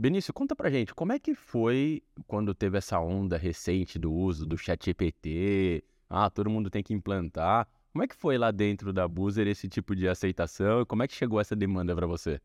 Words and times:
Benício, 0.00 0.32
conta 0.32 0.54
pra 0.54 0.70
gente, 0.70 0.94
como 0.94 1.12
é 1.12 1.18
que 1.18 1.34
foi 1.34 2.04
quando 2.24 2.54
teve 2.54 2.78
essa 2.78 3.00
onda 3.00 3.36
recente 3.36 3.98
do 3.98 4.12
uso 4.12 4.46
do 4.46 4.56
chat 4.56 4.84
GPT? 4.84 5.82
Ah, 6.08 6.30
todo 6.30 6.48
mundo 6.48 6.70
tem 6.70 6.84
que 6.84 6.94
implantar. 6.94 7.66
Como 7.92 8.04
é 8.04 8.06
que 8.06 8.14
foi 8.14 8.38
lá 8.38 8.52
dentro 8.52 8.92
da 8.92 9.08
Boozer 9.08 9.48
esse 9.48 9.68
tipo 9.68 9.96
de 9.96 10.06
aceitação? 10.06 10.86
Como 10.86 11.02
é 11.02 11.08
que 11.08 11.14
chegou 11.14 11.40
essa 11.40 11.56
demanda 11.56 11.96
para 11.96 12.06
você? 12.06 12.40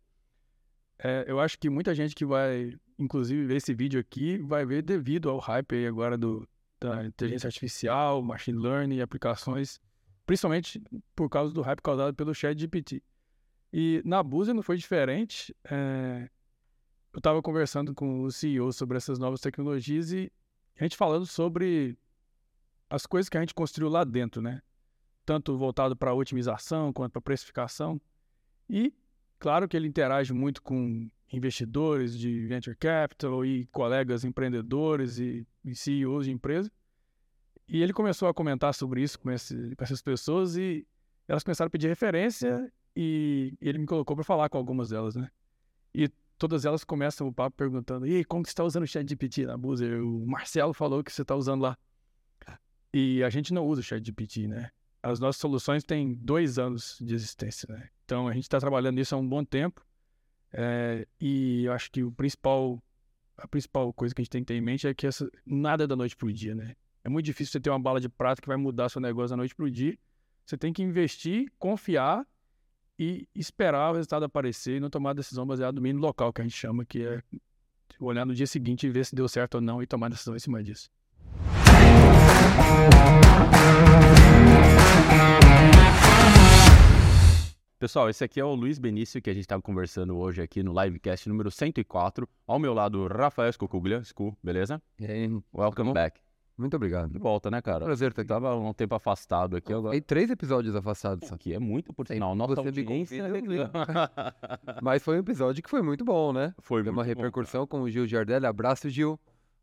É, 0.97 1.25
eu 1.27 1.39
acho 1.39 1.59
que 1.59 1.69
muita 1.69 1.93
gente 1.93 2.15
que 2.15 2.25
vai, 2.25 2.73
inclusive, 2.97 3.45
ver 3.45 3.57
esse 3.57 3.71
vídeo 3.71 3.99
aqui, 3.99 4.39
vai 4.39 4.65
ver 4.65 4.81
devido 4.81 5.29
ao 5.29 5.37
hype 5.37 5.75
aí 5.75 5.85
agora 5.85 6.17
do, 6.17 6.49
da 6.79 7.05
inteligência 7.05 7.45
artificial, 7.45 8.19
machine 8.23 8.57
learning 8.57 8.95
e 8.95 9.01
aplicações, 9.03 9.79
principalmente 10.25 10.81
por 11.15 11.29
causa 11.29 11.53
do 11.53 11.61
hype 11.61 11.83
causado 11.83 12.15
pelo 12.15 12.33
chat 12.33 12.59
GPT. 12.59 13.03
E 13.71 14.01
na 14.03 14.23
Boozer 14.23 14.55
não 14.55 14.63
foi 14.63 14.75
diferente. 14.75 15.55
É, 15.65 16.27
eu 17.13 17.19
estava 17.19 17.41
conversando 17.41 17.93
com 17.93 18.23
o 18.23 18.31
CEO 18.31 18.73
sobre 18.73 18.97
essas 18.97 19.19
novas 19.19 19.39
tecnologias 19.39 20.11
e 20.11 20.31
a 20.79 20.83
gente 20.83 20.97
falando 20.97 21.27
sobre 21.27 21.95
as 22.89 23.05
coisas 23.05 23.29
que 23.29 23.37
a 23.37 23.39
gente 23.39 23.53
construiu 23.53 23.89
lá 23.89 24.03
dentro, 24.03 24.41
né? 24.41 24.61
Tanto 25.23 25.55
voltado 25.55 25.95
para 25.95 26.13
otimização 26.13 26.91
quanto 26.91 27.13
para 27.13 27.21
precificação. 27.21 28.01
E, 28.67 28.91
claro 29.37 29.67
que 29.67 29.77
ele 29.77 29.87
interage 29.87 30.33
muito 30.33 30.61
com 30.61 31.07
investidores 31.31 32.17
de 32.17 32.47
venture 32.47 32.75
capital 32.75 33.45
e 33.45 33.67
colegas 33.67 34.23
empreendedores 34.23 35.19
e, 35.19 35.45
CEOs 35.73 36.25
de 36.25 36.31
empresas. 36.31 36.71
E 37.67 37.81
ele 37.81 37.93
começou 37.93 38.27
a 38.27 38.33
comentar 38.33 38.73
sobre 38.73 39.01
isso 39.01 39.19
com, 39.19 39.31
esse, 39.31 39.75
com 39.75 39.83
essas 39.83 40.01
pessoas 40.01 40.57
e 40.57 40.85
elas 41.27 41.43
começaram 41.43 41.67
a 41.67 41.71
pedir 41.71 41.87
referência 41.87 42.71
e 42.95 43.53
ele 43.61 43.77
me 43.77 43.85
colocou 43.85 44.15
para 44.15 44.25
falar 44.25 44.49
com 44.49 44.57
algumas 44.57 44.89
delas, 44.89 45.15
né? 45.15 45.29
E 45.93 46.09
todas 46.37 46.65
elas 46.65 46.83
começam 46.83 47.27
o 47.27 47.33
papo 47.33 47.55
perguntando: 47.55 48.07
e 48.07 48.23
como 48.25 48.43
que 48.43 48.49
você 48.49 48.53
está 48.53 48.63
usando 48.63 48.83
o 48.83 48.87
chat 48.87 49.07
GPT 49.07 49.45
na 49.45 49.57
Boozer? 49.57 50.03
O 50.03 50.25
Marcelo 50.25 50.73
falou 50.73 51.03
que 51.03 51.11
você 51.11 51.21
está 51.21 51.35
usando 51.35 51.61
lá. 51.61 51.77
E 52.93 53.23
a 53.23 53.29
gente 53.29 53.53
não 53.53 53.65
usa 53.65 53.81
o 53.81 53.83
chat 53.83 54.05
GPT, 54.05 54.47
né? 54.47 54.69
As 55.01 55.19
nossas 55.19 55.39
soluções 55.39 55.83
têm 55.83 56.13
dois 56.13 56.59
anos 56.59 56.97
de 57.01 57.13
existência, 57.13 57.67
né? 57.67 57.89
Então 58.05 58.27
a 58.27 58.33
gente 58.33 58.43
está 58.43 58.59
trabalhando 58.59 58.95
nisso 58.95 59.15
há 59.15 59.17
um 59.17 59.27
bom 59.27 59.43
tempo. 59.43 59.85
É, 60.51 61.07
e 61.19 61.65
eu 61.65 61.73
acho 61.73 61.91
que 61.91 62.03
o 62.03 62.11
principal, 62.11 62.81
a 63.35 63.47
principal 63.47 63.91
coisa 63.91 64.13
que 64.13 64.21
a 64.21 64.23
gente 64.23 64.31
tem 64.31 64.43
que 64.43 64.47
ter 64.47 64.55
em 64.55 64.61
mente 64.61 64.87
é 64.87 64.93
que 64.93 65.07
essa, 65.07 65.27
nada 65.45 65.85
é 65.85 65.87
da 65.87 65.95
noite 65.95 66.15
para 66.15 66.27
o 66.27 66.31
dia, 66.31 66.53
né? 66.53 66.75
É 67.03 67.09
muito 67.09 67.25
difícil 67.25 67.51
você 67.51 67.59
ter 67.59 67.69
uma 67.69 67.79
bala 67.79 67.99
de 67.99 68.07
prata 68.07 68.41
que 68.41 68.47
vai 68.47 68.55
mudar 68.55 68.87
seu 68.89 69.01
negócio 69.01 69.31
da 69.31 69.37
noite 69.37 69.55
para 69.55 69.65
o 69.65 69.71
dia. 69.71 69.97
Você 70.45 70.57
tem 70.57 70.71
que 70.71 70.83
investir, 70.83 71.51
confiar 71.57 72.25
e 72.97 73.27
esperar 73.35 73.91
o 73.91 73.95
resultado 73.95 74.23
aparecer 74.25 74.77
e 74.77 74.79
não 74.79 74.89
tomar 74.89 75.13
decisão 75.13 75.45
baseada 75.45 75.73
no 75.73 75.81
mínimo 75.81 76.05
local, 76.05 76.31
que 76.31 76.41
a 76.41 76.43
gente 76.43 76.55
chama, 76.55 76.85
que 76.85 77.05
é 77.05 77.21
olhar 77.99 78.25
no 78.25 78.33
dia 78.33 78.47
seguinte 78.47 78.85
e 78.85 78.89
ver 78.89 79.05
se 79.05 79.15
deu 79.15 79.27
certo 79.27 79.55
ou 79.55 79.61
não 79.61 79.81
e 79.81 79.87
tomar 79.87 80.09
decisão 80.09 80.35
em 80.35 80.39
cima 80.39 80.63
disso. 80.63 80.89
Pessoal, 87.79 88.09
esse 88.09 88.23
aqui 88.23 88.39
é 88.39 88.45
o 88.45 88.55
Luiz 88.55 88.79
Benício 88.79 89.21
que 89.21 89.29
a 89.29 89.33
gente 89.33 89.43
estava 89.43 89.61
conversando 89.61 90.15
hoje 90.15 90.41
aqui 90.41 90.63
no 90.63 90.71
livecast 90.81 91.27
número 91.27 91.51
104. 91.51 92.27
Ao 92.47 92.57
meu 92.57 92.73
lado, 92.73 93.07
Rafael 93.07 93.51
Scocuglia. 93.51 94.01
Scu, 94.03 94.37
beleza? 94.41 94.81
E 94.97 95.05
aí, 95.05 95.41
Welcome 95.53 95.91
back. 95.93 96.21
Muito 96.57 96.75
obrigado. 96.75 97.11
De 97.11 97.17
volta, 97.19 97.49
né, 97.49 97.61
cara? 97.61 97.83
Prazer 97.85 98.09
estar 98.11 98.21
aqui. 98.21 98.29
Tava 98.29 98.55
um 98.55 98.73
tempo 98.73 98.93
afastado 98.95 99.55
aqui 99.57 99.73
agora. 99.73 99.91
Tem 99.91 100.01
três 100.01 100.29
episódios 100.29 100.75
afastados. 100.75 101.25
Isso 101.25 101.33
aqui 101.33 101.53
é 101.53 101.59
muito 101.59 101.93
por 101.93 102.07
sinal. 102.07 102.35
Nossa 102.35 102.55
Você 102.55 102.67
audiência... 102.67 103.29
convida, 103.29 103.71
Mas 104.81 105.03
foi 105.03 105.17
um 105.17 105.19
episódio 105.19 105.63
que 105.63 105.69
foi 105.69 105.81
muito 105.81 106.03
bom, 106.05 106.31
né? 106.33 106.53
Foi 106.59 106.83
Deu 106.83 106.91
uma 106.91 107.03
muito 107.03 107.15
bom, 107.15 107.21
repercussão 107.21 107.65
com 107.67 107.81
o 107.81 107.89
Gil 107.89 108.05
Giardelli. 108.07 108.45
Abraço, 108.45 108.89
Gil. 108.89 109.19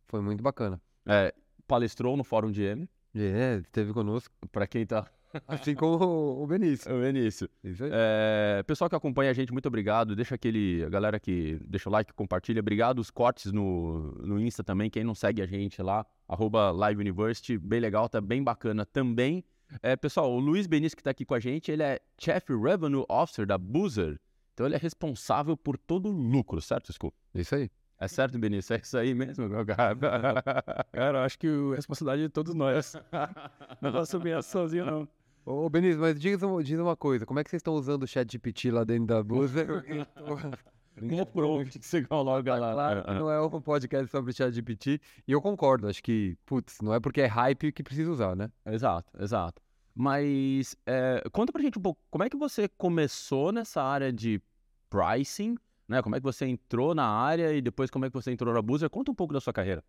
Foi 0.08 0.20
muito 0.20 0.42
bacana. 0.42 0.80
É, 1.06 1.32
palestrou 1.66 2.16
no 2.16 2.24
Fórum 2.24 2.50
de 2.50 2.62
M, 2.62 2.88
É, 3.14 3.56
esteve 3.64 3.92
conosco. 3.92 4.34
para 4.50 4.66
quem 4.66 4.84
tá... 4.86 5.06
Assim 5.46 5.74
como 5.74 6.42
o- 6.42 6.46
Benício. 6.46 6.94
O 6.94 7.00
Benício. 7.00 7.48
Isso 7.62 7.84
aí. 7.84 7.90
É, 7.92 8.62
pessoal 8.66 8.88
que 8.90 8.96
acompanha 8.96 9.30
a 9.30 9.34
gente, 9.34 9.52
muito 9.52 9.66
obrigado. 9.66 10.16
Deixa 10.16 10.34
aquele. 10.34 10.82
A 10.84 10.88
galera 10.88 11.20
que 11.20 11.58
deixa 11.64 11.88
o 11.88 11.92
like, 11.92 12.12
compartilha. 12.12 12.60
Obrigado. 12.60 12.98
Os 12.98 13.10
cortes 13.10 13.52
no, 13.52 14.12
no 14.22 14.40
Insta 14.40 14.64
também. 14.64 14.90
Quem 14.90 15.04
não 15.04 15.14
segue 15.14 15.42
a 15.42 15.46
gente 15.46 15.80
lá, 15.82 16.04
arroba 16.28 16.70
Live 16.70 17.00
University, 17.00 17.56
bem 17.58 17.80
legal, 17.80 18.08
tá 18.08 18.20
bem 18.20 18.42
bacana 18.42 18.84
também. 18.84 19.44
É, 19.82 19.94
pessoal, 19.94 20.32
o 20.32 20.40
Luiz 20.40 20.66
Benício 20.66 20.96
que 20.96 21.02
tá 21.02 21.10
aqui 21.10 21.24
com 21.24 21.34
a 21.34 21.40
gente, 21.40 21.70
ele 21.70 21.82
é 21.82 22.00
Chief 22.18 22.44
Revenue 22.48 23.04
Officer 23.08 23.46
da 23.46 23.56
Boozer. 23.56 24.18
Então 24.52 24.66
ele 24.66 24.74
é 24.74 24.78
responsável 24.78 25.56
por 25.56 25.78
todo 25.78 26.08
o 26.08 26.12
lucro, 26.12 26.60
certo, 26.60 26.92
Scu? 26.92 27.14
Isso 27.34 27.54
aí. 27.54 27.70
É 27.98 28.08
certo, 28.08 28.38
Benício? 28.38 28.74
É 28.74 28.80
isso 28.82 28.96
aí 28.96 29.14
mesmo? 29.14 29.46
Cara, 29.66 31.14
eu 31.14 31.18
acho 31.18 31.38
que 31.38 31.46
a 31.46 31.76
responsabilidade 31.76 32.22
é 32.22 32.26
de 32.26 32.32
todos 32.32 32.54
nós. 32.54 32.94
não 33.80 33.92
posso 33.92 34.16
assumir 34.16 34.42
sozinho, 34.42 34.86
não. 34.86 35.08
Ô, 35.44 35.68
Benício, 35.68 36.00
mas 36.00 36.20
diz, 36.20 36.42
um- 36.42 36.62
diz 36.62 36.78
uma 36.78 36.96
coisa. 36.96 37.24
Como 37.26 37.38
é 37.40 37.44
que 37.44 37.50
vocês 37.50 37.60
estão 37.60 37.74
usando 37.74 38.02
o 38.02 38.06
chat 38.06 38.30
GPT 38.30 38.70
lá 38.70 38.84
dentro 38.84 39.06
da 39.06 39.22
Blusa? 39.22 39.64
Pronto, 41.32 41.70
que 41.78 41.86
você 41.86 42.02
coloca 42.02 42.54
lá. 42.56 42.72
Claro 42.72 43.04
que 43.04 43.14
não 43.14 43.30
é 43.30 43.40
um 43.40 43.60
podcast 43.60 44.10
sobre 44.10 44.32
chat 44.32 44.52
GPT. 44.52 45.00
E 45.26 45.32
eu 45.32 45.40
concordo. 45.40 45.88
Acho 45.88 46.02
que, 46.02 46.36
putz, 46.44 46.78
não 46.82 46.92
é 46.92 47.00
porque 47.00 47.22
é 47.22 47.26
hype 47.26 47.72
que 47.72 47.82
precisa 47.82 48.10
usar, 48.10 48.36
né? 48.36 48.50
Exato, 48.66 49.10
exato. 49.18 49.62
Mas 49.94 50.76
é, 50.86 51.22
conta 51.32 51.52
pra 51.52 51.62
gente 51.62 51.78
um 51.78 51.82
pouco, 51.82 52.00
como 52.10 52.22
é 52.24 52.28
que 52.30 52.36
você 52.36 52.68
começou 52.68 53.50
nessa 53.50 53.82
área 53.82 54.12
de 54.12 54.40
pricing, 54.88 55.56
né? 55.88 56.02
Como 56.02 56.14
é 56.16 56.18
que 56.20 56.24
você 56.24 56.46
entrou 56.46 56.94
na 56.94 57.06
área 57.06 57.52
e 57.52 57.60
depois 57.62 57.90
como 57.90 58.04
é 58.04 58.08
que 58.10 58.14
você 58.14 58.30
entrou 58.30 58.52
na 58.52 58.60
Boozer? 58.62 58.90
Conta 58.90 59.10
um 59.10 59.14
pouco 59.14 59.32
da 59.32 59.40
sua 59.40 59.52
carreira. 59.52 59.82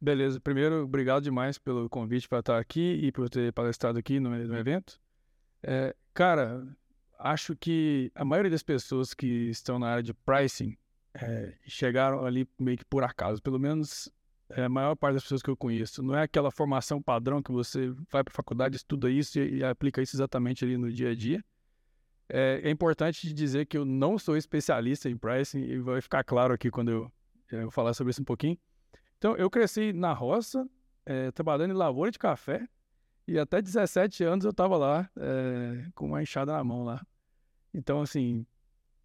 Beleza, 0.00 0.40
primeiro, 0.40 0.84
obrigado 0.84 1.22
demais 1.22 1.58
pelo 1.58 1.88
convite 1.88 2.28
para 2.28 2.40
estar 2.40 2.58
aqui 2.58 3.00
e 3.02 3.12
por 3.12 3.28
ter 3.30 3.52
palestrado 3.52 3.98
aqui 3.98 4.20
no, 4.20 4.30
no 4.30 4.58
evento. 4.58 5.00
É, 5.62 5.94
cara, 6.12 6.66
acho 7.18 7.56
que 7.56 8.12
a 8.14 8.24
maioria 8.24 8.50
das 8.50 8.62
pessoas 8.62 9.14
que 9.14 9.26
estão 9.48 9.78
na 9.78 9.88
área 9.88 10.02
de 10.02 10.12
pricing 10.12 10.76
é, 11.14 11.54
chegaram 11.66 12.24
ali 12.24 12.46
meio 12.58 12.76
que 12.76 12.84
por 12.84 13.02
acaso, 13.02 13.40
pelo 13.40 13.58
menos 13.58 14.10
é, 14.50 14.64
a 14.64 14.68
maior 14.68 14.94
parte 14.94 15.14
das 15.14 15.22
pessoas 15.22 15.42
que 15.42 15.48
eu 15.48 15.56
conheço. 15.56 16.02
Não 16.02 16.14
é 16.14 16.22
aquela 16.22 16.50
formação 16.50 17.00
padrão 17.00 17.42
que 17.42 17.52
você 17.52 17.88
vai 18.10 18.22
para 18.22 18.32
a 18.32 18.34
faculdade, 18.36 18.76
estuda 18.76 19.10
isso 19.10 19.38
e, 19.38 19.58
e 19.58 19.64
aplica 19.64 20.02
isso 20.02 20.16
exatamente 20.16 20.64
ali 20.64 20.76
no 20.76 20.92
dia 20.92 21.10
a 21.10 21.14
dia. 21.14 21.42
É, 22.28 22.60
é 22.64 22.70
importante 22.70 23.32
dizer 23.32 23.66
que 23.66 23.76
eu 23.76 23.84
não 23.84 24.18
sou 24.18 24.36
especialista 24.36 25.08
em 25.08 25.16
pricing 25.16 25.60
e 25.60 25.78
vai 25.78 26.00
ficar 26.00 26.24
claro 26.24 26.54
aqui 26.54 26.70
quando 26.70 26.90
eu, 26.90 27.12
eu 27.50 27.70
falar 27.70 27.94
sobre 27.94 28.10
isso 28.10 28.22
um 28.22 28.24
pouquinho. 28.24 28.58
Então, 29.24 29.34
eu 29.38 29.48
cresci 29.48 29.90
na 29.94 30.12
roça, 30.12 30.68
eh, 31.06 31.30
trabalhando 31.30 31.70
em 31.70 31.74
lavoura 31.74 32.10
de 32.10 32.18
café, 32.18 32.68
e 33.26 33.38
até 33.38 33.62
17 33.62 34.22
anos 34.22 34.44
eu 34.44 34.50
estava 34.50 34.76
lá 34.76 35.08
eh, 35.16 35.86
com 35.94 36.04
uma 36.08 36.22
enxada 36.22 36.52
na 36.52 36.62
mão 36.62 36.84
lá. 36.84 37.00
Então, 37.72 38.02
assim, 38.02 38.44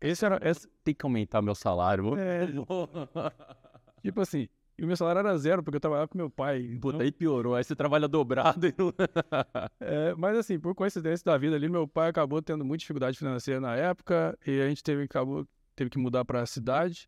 esse 0.01 0.25
era. 0.25 0.37
Esse, 0.43 0.67
Tem 0.83 0.93
que 0.93 1.05
aumentar 1.05 1.41
meu 1.41 1.55
salário. 1.55 2.17
é, 2.17 2.47
tipo 4.03 4.19
assim, 4.19 4.49
e 4.77 4.83
o 4.83 4.87
meu 4.87 4.97
salário 4.97 5.19
era 5.19 5.37
zero, 5.37 5.63
porque 5.63 5.77
eu 5.77 5.79
trabalhava 5.79 6.09
com 6.09 6.17
meu 6.17 6.29
pai. 6.29 6.63
Puta, 6.81 6.97
então- 6.97 6.99
aí 6.99 7.13
piorou. 7.13 7.55
Aí 7.55 7.63
você 7.63 7.73
trabalha 7.73 8.05
dobrado 8.09 8.67
e. 8.67 8.73
É, 9.79 10.13
mas 10.15 10.37
assim, 10.37 10.59
por 10.59 10.75
coincidência 10.75 11.23
da 11.23 11.37
vida 11.37 11.55
ali, 11.55 11.69
meu 11.69 11.87
pai 11.87 12.09
acabou 12.09 12.41
tendo 12.41 12.65
muita 12.65 12.81
dificuldade 12.81 13.17
financeira 13.17 13.61
na 13.61 13.73
época 13.77 14.37
e 14.45 14.59
a 14.59 14.67
gente 14.67 14.83
teve, 14.83 15.03
acabou, 15.03 15.47
teve 15.77 15.89
que 15.89 15.97
mudar 15.97 16.25
para 16.25 16.41
a 16.41 16.45
cidade. 16.45 17.07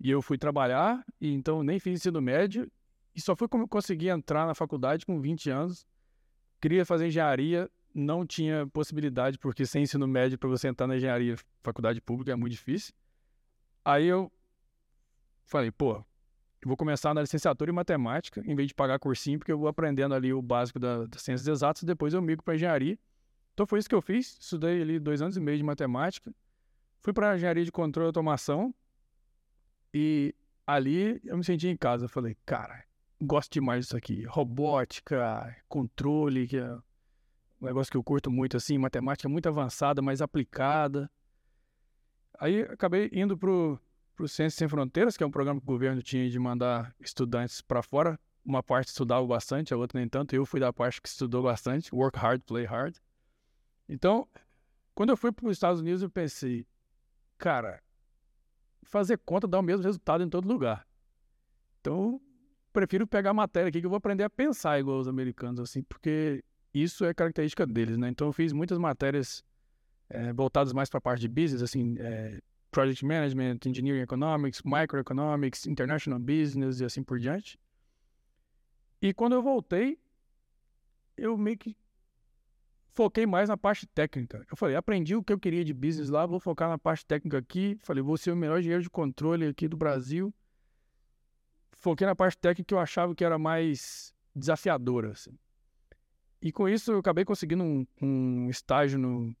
E 0.00 0.10
eu 0.10 0.22
fui 0.22 0.38
trabalhar, 0.38 1.04
e 1.20 1.32
então 1.32 1.62
nem 1.62 1.78
fiz 1.78 2.00
ensino 2.00 2.20
médio 2.22 2.70
e 3.14 3.20
só 3.20 3.36
fui 3.36 3.46
como 3.46 3.68
conseguir 3.68 4.08
entrar 4.08 4.46
na 4.46 4.54
faculdade 4.54 5.04
com 5.04 5.20
20 5.20 5.50
anos. 5.50 5.86
Queria 6.60 6.86
fazer 6.86 7.06
engenharia, 7.06 7.70
não 7.94 8.26
tinha 8.26 8.66
possibilidade, 8.68 9.38
porque 9.38 9.66
sem 9.66 9.82
ensino 9.82 10.06
médio 10.06 10.38
para 10.38 10.48
você 10.48 10.68
entrar 10.68 10.86
na 10.86 10.96
engenharia, 10.96 11.36
faculdade 11.62 12.00
pública 12.00 12.32
é 12.32 12.34
muito 12.36 12.52
difícil. 12.52 12.94
Aí 13.84 14.06
eu 14.06 14.32
falei, 15.44 15.70
pô, 15.70 15.96
eu 16.62 16.68
vou 16.68 16.76
começar 16.76 17.12
na 17.12 17.20
licenciatura 17.22 17.70
em 17.70 17.74
matemática, 17.74 18.42
em 18.46 18.54
vez 18.54 18.68
de 18.68 18.74
pagar 18.74 18.98
cursinho, 18.98 19.38
porque 19.38 19.52
eu 19.52 19.58
vou 19.58 19.68
aprendendo 19.68 20.14
ali 20.14 20.32
o 20.32 20.40
básico 20.40 20.78
da- 20.78 21.06
das 21.06 21.22
ciências 21.22 21.48
exatas, 21.48 21.82
depois 21.82 22.14
eu 22.14 22.22
migro 22.22 22.42
para 22.42 22.54
engenharia. 22.54 22.98
Então 23.52 23.66
foi 23.66 23.78
isso 23.78 23.88
que 23.88 23.94
eu 23.94 24.02
fiz, 24.02 24.38
estudei 24.40 24.80
ali 24.80 24.98
dois 24.98 25.20
anos 25.20 25.36
e 25.36 25.40
meio 25.40 25.58
de 25.58 25.64
matemática, 25.64 26.32
fui 27.02 27.12
para 27.12 27.34
engenharia 27.34 27.64
de 27.64 27.72
controle 27.72 28.06
e 28.06 28.10
automação, 28.10 28.74
e 29.92 30.34
ali 30.66 31.20
eu 31.24 31.36
me 31.36 31.44
senti 31.44 31.68
em 31.68 31.76
casa. 31.76 32.04
Eu 32.04 32.08
falei, 32.08 32.36
cara, 32.46 32.84
gosto 33.20 33.52
demais 33.52 33.84
disso 33.84 33.96
aqui. 33.96 34.24
Robótica, 34.24 35.56
controle, 35.68 36.46
que 36.46 36.56
é 36.56 36.72
um 37.60 37.66
negócio 37.66 37.90
que 37.90 37.96
eu 37.96 38.04
curto 38.04 38.30
muito, 38.30 38.56
assim, 38.56 38.78
matemática 38.78 39.28
muito 39.28 39.48
avançada, 39.48 40.00
mais 40.00 40.22
aplicada. 40.22 41.10
Aí 42.38 42.62
acabei 42.62 43.10
indo 43.12 43.36
pro, 43.36 43.78
pro 44.16 44.26
Ciências 44.26 44.54
Sem 44.54 44.68
Fronteiras, 44.68 45.16
que 45.16 45.22
é 45.22 45.26
um 45.26 45.30
programa 45.30 45.60
que 45.60 45.66
o 45.66 45.72
governo 45.72 46.02
tinha 46.02 46.28
de 46.30 46.38
mandar 46.38 46.94
estudantes 47.00 47.60
para 47.60 47.82
fora. 47.82 48.18
Uma 48.42 48.62
parte 48.62 48.88
estudava 48.88 49.26
bastante, 49.26 49.74
a 49.74 49.76
outra 49.76 49.98
nem 49.98 50.08
tanto. 50.08 50.34
Eu 50.34 50.46
fui 50.46 50.58
da 50.58 50.72
parte 50.72 51.02
que 51.02 51.08
estudou 51.08 51.42
bastante. 51.42 51.94
Work 51.94 52.18
hard, 52.18 52.42
play 52.42 52.64
hard. 52.64 52.96
Então, 53.86 54.26
quando 54.94 55.10
eu 55.10 55.16
fui 55.16 55.30
para 55.30 55.46
os 55.46 55.52
Estados 55.52 55.80
Unidos, 55.80 56.02
eu 56.02 56.08
pensei, 56.08 56.66
cara, 57.36 57.82
fazer 58.82 59.18
conta 59.18 59.46
dá 59.46 59.58
o 59.58 59.62
mesmo 59.62 59.84
resultado 59.84 60.22
em 60.22 60.28
todo 60.28 60.48
lugar. 60.48 60.86
Então, 61.80 62.20
prefiro 62.72 63.06
pegar 63.06 63.32
matéria 63.32 63.68
aqui 63.68 63.80
que 63.80 63.86
eu 63.86 63.90
vou 63.90 63.96
aprender 63.96 64.24
a 64.24 64.30
pensar 64.30 64.78
igual 64.78 64.98
os 64.98 65.08
americanos, 65.08 65.60
assim, 65.60 65.82
porque 65.82 66.44
isso 66.72 67.04
é 67.04 67.14
característica 67.14 67.66
deles, 67.66 67.96
né? 67.96 68.08
Então, 68.08 68.28
eu 68.28 68.32
fiz 68.32 68.52
muitas 68.52 68.78
matérias 68.78 69.42
é, 70.08 70.32
voltadas 70.32 70.72
mais 70.72 70.88
para 70.88 70.98
a 70.98 71.00
parte 71.00 71.20
de 71.20 71.28
business, 71.28 71.62
assim, 71.62 71.96
é, 71.98 72.40
project 72.70 73.04
management, 73.04 73.58
engineering 73.66 74.02
economics, 74.02 74.62
microeconomics, 74.64 75.66
international 75.66 76.18
business 76.18 76.80
e 76.80 76.84
assim 76.84 77.02
por 77.02 77.18
diante. 77.18 77.58
E 79.02 79.12
quando 79.12 79.32
eu 79.32 79.42
voltei, 79.42 79.98
eu 81.16 81.36
meio 81.36 81.58
que 81.58 81.76
foquei 82.92 83.26
mais 83.26 83.48
na 83.48 83.56
parte 83.56 83.86
técnica. 83.86 84.44
Eu 84.50 84.56
falei, 84.56 84.76
aprendi 84.76 85.14
o 85.16 85.22
que 85.22 85.32
eu 85.32 85.38
queria 85.38 85.64
de 85.64 85.72
business 85.72 86.08
lá, 86.08 86.26
vou 86.26 86.40
focar 86.40 86.68
na 86.68 86.78
parte 86.78 87.04
técnica 87.06 87.38
aqui. 87.38 87.78
Falei, 87.82 88.02
vou 88.02 88.16
ser 88.16 88.32
o 88.32 88.36
melhor 88.36 88.58
engenheiro 88.58 88.82
de 88.82 88.90
controle 88.90 89.46
aqui 89.46 89.68
do 89.68 89.76
Brasil. 89.76 90.34
Foquei 91.72 92.06
na 92.06 92.14
parte 92.14 92.36
técnica 92.36 92.66
que 92.66 92.74
eu 92.74 92.78
achava 92.78 93.14
que 93.14 93.24
era 93.24 93.38
mais 93.38 94.14
desafiadora. 94.34 95.12
Assim. 95.12 95.36
E 96.42 96.52
com 96.52 96.68
isso 96.68 96.92
eu 96.92 96.98
acabei 96.98 97.24
conseguindo 97.24 97.62
um, 97.62 97.86
um 98.00 98.50
estágio 98.50 98.98
no, 98.98 99.34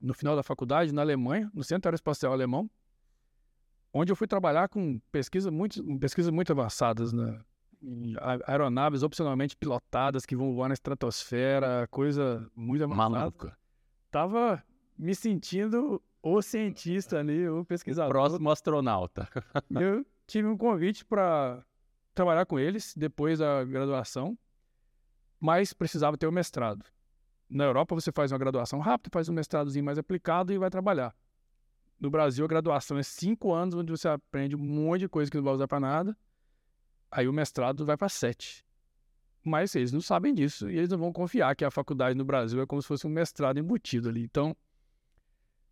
no 0.00 0.14
final 0.14 0.34
da 0.34 0.42
faculdade, 0.42 0.92
na 0.92 1.02
Alemanha, 1.02 1.50
no 1.54 1.62
Centro 1.62 1.88
Aeroespacial 1.88 2.32
Alemão, 2.32 2.70
onde 3.92 4.10
eu 4.10 4.16
fui 4.16 4.26
trabalhar 4.26 4.68
com 4.68 4.98
pesquisas 5.12 5.52
muito, 5.52 5.82
pesquisas 5.98 6.32
muito 6.32 6.50
avançadas 6.52 7.12
na, 7.12 7.44
aeronaves 8.46 9.02
opcionalmente 9.02 9.56
pilotadas 9.56 10.24
que 10.24 10.36
vão 10.36 10.54
voar 10.54 10.68
na 10.68 10.74
estratosfera, 10.74 11.86
coisa 11.90 12.50
muito 12.54 12.88
maluca. 12.88 13.56
Tava 14.10 14.62
me 14.96 15.14
sentindo 15.14 16.00
o 16.22 16.40
cientista 16.40 17.18
ali, 17.18 17.48
o 17.48 17.64
pesquisador. 17.64 18.10
O 18.10 18.12
próximo 18.12 18.50
astronauta. 18.50 19.28
eu 19.70 20.06
tive 20.26 20.48
um 20.48 20.56
convite 20.56 21.04
para 21.04 21.64
trabalhar 22.14 22.46
com 22.46 22.58
eles 22.58 22.94
depois 22.96 23.38
da 23.38 23.64
graduação, 23.64 24.38
mas 25.40 25.72
precisava 25.72 26.16
ter 26.16 26.26
o 26.26 26.32
mestrado. 26.32 26.84
Na 27.48 27.64
Europa 27.64 27.94
você 27.94 28.10
faz 28.10 28.32
uma 28.32 28.38
graduação 28.38 28.78
rápida, 28.78 29.10
faz 29.12 29.28
um 29.28 29.32
mestradozinho 29.32 29.84
mais 29.84 29.98
aplicado 29.98 30.52
e 30.52 30.58
vai 30.58 30.70
trabalhar. 30.70 31.14
No 32.00 32.10
Brasil 32.10 32.44
a 32.44 32.48
graduação 32.48 32.98
é 32.98 33.02
cinco 33.02 33.52
anos, 33.52 33.74
onde 33.74 33.90
você 33.90 34.08
aprende 34.08 34.56
um 34.56 34.58
monte 34.58 35.00
de 35.00 35.08
coisa 35.08 35.30
que 35.30 35.36
não 35.36 35.44
vai 35.44 35.54
usar 35.54 35.68
para 35.68 35.80
nada 35.80 36.16
Aí 37.14 37.28
o 37.28 37.32
mestrado 37.32 37.86
vai 37.86 37.96
para 37.96 38.08
sete. 38.08 38.64
Mas 39.44 39.72
eles 39.76 39.92
não 39.92 40.00
sabem 40.00 40.34
disso 40.34 40.68
e 40.68 40.76
eles 40.76 40.88
não 40.88 40.98
vão 40.98 41.12
confiar 41.12 41.54
que 41.54 41.64
a 41.64 41.70
faculdade 41.70 42.18
no 42.18 42.24
Brasil 42.24 42.60
é 42.60 42.66
como 42.66 42.82
se 42.82 42.88
fosse 42.88 43.06
um 43.06 43.10
mestrado 43.10 43.56
embutido 43.56 44.08
ali. 44.08 44.24
Então, 44.24 44.56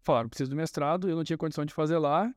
falaram, 0.03 0.29
preciso 0.29 0.51
do 0.51 0.57
mestrado, 0.57 1.09
eu 1.09 1.17
não 1.17 1.25
tinha 1.25 1.37
condição 1.37 1.65
de 1.65 1.75
fazer 1.75 1.99
lá. 1.99 2.33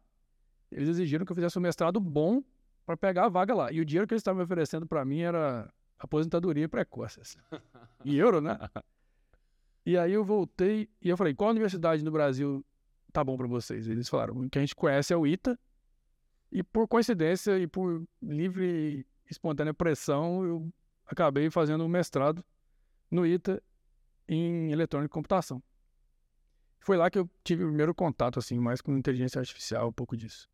Eles 0.72 0.90
exigiram 0.90 1.24
que 1.24 1.31
eu 1.31 1.36
fizesse 1.36 1.60
um 1.60 1.62
mestrado 1.62 2.00
bom 2.00 2.42
para 2.84 2.98
pegar 2.98 3.25
a 3.25 3.30
vaga 3.30 3.54
lá. 3.54 3.72
E 3.72 3.80
o 3.80 3.86
dinheiro 3.86 4.07
que 4.07 4.13
eles 4.16 4.22
estavam 4.22 4.40
me 4.40 4.44
oferecendo 4.44 4.88
para 4.88 5.06
mim 5.06 5.19
era 5.19 5.72
aposentadoria 6.00 6.68
precoce. 6.68 7.22
Assim. 7.22 7.38
Em 8.04 8.16
euro, 8.16 8.42
né? 8.42 8.58
E 9.88 10.00
aí 10.00 10.13
eu 10.13 10.25
voltei 10.25 10.90
e 11.00 11.10
eu 11.10 11.16
falei, 11.16 11.36
qual 11.36 11.51
universidade 11.51 12.04
no 12.04 12.10
Brasil 12.10 12.66
tá 13.13 13.24
bom 13.24 13.38
para 13.38 13.46
vocês? 13.46 13.88
Eles 13.88 14.10
falaram, 14.10 14.36
o 14.36 14.50
que 14.50 14.58
a 14.58 14.62
gente 14.62 14.74
conhece 14.74 15.13
é 15.13 15.16
o 15.16 15.28
ITA, 15.28 15.60
e 16.52 16.64
por 16.64 16.88
coincidência 16.88 17.58
e 17.58 17.68
por 17.68 18.04
livre 18.22 19.06
e 19.28 19.32
espontânea 19.32 19.74
pressão, 19.74 20.44
eu 20.46 20.74
acabei 21.06 21.50
fazendo 21.50 21.84
um 21.84 21.88
mestrado 21.88 22.44
no 23.10 23.26
ITA 23.26 23.62
em 24.28 24.72
eletrônica 24.72 25.12
e 25.12 25.14
computação. 25.14 25.62
Foi 26.80 26.98
lá 26.98 27.10
que 27.10 27.18
eu 27.18 27.30
tive 27.44 27.64
o 27.64 27.68
primeiro 27.68 27.96
contato, 27.96 28.38
assim, 28.38 28.60
mais 28.60 28.82
com 28.82 28.96
inteligência 28.96 29.40
artificial, 29.40 29.90
um 29.90 29.94
pouco 29.94 30.16
disso. 30.16 30.48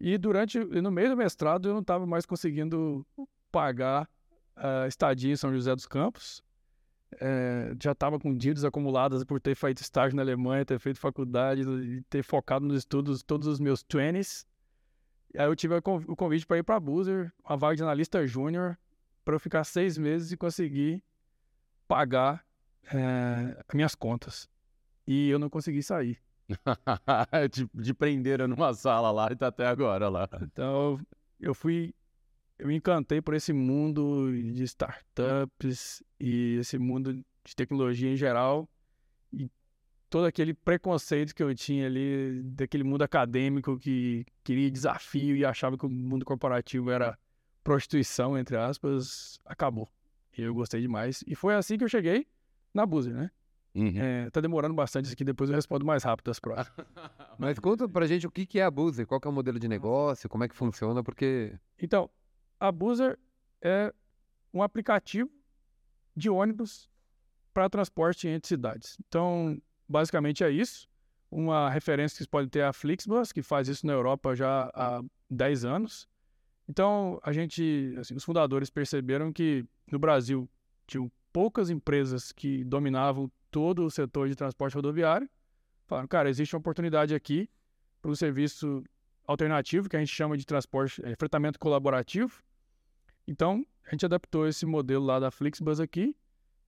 E 0.00 0.16
durante, 0.16 0.58
no 0.58 0.90
meio 0.90 1.10
do 1.10 1.16
mestrado, 1.16 1.68
eu 1.68 1.72
não 1.72 1.80
estava 1.80 2.06
mais 2.06 2.24
conseguindo 2.24 3.04
pagar 3.50 4.08
a 4.54 4.86
estadia 4.86 5.32
em 5.32 5.36
São 5.36 5.52
José 5.52 5.74
dos 5.74 5.86
Campos. 5.86 6.42
É, 7.20 7.74
já 7.82 7.92
estava 7.92 8.18
com 8.18 8.36
dívidas 8.36 8.64
acumuladas 8.64 9.24
por 9.24 9.40
ter 9.40 9.54
feito 9.54 9.80
estágio 9.80 10.14
na 10.14 10.22
Alemanha, 10.22 10.64
ter 10.64 10.78
feito 10.78 11.00
faculdade 11.00 11.62
ter 12.10 12.22
focado 12.22 12.66
nos 12.66 12.78
estudos 12.78 13.22
todos 13.22 13.48
os 13.48 13.58
meus 13.58 13.82
20s. 13.82 14.44
Aí 15.36 15.46
eu 15.46 15.54
tive 15.56 15.74
o 15.74 16.16
convite 16.16 16.46
para 16.46 16.58
ir 16.58 16.62
para 16.62 16.76
a 16.76 16.80
Boozer, 16.80 17.32
uma 17.44 17.56
vaga 17.56 17.76
de 17.76 17.82
analista 17.82 18.26
júnior, 18.26 18.78
para 19.24 19.34
eu 19.34 19.40
ficar 19.40 19.64
seis 19.64 19.98
meses 19.98 20.32
e 20.32 20.36
conseguir 20.36 21.02
pagar 21.86 22.44
é, 22.92 23.62
minhas 23.74 23.94
contas. 23.94 24.48
E 25.06 25.28
eu 25.28 25.38
não 25.38 25.50
consegui 25.50 25.82
sair. 25.82 26.18
de, 27.52 27.68
de 27.74 27.94
prenderam 27.94 28.48
numa 28.48 28.72
sala 28.72 29.10
lá 29.10 29.28
e 29.30 29.36
tá 29.36 29.48
até 29.48 29.66
agora 29.66 30.08
lá. 30.08 30.28
Então 30.42 30.98
eu 31.38 31.54
fui, 31.54 31.94
eu 32.58 32.66
me 32.68 32.76
encantei 32.76 33.20
por 33.20 33.34
esse 33.34 33.52
mundo 33.52 34.32
de 34.32 34.62
startups 34.64 36.02
e 36.18 36.56
esse 36.58 36.78
mundo 36.78 37.14
de 37.44 37.54
tecnologia 37.54 38.10
em 38.10 38.16
geral. 38.16 38.68
E 39.32 39.50
todo 40.08 40.26
aquele 40.26 40.54
preconceito 40.54 41.34
que 41.34 41.42
eu 41.42 41.54
tinha 41.54 41.86
ali 41.86 42.42
daquele 42.42 42.84
mundo 42.84 43.02
acadêmico 43.02 43.78
que 43.78 44.24
queria 44.42 44.70
desafio 44.70 45.36
e 45.36 45.44
achava 45.44 45.76
que 45.76 45.86
o 45.86 45.90
mundo 45.90 46.24
corporativo 46.24 46.90
era 46.90 47.18
prostituição, 47.62 48.38
entre 48.38 48.56
aspas, 48.56 49.38
acabou. 49.44 49.88
E 50.36 50.42
eu 50.42 50.54
gostei 50.54 50.80
demais. 50.80 51.22
E 51.26 51.34
foi 51.34 51.54
assim 51.54 51.76
que 51.76 51.84
eu 51.84 51.88
cheguei 51.88 52.26
na 52.72 52.86
Boozer, 52.86 53.14
né? 53.14 53.30
Uhum. 53.74 53.92
É, 53.96 54.30
tá 54.30 54.40
demorando 54.40 54.74
bastante 54.74 55.04
isso 55.04 55.14
aqui, 55.14 55.24
depois 55.24 55.50
eu 55.50 55.56
respondo 55.56 55.84
mais 55.84 56.02
rápido 56.02 56.30
as 56.30 56.40
próximas. 56.40 56.72
Mas 57.38 57.58
conta 57.58 57.88
pra 57.88 58.06
gente 58.06 58.26
o 58.26 58.30
que, 58.30 58.46
que 58.46 58.58
é 58.58 58.64
a 58.64 58.70
Boozer, 58.70 59.06
qual 59.06 59.20
é 59.22 59.28
o 59.28 59.32
modelo 59.32 59.58
de 59.58 59.68
negócio, 59.68 60.28
como 60.28 60.44
é 60.44 60.48
que 60.48 60.56
funciona, 60.56 61.02
porque... 61.02 61.54
Então, 61.80 62.10
a 62.58 62.72
Boozer 62.72 63.18
é 63.62 63.92
um 64.52 64.62
aplicativo 64.62 65.30
de 66.16 66.30
ônibus 66.30 66.88
para 67.52 67.68
transporte 67.68 68.26
entre 68.26 68.48
cidades. 68.48 68.96
Então, 69.06 69.60
basicamente 69.88 70.44
é 70.44 70.50
isso. 70.50 70.88
Uma 71.30 71.68
referência 71.70 72.14
que 72.14 72.18
vocês 72.18 72.26
podem 72.26 72.48
ter 72.48 72.60
é 72.60 72.64
a 72.64 72.72
Flixbus, 72.72 73.32
que 73.32 73.42
faz 73.42 73.68
isso 73.68 73.86
na 73.86 73.92
Europa 73.92 74.34
já 74.34 74.70
há 74.74 75.02
10 75.30 75.64
anos. 75.64 76.08
Então, 76.68 77.18
a 77.22 77.32
gente, 77.32 77.94
assim, 77.98 78.14
os 78.14 78.24
fundadores 78.24 78.70
perceberam 78.70 79.32
que 79.32 79.64
no 79.90 79.98
Brasil 79.98 80.48
tinham 80.86 81.10
poucas 81.32 81.70
empresas 81.70 82.32
que 82.32 82.64
dominavam 82.64 83.30
todo 83.50 83.84
o 83.84 83.90
setor 83.90 84.28
de 84.28 84.36
transporte 84.36 84.74
rodoviário. 84.74 85.28
Falaram, 85.86 86.08
cara, 86.08 86.28
existe 86.28 86.54
uma 86.54 86.60
oportunidade 86.60 87.14
aqui 87.14 87.48
para 88.02 88.10
um 88.10 88.14
serviço 88.14 88.84
alternativo 89.26 89.88
que 89.88 89.96
a 89.96 89.98
gente 89.98 90.12
chama 90.14 90.36
de 90.36 90.44
transporte, 90.46 91.00
é, 91.04 91.14
fretamento 91.16 91.58
colaborativo. 91.58 92.42
Então, 93.26 93.64
a 93.86 93.90
gente 93.90 94.04
adaptou 94.04 94.46
esse 94.46 94.64
modelo 94.66 95.04
lá 95.04 95.18
da 95.18 95.30
Flixbus 95.30 95.80
aqui 95.80 96.14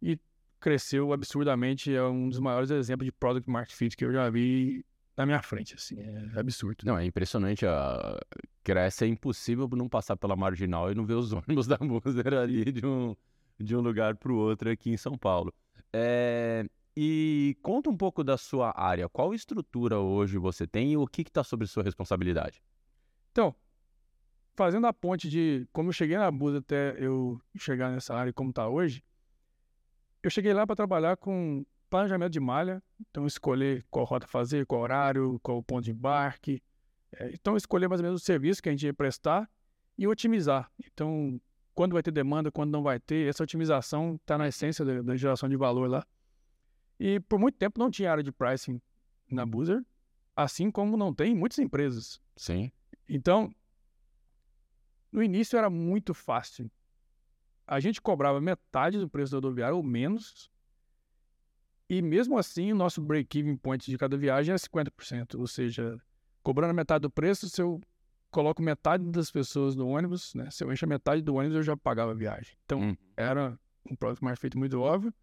e 0.00 0.18
cresceu 0.60 1.12
absurdamente, 1.12 1.94
é 1.94 2.02
um 2.04 2.28
dos 2.28 2.38
maiores 2.38 2.70
exemplos 2.70 3.06
de 3.06 3.12
product 3.12 3.48
market 3.50 3.74
fit 3.74 3.96
que 3.96 4.04
eu 4.04 4.12
já 4.12 4.28
vi 4.28 4.84
na 5.16 5.26
minha 5.26 5.42
frente, 5.42 5.74
assim, 5.74 5.96
é 6.00 6.38
absurdo. 6.38 6.84
Não, 6.84 6.96
é 6.96 7.04
impressionante, 7.04 7.66
a... 7.66 8.18
cresce, 8.62 9.04
é 9.04 9.08
impossível 9.08 9.68
não 9.72 9.88
passar 9.88 10.16
pela 10.16 10.36
Marginal 10.36 10.90
e 10.90 10.94
não 10.94 11.04
ver 11.04 11.14
os 11.14 11.32
ônibus 11.32 11.66
da 11.66 11.76
Buser 11.76 12.34
ali 12.34 12.70
de 12.72 12.86
um, 12.86 13.16
de 13.58 13.76
um 13.76 13.80
lugar 13.80 14.16
para 14.16 14.32
o 14.32 14.36
outro 14.36 14.70
aqui 14.70 14.90
em 14.90 14.96
São 14.96 15.18
Paulo. 15.18 15.52
É... 15.92 16.64
E 16.96 17.56
conta 17.62 17.88
um 17.88 17.96
pouco 17.96 18.24
da 18.24 18.36
sua 18.36 18.72
área, 18.76 19.08
qual 19.08 19.32
estrutura 19.32 19.98
hoje 19.98 20.38
você 20.38 20.66
tem 20.66 20.92
e 20.92 20.96
o 20.96 21.06
que 21.06 21.22
está 21.22 21.44
sobre 21.44 21.66
sua 21.66 21.82
responsabilidade? 21.82 22.62
Então, 23.30 23.54
fazendo 24.56 24.86
a 24.86 24.92
ponte 24.92 25.28
de 25.28 25.66
como 25.72 25.90
eu 25.90 25.92
cheguei 25.92 26.18
na 26.18 26.30
Busa 26.30 26.58
até 26.58 26.96
eu 26.98 27.40
chegar 27.56 27.90
nessa 27.90 28.14
área 28.14 28.32
como 28.32 28.50
está 28.50 28.68
hoje, 28.68 29.02
eu 30.22 30.30
cheguei 30.30 30.52
lá 30.52 30.66
para 30.66 30.76
trabalhar 30.76 31.16
com 31.16 31.64
planejamento 31.88 32.32
de 32.32 32.40
malha, 32.40 32.82
então 33.00 33.26
escolher 33.26 33.84
qual 33.90 34.04
rota 34.04 34.26
fazer, 34.26 34.64
qual 34.66 34.82
horário, 34.82 35.40
qual 35.42 35.62
ponto 35.62 35.84
de 35.84 35.90
embarque. 35.90 36.62
É, 37.12 37.32
então 37.32 37.56
escolher 37.56 37.88
mais 37.88 38.00
ou 38.00 38.04
menos 38.04 38.22
o 38.22 38.24
serviço 38.24 38.62
que 38.62 38.68
a 38.68 38.72
gente 38.72 38.86
ia 38.86 38.94
prestar 38.94 39.50
e 39.98 40.06
otimizar. 40.06 40.70
Então, 40.86 41.40
quando 41.74 41.92
vai 41.92 42.02
ter 42.02 42.12
demanda, 42.12 42.50
quando 42.50 42.70
não 42.70 42.82
vai 42.82 43.00
ter, 43.00 43.28
essa 43.28 43.42
otimização 43.42 44.14
está 44.14 44.38
na 44.38 44.48
essência 44.48 44.84
da, 44.84 45.02
da, 45.02 45.16
geração 45.16 45.48
de 45.48 45.56
valor 45.56 45.88
lá. 45.90 46.06
E 46.98 47.18
por 47.20 47.38
muito 47.38 47.56
tempo 47.56 47.78
não 47.78 47.90
tinha 47.90 48.10
área 48.10 48.22
de 48.22 48.30
pricing 48.30 48.80
na 49.28 49.44
Boozer, 49.44 49.84
assim 50.36 50.70
como 50.70 50.96
não 50.96 51.12
tem 51.12 51.32
em 51.32 51.36
muitas 51.36 51.58
empresas. 51.58 52.20
Sim. 52.36 52.70
Então, 53.08 53.52
no 55.10 55.22
início 55.22 55.58
era 55.58 55.68
muito 55.68 56.14
fácil 56.14 56.70
a 57.70 57.78
gente 57.78 58.02
cobrava 58.02 58.40
metade 58.40 58.98
do 58.98 59.08
preço 59.08 59.30
da 59.30 59.36
rodoviária 59.36 59.76
ou 59.76 59.82
menos. 59.82 60.50
E 61.88 62.02
mesmo 62.02 62.36
assim, 62.36 62.72
o 62.72 62.74
nosso 62.74 63.00
break-even 63.00 63.56
point 63.56 63.88
de 63.88 63.96
cada 63.96 64.16
viagem 64.16 64.50
era 64.50 64.58
50%. 64.58 65.38
Ou 65.38 65.46
seja, 65.46 65.96
cobrando 66.42 66.74
metade 66.74 67.02
do 67.02 67.10
preço, 67.10 67.48
se 67.48 67.62
eu 67.62 67.80
coloco 68.28 68.60
metade 68.60 69.04
das 69.12 69.30
pessoas 69.30 69.76
no 69.76 69.86
ônibus, 69.86 70.34
né? 70.34 70.50
Se 70.50 70.64
eu 70.64 70.72
encho 70.72 70.84
metade 70.84 71.22
do 71.22 71.36
ônibus, 71.36 71.58
eu 71.58 71.62
já 71.62 71.76
pagava 71.76 72.10
a 72.10 72.14
viagem. 72.14 72.56
Então, 72.64 72.80
hum. 72.80 72.96
era 73.16 73.56
um 73.88 73.94
produto 73.94 74.24
mais 74.24 74.36
feito 74.40 74.58
muito 74.58 74.80
óbvio. 74.80 75.14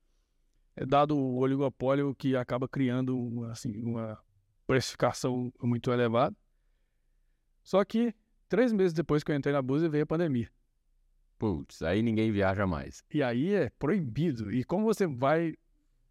É 0.73 0.85
dado 0.85 1.17
o 1.17 1.39
oligopólio 1.39 2.15
que 2.15 2.33
acaba 2.37 2.65
criando 2.65 3.43
assim, 3.51 3.77
uma 3.83 4.17
precificação 4.65 5.51
muito 5.61 5.91
elevada. 5.91 6.35
Só 7.61 7.83
que 7.83 8.15
três 8.47 8.71
meses 8.71 8.93
depois 8.93 9.21
que 9.21 9.33
eu 9.33 9.35
entrei 9.35 9.53
na 9.53 9.61
Buzi 9.61 9.89
veio 9.89 10.05
a 10.05 10.07
pandemia. 10.07 10.49
Putz, 11.37 11.81
aí 11.83 12.01
ninguém 12.01 12.31
viaja 12.31 12.65
mais. 12.65 13.03
E 13.13 13.21
aí 13.21 13.53
é 13.53 13.69
proibido. 13.77 14.51
E 14.51 14.63
como 14.63 14.85
você 14.85 15.05
vai 15.05 15.53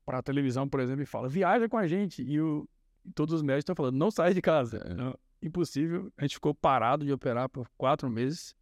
para 0.04 0.18
a 0.18 0.23
televisão, 0.23 0.68
por 0.68 0.80
exemplo, 0.80 1.02
e 1.02 1.06
fala, 1.06 1.28
viaja 1.28 1.68
com 1.68 1.76
a 1.76 1.87
gente, 1.87 2.23
e, 2.23 2.40
o, 2.40 2.68
todos 3.14 3.35
os 3.35 3.42
médicos 3.42 3.62
estão 3.62 3.75
falando, 3.75 3.97
não 3.97 4.11
sai 4.11 4.33
de 4.33 4.40
casa. 4.40 4.78
É. 4.78 4.95
Não, 4.95 5.18
impossível. 5.42 6.12
A 6.16 6.23
gente 6.23 6.35
ficou 6.35 6.54
parado 6.54 7.04
de 7.04 7.12
operar 7.12 7.49
por 7.49 7.68
quatro 7.76 8.09
meses. 8.09 8.54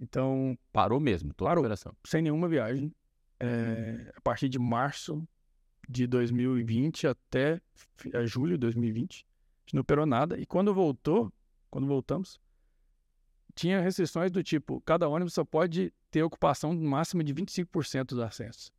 Então, 0.00 0.56
Parou 0.72 1.00
mesmo, 1.00 1.32
toda 1.34 1.48
Parou. 1.48 1.62
a 1.62 1.66
operação. 1.66 1.92
sem 2.04 2.22
nenhuma 2.22 2.48
viagem. 2.48 2.94
É, 3.40 4.12
a 4.16 4.20
partir 4.20 4.48
de 4.48 4.58
março 4.58 5.26
de 5.88 6.06
2020 6.06 7.06
até 7.06 7.60
é, 8.12 8.26
julho 8.26 8.52
de 8.52 8.58
2020, 8.58 9.14
a 9.14 9.60
gente 9.62 9.74
não 9.74 9.80
operou 9.80 10.04
nada. 10.04 10.38
E 10.38 10.44
quando 10.44 10.74
voltou, 10.74 11.32
quando 11.70 11.86
voltamos, 11.86 12.38
tinha 13.58 13.80
restrições 13.80 14.30
do 14.30 14.40
tipo, 14.40 14.80
cada 14.82 15.08
ônibus 15.08 15.34
só 15.34 15.44
pode 15.44 15.92
ter 16.12 16.22
ocupação 16.22 16.72
máxima 16.72 17.24
de 17.24 17.34
25% 17.34 18.04
dos 18.04 18.20
assentos. 18.20 18.72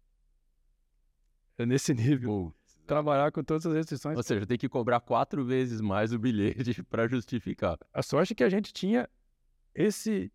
É 1.57 1.65
nesse 1.65 1.93
nível. 1.93 2.53
Trabalhar 2.87 3.31
com 3.31 3.43
todas 3.43 3.65
as 3.65 3.73
restrições. 3.73 4.15
Ou 4.15 4.23
seja, 4.23 4.47
tem 4.47 4.57
que 4.57 4.69
cobrar 4.69 5.01
quatro 5.01 5.43
vezes 5.43 5.81
mais 5.81 6.13
o 6.13 6.17
bilhete 6.17 6.81
para 6.89 7.07
justificar. 7.09 7.77
A 7.93 8.01
sorte 8.01 8.31
é 8.31 8.35
que 8.35 8.43
a 8.43 8.49
gente 8.49 8.71
tinha 8.71 9.07
esse. 9.75 10.31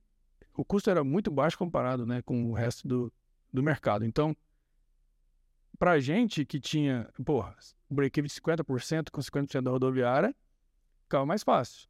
O 0.55 0.65
custo 0.65 0.91
era 0.91 1.03
muito 1.03 1.31
baixo 1.31 1.57
comparado 1.57 2.05
né, 2.05 2.21
com 2.21 2.51
o 2.51 2.53
resto 2.53 2.87
do, 2.87 3.13
do 3.51 3.63
mercado. 3.63 4.05
Então, 4.05 4.37
para 5.79 5.99
gente 5.99 6.45
que 6.45 6.61
tinha, 6.61 7.09
porra, 7.25 7.57
break-even 7.91 8.29
de 8.29 8.35
50% 8.35 9.11
com 9.11 9.21
50% 9.21 9.63
da 9.63 9.71
rodoviária, 9.71 10.37
ficava 11.03 11.25
mais 11.25 11.43
fácil. 11.43 11.89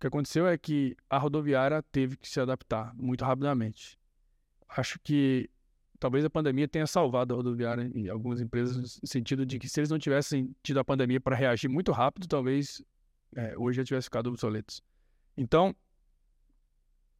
O 0.00 0.02
que 0.02 0.06
aconteceu 0.06 0.46
é 0.48 0.56
que 0.56 0.96
a 1.10 1.18
rodoviária 1.18 1.82
teve 1.92 2.16
que 2.16 2.26
se 2.26 2.40
adaptar 2.40 2.94
muito 2.96 3.22
rapidamente. 3.22 4.00
Acho 4.66 4.98
que 4.98 5.50
talvez 5.98 6.24
a 6.24 6.30
pandemia 6.30 6.66
tenha 6.66 6.86
salvado 6.86 7.34
a 7.34 7.36
rodoviária 7.36 7.82
em 7.94 8.08
algumas 8.08 8.40
empresas, 8.40 8.98
no 9.02 9.06
sentido 9.06 9.44
de 9.44 9.58
que 9.58 9.68
se 9.68 9.78
eles 9.78 9.90
não 9.90 9.98
tivessem 9.98 10.56
tido 10.62 10.80
a 10.80 10.84
pandemia 10.84 11.20
para 11.20 11.36
reagir 11.36 11.68
muito 11.68 11.92
rápido, 11.92 12.26
talvez 12.26 12.82
é, 13.36 13.52
hoje 13.58 13.76
já 13.76 13.84
tivesse 13.84 14.06
ficado 14.06 14.28
obsoletos. 14.28 14.82
Então, 15.36 15.76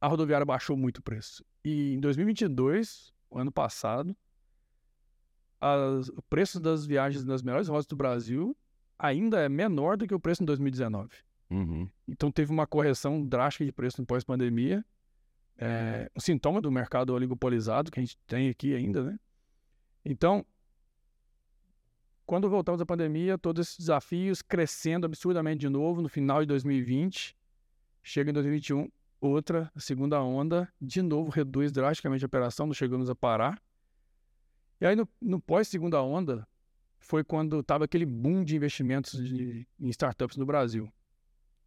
a 0.01 0.07
rodoviária 0.07 0.43
baixou 0.43 0.75
muito 0.75 0.97
o 0.97 1.03
preço. 1.03 1.45
E 1.63 1.93
em 1.93 1.99
2022, 1.99 3.13
o 3.29 3.37
ano 3.37 3.51
passado, 3.51 4.17
as- 5.59 6.09
o 6.09 6.21
preço 6.23 6.59
das 6.59 6.83
viagens 6.83 7.23
nas 7.23 7.43
melhores 7.43 7.67
rotas 7.67 7.85
do 7.85 7.95
Brasil 7.95 8.57
ainda 8.97 9.39
é 9.39 9.47
menor 9.47 9.97
do 9.97 10.07
que 10.07 10.15
o 10.15 10.19
preço 10.19 10.41
em 10.41 10.47
2019. 10.47 11.13
Uhum. 11.51 11.87
Então 12.07 12.31
teve 12.31 12.51
uma 12.51 12.65
correção 12.65 13.25
drástica 13.25 13.65
de 13.65 13.71
preço 13.73 13.99
no 14.01 14.07
pós-pandemia. 14.07 14.83
É, 15.57 16.09
um 16.15 16.19
sintoma 16.19 16.61
do 16.61 16.71
mercado 16.71 17.13
oligopolizado 17.13 17.91
que 17.91 17.99
a 17.99 18.03
gente 18.03 18.17
tem 18.25 18.49
aqui 18.49 18.73
ainda, 18.73 19.03
né? 19.03 19.19
Então, 20.03 20.43
quando 22.25 22.49
voltamos 22.49 22.81
à 22.81 22.85
pandemia, 22.85 23.37
todos 23.37 23.67
esses 23.67 23.77
desafios 23.77 24.41
crescendo 24.41 25.05
absurdamente 25.05 25.59
de 25.59 25.69
novo 25.69 26.01
no 26.01 26.07
final 26.09 26.39
de 26.39 26.47
2020, 26.47 27.35
chega 28.01 28.31
em 28.31 28.33
2021, 28.33 28.89
outra, 29.19 29.69
segunda 29.77 30.23
onda, 30.23 30.71
de 30.81 31.01
novo 31.01 31.29
reduz 31.29 31.71
drasticamente 31.71 32.23
a 32.23 32.27
operação, 32.27 32.65
não 32.65 32.73
chegamos 32.73 33.09
a 33.09 33.15
parar. 33.15 33.61
E 34.79 34.85
aí 34.85 34.95
no, 34.95 35.07
no 35.21 35.39
pós-segunda 35.39 36.01
onda, 36.01 36.47
foi 36.97 37.23
quando 37.23 37.59
estava 37.59 37.85
aquele 37.85 38.05
boom 38.05 38.43
de 38.43 38.55
investimentos 38.55 39.21
de- 39.23 39.67
em 39.79 39.89
startups 39.89 40.37
no 40.37 40.45
Brasil. 40.45 40.91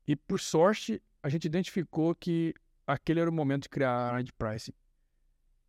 E 0.06 0.14
por 0.14 0.38
sorte, 0.40 1.02
a 1.22 1.28
gente 1.28 1.44
identificou 1.46 2.14
que 2.14 2.54
aquele 2.86 3.20
era 3.20 3.30
o 3.30 3.32
momento 3.32 3.64
de 3.64 3.68
criar 3.68 3.90
a 3.90 4.12
área 4.12 4.24
de 4.24 4.32
pricing. 4.32 4.72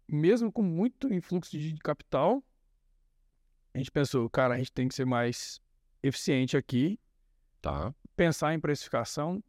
Mesmo 0.08 0.52
com 0.52 0.62
muito 0.62 1.12
influxo 1.14 1.58
de 1.58 1.76
capital, 1.78 2.44
a 3.74 3.78
gente 3.78 3.92
pensou, 3.92 4.30
cara, 4.30 4.54
a 4.54 4.58
gente 4.58 4.72
tem 4.72 4.88
que 4.88 4.96
ser 4.96 5.06
mais 5.06 5.60
eficiente 6.04 6.56
aqui, 6.56 7.00
Tá. 7.62 7.94
pensar 8.16 8.54
em 8.54 8.60
precificação. 8.60 9.44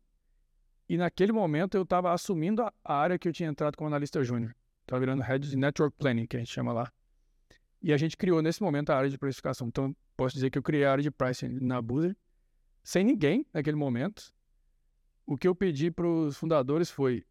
E 0.88 0.96
naquele 0.96 1.32
momento 1.32 1.76
eu 1.76 1.82
estava 1.82 2.12
assumindo 2.12 2.62
a 2.62 2.72
área 2.84 3.18
que 3.18 3.28
eu 3.28 3.32
tinha 3.32 3.48
entrado 3.48 3.76
como 3.76 3.88
analista 3.88 4.22
júnior. 4.22 4.54
Estava 4.82 5.00
virando 5.00 5.22
head 5.22 5.48
de 5.48 5.56
network 5.56 5.96
planning, 5.98 6.26
que 6.26 6.36
a 6.36 6.38
gente 6.38 6.52
chama 6.52 6.72
lá. 6.72 6.92
E 7.82 7.92
a 7.92 7.96
gente 7.96 8.16
criou 8.16 8.40
nesse 8.40 8.62
momento 8.62 8.90
a 8.90 8.96
área 8.96 9.10
de 9.10 9.18
precificação. 9.18 9.66
Então, 9.68 9.94
posso 10.16 10.34
dizer 10.34 10.50
que 10.50 10.56
eu 10.56 10.62
criei 10.62 10.84
a 10.84 10.92
área 10.92 11.02
de 11.02 11.10
pricing 11.10 11.58
na 11.60 11.82
Boozer, 11.82 12.16
sem 12.82 13.04
ninguém 13.04 13.44
naquele 13.52 13.76
momento. 13.76 14.32
O 15.26 15.36
que 15.36 15.48
eu 15.48 15.54
pedi 15.54 15.90
para 15.90 16.06
os 16.06 16.36
fundadores 16.36 16.90
foi 16.90 17.24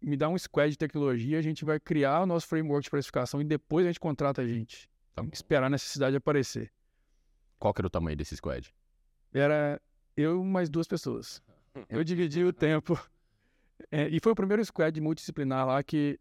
me 0.00 0.16
dar 0.16 0.28
um 0.28 0.38
squad 0.38 0.70
de 0.70 0.78
tecnologia, 0.78 1.38
a 1.38 1.42
gente 1.42 1.64
vai 1.64 1.80
criar 1.80 2.22
o 2.22 2.26
nosso 2.26 2.46
framework 2.46 2.84
de 2.84 2.90
precificação 2.90 3.40
e 3.40 3.44
depois 3.44 3.84
a 3.84 3.88
gente 3.88 4.00
contrata 4.00 4.42
a 4.42 4.46
gente. 4.46 4.88
Bom. 5.16 5.28
Esperar 5.32 5.66
a 5.66 5.70
necessidade 5.70 6.16
aparecer. 6.16 6.72
Qual 7.58 7.74
que 7.74 7.80
era 7.80 7.88
o 7.88 7.90
tamanho 7.90 8.16
desse 8.16 8.36
squad? 8.36 8.72
Era 9.32 9.80
eu 10.16 10.44
mais 10.44 10.68
duas 10.68 10.86
pessoas. 10.86 11.42
Eu 11.88 12.02
dividi 12.02 12.44
o 12.44 12.52
tempo. 12.52 12.98
É, 13.92 14.08
e 14.08 14.18
foi 14.20 14.32
o 14.32 14.34
primeiro 14.34 14.64
squad 14.64 15.00
multidisciplinar 15.00 15.64
lá 15.64 15.80
que 15.84 16.18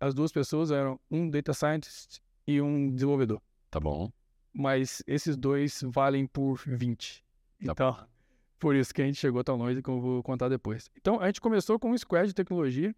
as 0.00 0.12
duas 0.12 0.32
pessoas 0.32 0.72
eram 0.72 0.98
um 1.08 1.30
data 1.30 1.54
scientist 1.54 2.20
e 2.44 2.60
um 2.60 2.92
desenvolvedor. 2.92 3.40
Tá 3.70 3.78
bom. 3.78 4.10
Mas 4.52 5.00
esses 5.06 5.36
dois 5.36 5.80
valem 5.86 6.26
por 6.26 6.60
20. 6.66 7.24
Tá 7.64 7.72
Então, 7.72 8.08
por 8.58 8.74
isso 8.74 8.92
que 8.92 9.02
a 9.02 9.04
gente 9.04 9.18
chegou 9.18 9.42
tão 9.44 9.56
longe, 9.56 9.82
que 9.82 9.88
eu 9.88 10.00
vou 10.00 10.22
contar 10.22 10.48
depois. 10.48 10.90
Então, 10.96 11.20
a 11.20 11.26
gente 11.26 11.40
começou 11.40 11.78
com 11.78 11.90
um 11.90 11.98
squad 11.98 12.28
de 12.28 12.34
tecnologia 12.34 12.94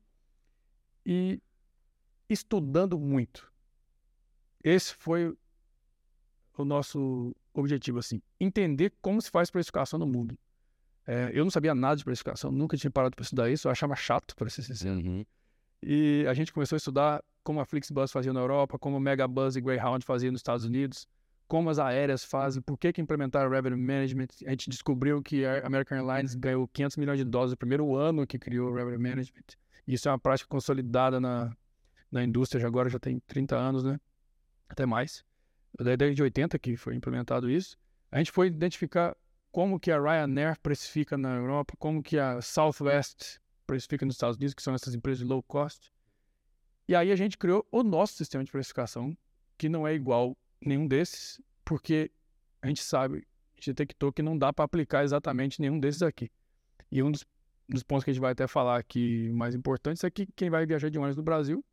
e 1.05 1.41
estudando 2.29 2.99
muito. 2.99 3.51
Esse 4.63 4.95
foi 4.95 5.37
o 6.57 6.65
nosso 6.65 7.35
objetivo, 7.53 7.99
assim. 7.99 8.21
Entender 8.39 8.93
como 9.01 9.21
se 9.21 9.31
faz 9.31 9.51
precificação 9.51 9.99
no 9.99 10.07
mundo. 10.07 10.39
É, 11.07 11.31
eu 11.33 11.45
não 11.45 11.51
sabia 11.51 11.75
nada 11.75 11.97
de 11.97 12.05
precificação, 12.05 12.53
nunca 12.53 12.77
tinha 12.77 12.91
parado 12.91 13.17
para 13.17 13.23
estudar 13.23 13.51
isso, 13.51 13.67
eu 13.67 13.73
achava 13.73 13.97
chato, 13.97 14.37
para 14.37 14.49
ser 14.49 14.63
sincero. 14.63 14.97
Uhum. 14.97 15.25
E 15.83 16.25
a 16.29 16.35
gente 16.35 16.53
começou 16.53 16.77
a 16.77 16.79
estudar 16.79 17.25
como 17.43 17.61
a 17.61 17.65
Flixbus 17.65 18.13
fazia 18.13 18.33
na 18.33 18.41
Europa, 18.41 18.79
como 18.79 18.97
a 18.97 19.01
Megabus 19.01 19.57
e 19.57 19.61
Greyhound 19.61 20.05
fazia 20.05 20.31
nos 20.31 20.41
Estados 20.41 20.65
Unidos, 20.65 21.09
como 21.51 21.69
as 21.69 21.81
aéreas 21.81 22.23
fazem, 22.23 22.63
por 22.63 22.79
que, 22.79 22.93
que 22.93 23.01
implementaram 23.01 23.51
Revenue 23.51 23.77
Management. 23.77 24.29
A 24.47 24.51
gente 24.51 24.71
descobriu 24.71 25.21
que 25.21 25.45
a 25.45 25.67
American 25.67 25.99
Airlines 25.99 26.37
ganhou 26.37 26.69
500 26.69 26.97
milhões 26.97 27.19
de 27.19 27.25
dólares 27.25 27.51
no 27.51 27.57
primeiro 27.57 27.97
ano 27.97 28.25
que 28.25 28.39
criou 28.39 28.71
o 28.71 28.73
Revenue 28.73 29.03
Management. 29.03 29.57
Isso 29.85 30.09
é 30.09 30.13
uma 30.13 30.19
prática 30.19 30.49
consolidada 30.49 31.19
na, 31.19 31.53
na 32.09 32.23
indústria, 32.23 32.61
já 32.61 32.69
agora 32.69 32.89
já 32.89 33.01
tem 33.01 33.19
30 33.27 33.57
anos, 33.57 33.83
né? 33.83 33.99
Até 34.69 34.87
mais. 34.87 35.25
Da 35.77 35.97
década 35.97 36.15
de 36.15 36.23
80 36.23 36.57
que 36.57 36.77
foi 36.77 36.95
implementado 36.95 37.51
isso. 37.51 37.77
A 38.13 38.19
gente 38.19 38.31
foi 38.31 38.47
identificar 38.47 39.17
como 39.51 39.81
que 39.81 39.91
a 39.91 39.99
Ryanair 40.01 40.57
precifica 40.61 41.19
na 41.19 41.35
Europa, 41.35 41.75
como 41.81 42.01
que 42.01 42.17
a 42.17 42.41
Southwest 42.41 43.41
precifica 43.67 44.07
nos 44.07 44.15
Estados 44.15 44.37
Unidos, 44.37 44.55
que 44.55 44.63
são 44.63 44.73
essas 44.73 44.95
empresas 44.95 45.19
de 45.19 45.25
low 45.25 45.43
cost. 45.43 45.93
E 46.87 46.95
aí 46.95 47.11
a 47.11 47.17
gente 47.17 47.37
criou 47.37 47.67
o 47.73 47.83
nosso 47.83 48.13
sistema 48.13 48.45
de 48.45 48.53
precificação, 48.53 49.19
que 49.59 49.69
não 49.69 49.85
é 49.85 49.93
igual 49.93 50.37
nenhum 50.61 50.87
desses, 50.87 51.41
porque 51.65 52.11
a 52.63 52.67
gente 52.69 52.83
sabe, 52.83 53.19
a 53.19 53.57
gente 53.57 53.73
detectou 53.73 54.13
que 54.13 54.23
não 54.23 54.37
dá 54.37 54.53
para 54.53 54.65
aplicar 54.65 55.05
exatamente 55.05 55.61
nenhum 55.61 55.79
desses 55.79 56.03
aqui. 56.03 56.31
E 56.91 57.03
um 57.03 57.11
dos, 57.11 57.25
dos 57.69 57.83
pontos 57.83 58.05
que 58.05 58.11
a 58.11 58.13
gente 58.15 58.21
vai 58.21 58.33
até 58.33 58.47
falar 58.47 58.79
aqui 58.79 59.31
mais 59.31 59.55
importantes 59.55 60.03
é 60.05 60.11
que 60.11 60.27
quem 60.35 60.51
vai 60.51 60.67
viajar 60.67 60.89
de 60.91 60.99
ônibus 60.99 61.17
no 61.17 61.23
Brasil, 61.23 61.65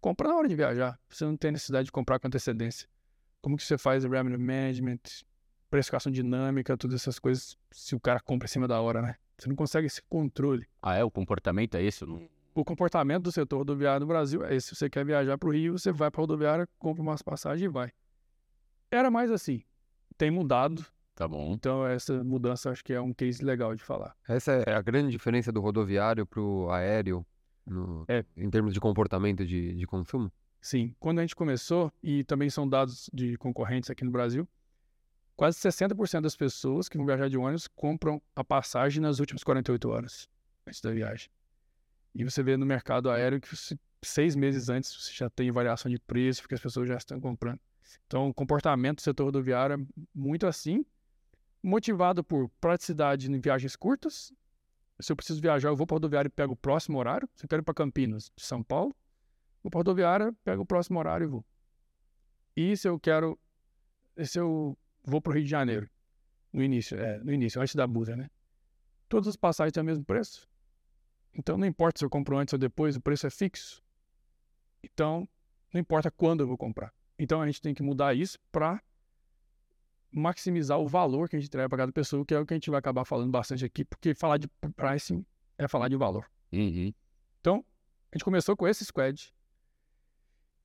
compra 0.00 0.28
na 0.28 0.36
hora 0.36 0.48
de 0.48 0.54
viajar. 0.54 0.98
Você 1.08 1.24
não 1.24 1.36
tem 1.36 1.52
necessidade 1.52 1.86
de 1.86 1.92
comprar 1.92 2.18
com 2.18 2.26
antecedência. 2.28 2.88
Como 3.40 3.56
que 3.56 3.62
você 3.62 3.76
faz 3.76 4.04
revenue 4.04 4.38
management, 4.38 5.00
precificação 5.70 6.10
dinâmica, 6.10 6.76
todas 6.76 7.00
essas 7.00 7.18
coisas, 7.18 7.56
se 7.70 7.94
o 7.94 8.00
cara 8.00 8.20
compra 8.20 8.46
em 8.46 8.48
cima 8.50 8.66
da 8.66 8.80
hora, 8.80 9.02
né? 9.02 9.16
Você 9.36 9.48
não 9.48 9.56
consegue 9.56 9.86
esse 9.86 10.00
controle. 10.02 10.66
Ah, 10.80 10.94
é? 10.94 11.04
O 11.04 11.10
comportamento 11.10 11.74
é 11.74 11.82
esse? 11.82 12.04
Não- 12.06 12.28
O 12.54 12.64
comportamento 12.64 13.24
do 13.24 13.32
setor 13.32 13.58
rodoviário 13.58 14.00
no 14.00 14.06
Brasil 14.06 14.44
é 14.44 14.54
esse. 14.54 14.68
Se 14.68 14.76
você 14.76 14.88
quer 14.88 15.04
viajar 15.04 15.36
para 15.36 15.48
o 15.48 15.52
Rio, 15.52 15.76
você 15.76 15.90
vai 15.90 16.10
para 16.10 16.20
a 16.20 16.22
rodoviária, 16.22 16.68
compra 16.78 17.02
umas 17.02 17.20
passagens 17.20 17.64
e 17.64 17.68
vai. 17.68 17.90
Era 18.94 19.10
mais 19.10 19.30
assim. 19.30 19.62
Tem 20.16 20.30
mudado. 20.30 20.84
Tá 21.14 21.26
bom. 21.28 21.52
Então, 21.54 21.86
essa 21.86 22.22
mudança 22.24 22.70
acho 22.70 22.84
que 22.84 22.92
é 22.92 23.00
um 23.00 23.12
case 23.12 23.44
legal 23.44 23.74
de 23.74 23.82
falar. 23.82 24.16
Essa 24.28 24.52
é 24.66 24.74
a 24.74 24.82
grande 24.82 25.10
diferença 25.10 25.50
do 25.52 25.60
rodoviário 25.60 26.26
pro 26.26 26.68
aéreo 26.70 27.24
no- 27.66 28.04
É. 28.08 28.24
em 28.36 28.50
termos 28.50 28.72
de 28.74 28.80
comportamento 28.80 29.44
de, 29.46 29.74
de 29.74 29.86
consumo? 29.86 30.30
Sim, 30.60 30.94
quando 30.98 31.18
a 31.18 31.22
gente 31.22 31.36
começou, 31.36 31.92
e 32.02 32.24
também 32.24 32.48
são 32.50 32.68
dados 32.68 33.08
de 33.12 33.36
concorrentes 33.36 33.90
aqui 33.90 34.04
no 34.04 34.10
Brasil, 34.10 34.48
quase 35.36 35.58
60% 35.58 36.22
das 36.22 36.36
pessoas 36.36 36.88
que 36.88 36.96
vão 36.96 37.06
viajar 37.06 37.28
de 37.28 37.36
ônibus 37.36 37.68
compram 37.68 38.20
a 38.34 38.42
passagem 38.42 39.00
nas 39.02 39.18
últimas 39.20 39.44
48 39.44 39.88
horas 39.88 40.28
antes 40.66 40.80
da 40.80 40.90
viagem. 40.90 41.28
E 42.14 42.24
você 42.24 42.42
vê 42.42 42.56
no 42.56 42.64
mercado 42.66 43.10
aéreo 43.10 43.40
que 43.40 43.54
você- 43.54 43.78
seis 44.02 44.34
meses 44.34 44.68
antes 44.68 44.94
você 44.94 45.12
já 45.12 45.28
tem 45.30 45.50
variação 45.50 45.90
de 45.90 45.98
preço, 45.98 46.42
porque 46.42 46.54
as 46.54 46.60
pessoas 46.60 46.88
já 46.88 46.96
estão 46.96 47.20
comprando. 47.20 47.60
Então, 48.06 48.28
o 48.28 48.34
comportamento 48.34 48.96
do 48.96 49.02
setor 49.02 49.24
rodoviário 49.24 49.74
é 49.74 50.02
muito 50.14 50.46
assim, 50.46 50.84
motivado 51.62 52.22
por 52.22 52.48
praticidade 52.60 53.30
em 53.30 53.40
viagens 53.40 53.74
curtas 53.74 54.32
Se 55.00 55.10
eu 55.10 55.16
preciso 55.16 55.40
viajar, 55.40 55.68
eu 55.68 55.76
vou 55.76 55.86
para 55.86 55.96
rodoviária 55.96 56.28
e 56.28 56.30
pego 56.30 56.52
o 56.52 56.56
próximo 56.56 56.98
horário. 56.98 57.28
Se 57.34 57.44
eu 57.44 57.48
quero 57.48 57.62
ir 57.62 57.64
para 57.64 57.74
Campinas, 57.74 58.30
de 58.36 58.44
São 58.44 58.62
Paulo, 58.62 58.94
vou 59.62 59.70
para 59.70 59.78
rodoviária, 59.78 60.32
pego 60.44 60.62
o 60.62 60.66
próximo 60.66 60.98
horário 60.98 61.24
e 61.24 61.28
vou. 61.28 61.44
E 62.56 62.76
se 62.76 62.86
eu 62.86 63.00
quero, 63.00 63.38
se 64.22 64.38
eu 64.38 64.78
vou 65.02 65.20
para 65.20 65.30
o 65.30 65.34
Rio 65.34 65.44
de 65.44 65.50
Janeiro, 65.50 65.90
no 66.52 66.62
início, 66.62 66.98
é, 66.98 67.18
no 67.18 67.32
início, 67.32 67.60
antes 67.60 67.74
da 67.74 67.86
Busa, 67.86 68.14
né? 68.14 68.30
Todas 69.08 69.28
as 69.28 69.36
passagens 69.36 69.72
têm 69.72 69.82
o 69.82 69.86
mesmo 69.86 70.04
preço. 70.04 70.48
Então 71.34 71.56
não 71.56 71.66
importa 71.66 71.98
se 71.98 72.04
eu 72.04 72.10
compro 72.10 72.38
antes 72.38 72.52
ou 72.52 72.58
depois, 72.58 72.94
o 72.94 73.00
preço 73.00 73.26
é 73.26 73.30
fixo. 73.30 73.82
Então, 74.84 75.28
não 75.72 75.80
importa 75.80 76.10
quando 76.10 76.40
eu 76.40 76.46
vou 76.46 76.56
comprar. 76.56 76.92
Então 77.18 77.40
a 77.40 77.46
gente 77.46 77.60
tem 77.60 77.74
que 77.74 77.82
mudar 77.82 78.14
isso 78.14 78.38
para 78.50 78.82
maximizar 80.10 80.78
o 80.78 80.86
valor 80.86 81.28
que 81.28 81.36
a 81.36 81.38
gente 81.38 81.48
entrega 81.48 81.68
para 81.68 81.78
cada 81.78 81.92
pessoa, 81.92 82.24
que 82.24 82.34
é 82.34 82.38
o 82.38 82.46
que 82.46 82.54
a 82.54 82.56
gente 82.56 82.70
vai 82.70 82.78
acabar 82.78 83.04
falando 83.04 83.30
bastante 83.30 83.64
aqui, 83.64 83.84
porque 83.84 84.14
falar 84.14 84.38
de 84.38 84.48
pricing 84.76 85.24
é 85.58 85.66
falar 85.66 85.88
de 85.88 85.96
valor. 85.96 86.30
Uhum. 86.52 86.92
Então, 87.40 87.64
a 88.12 88.16
gente 88.16 88.24
começou 88.24 88.56
com 88.56 88.66
esse 88.68 88.84
squad. 88.84 89.34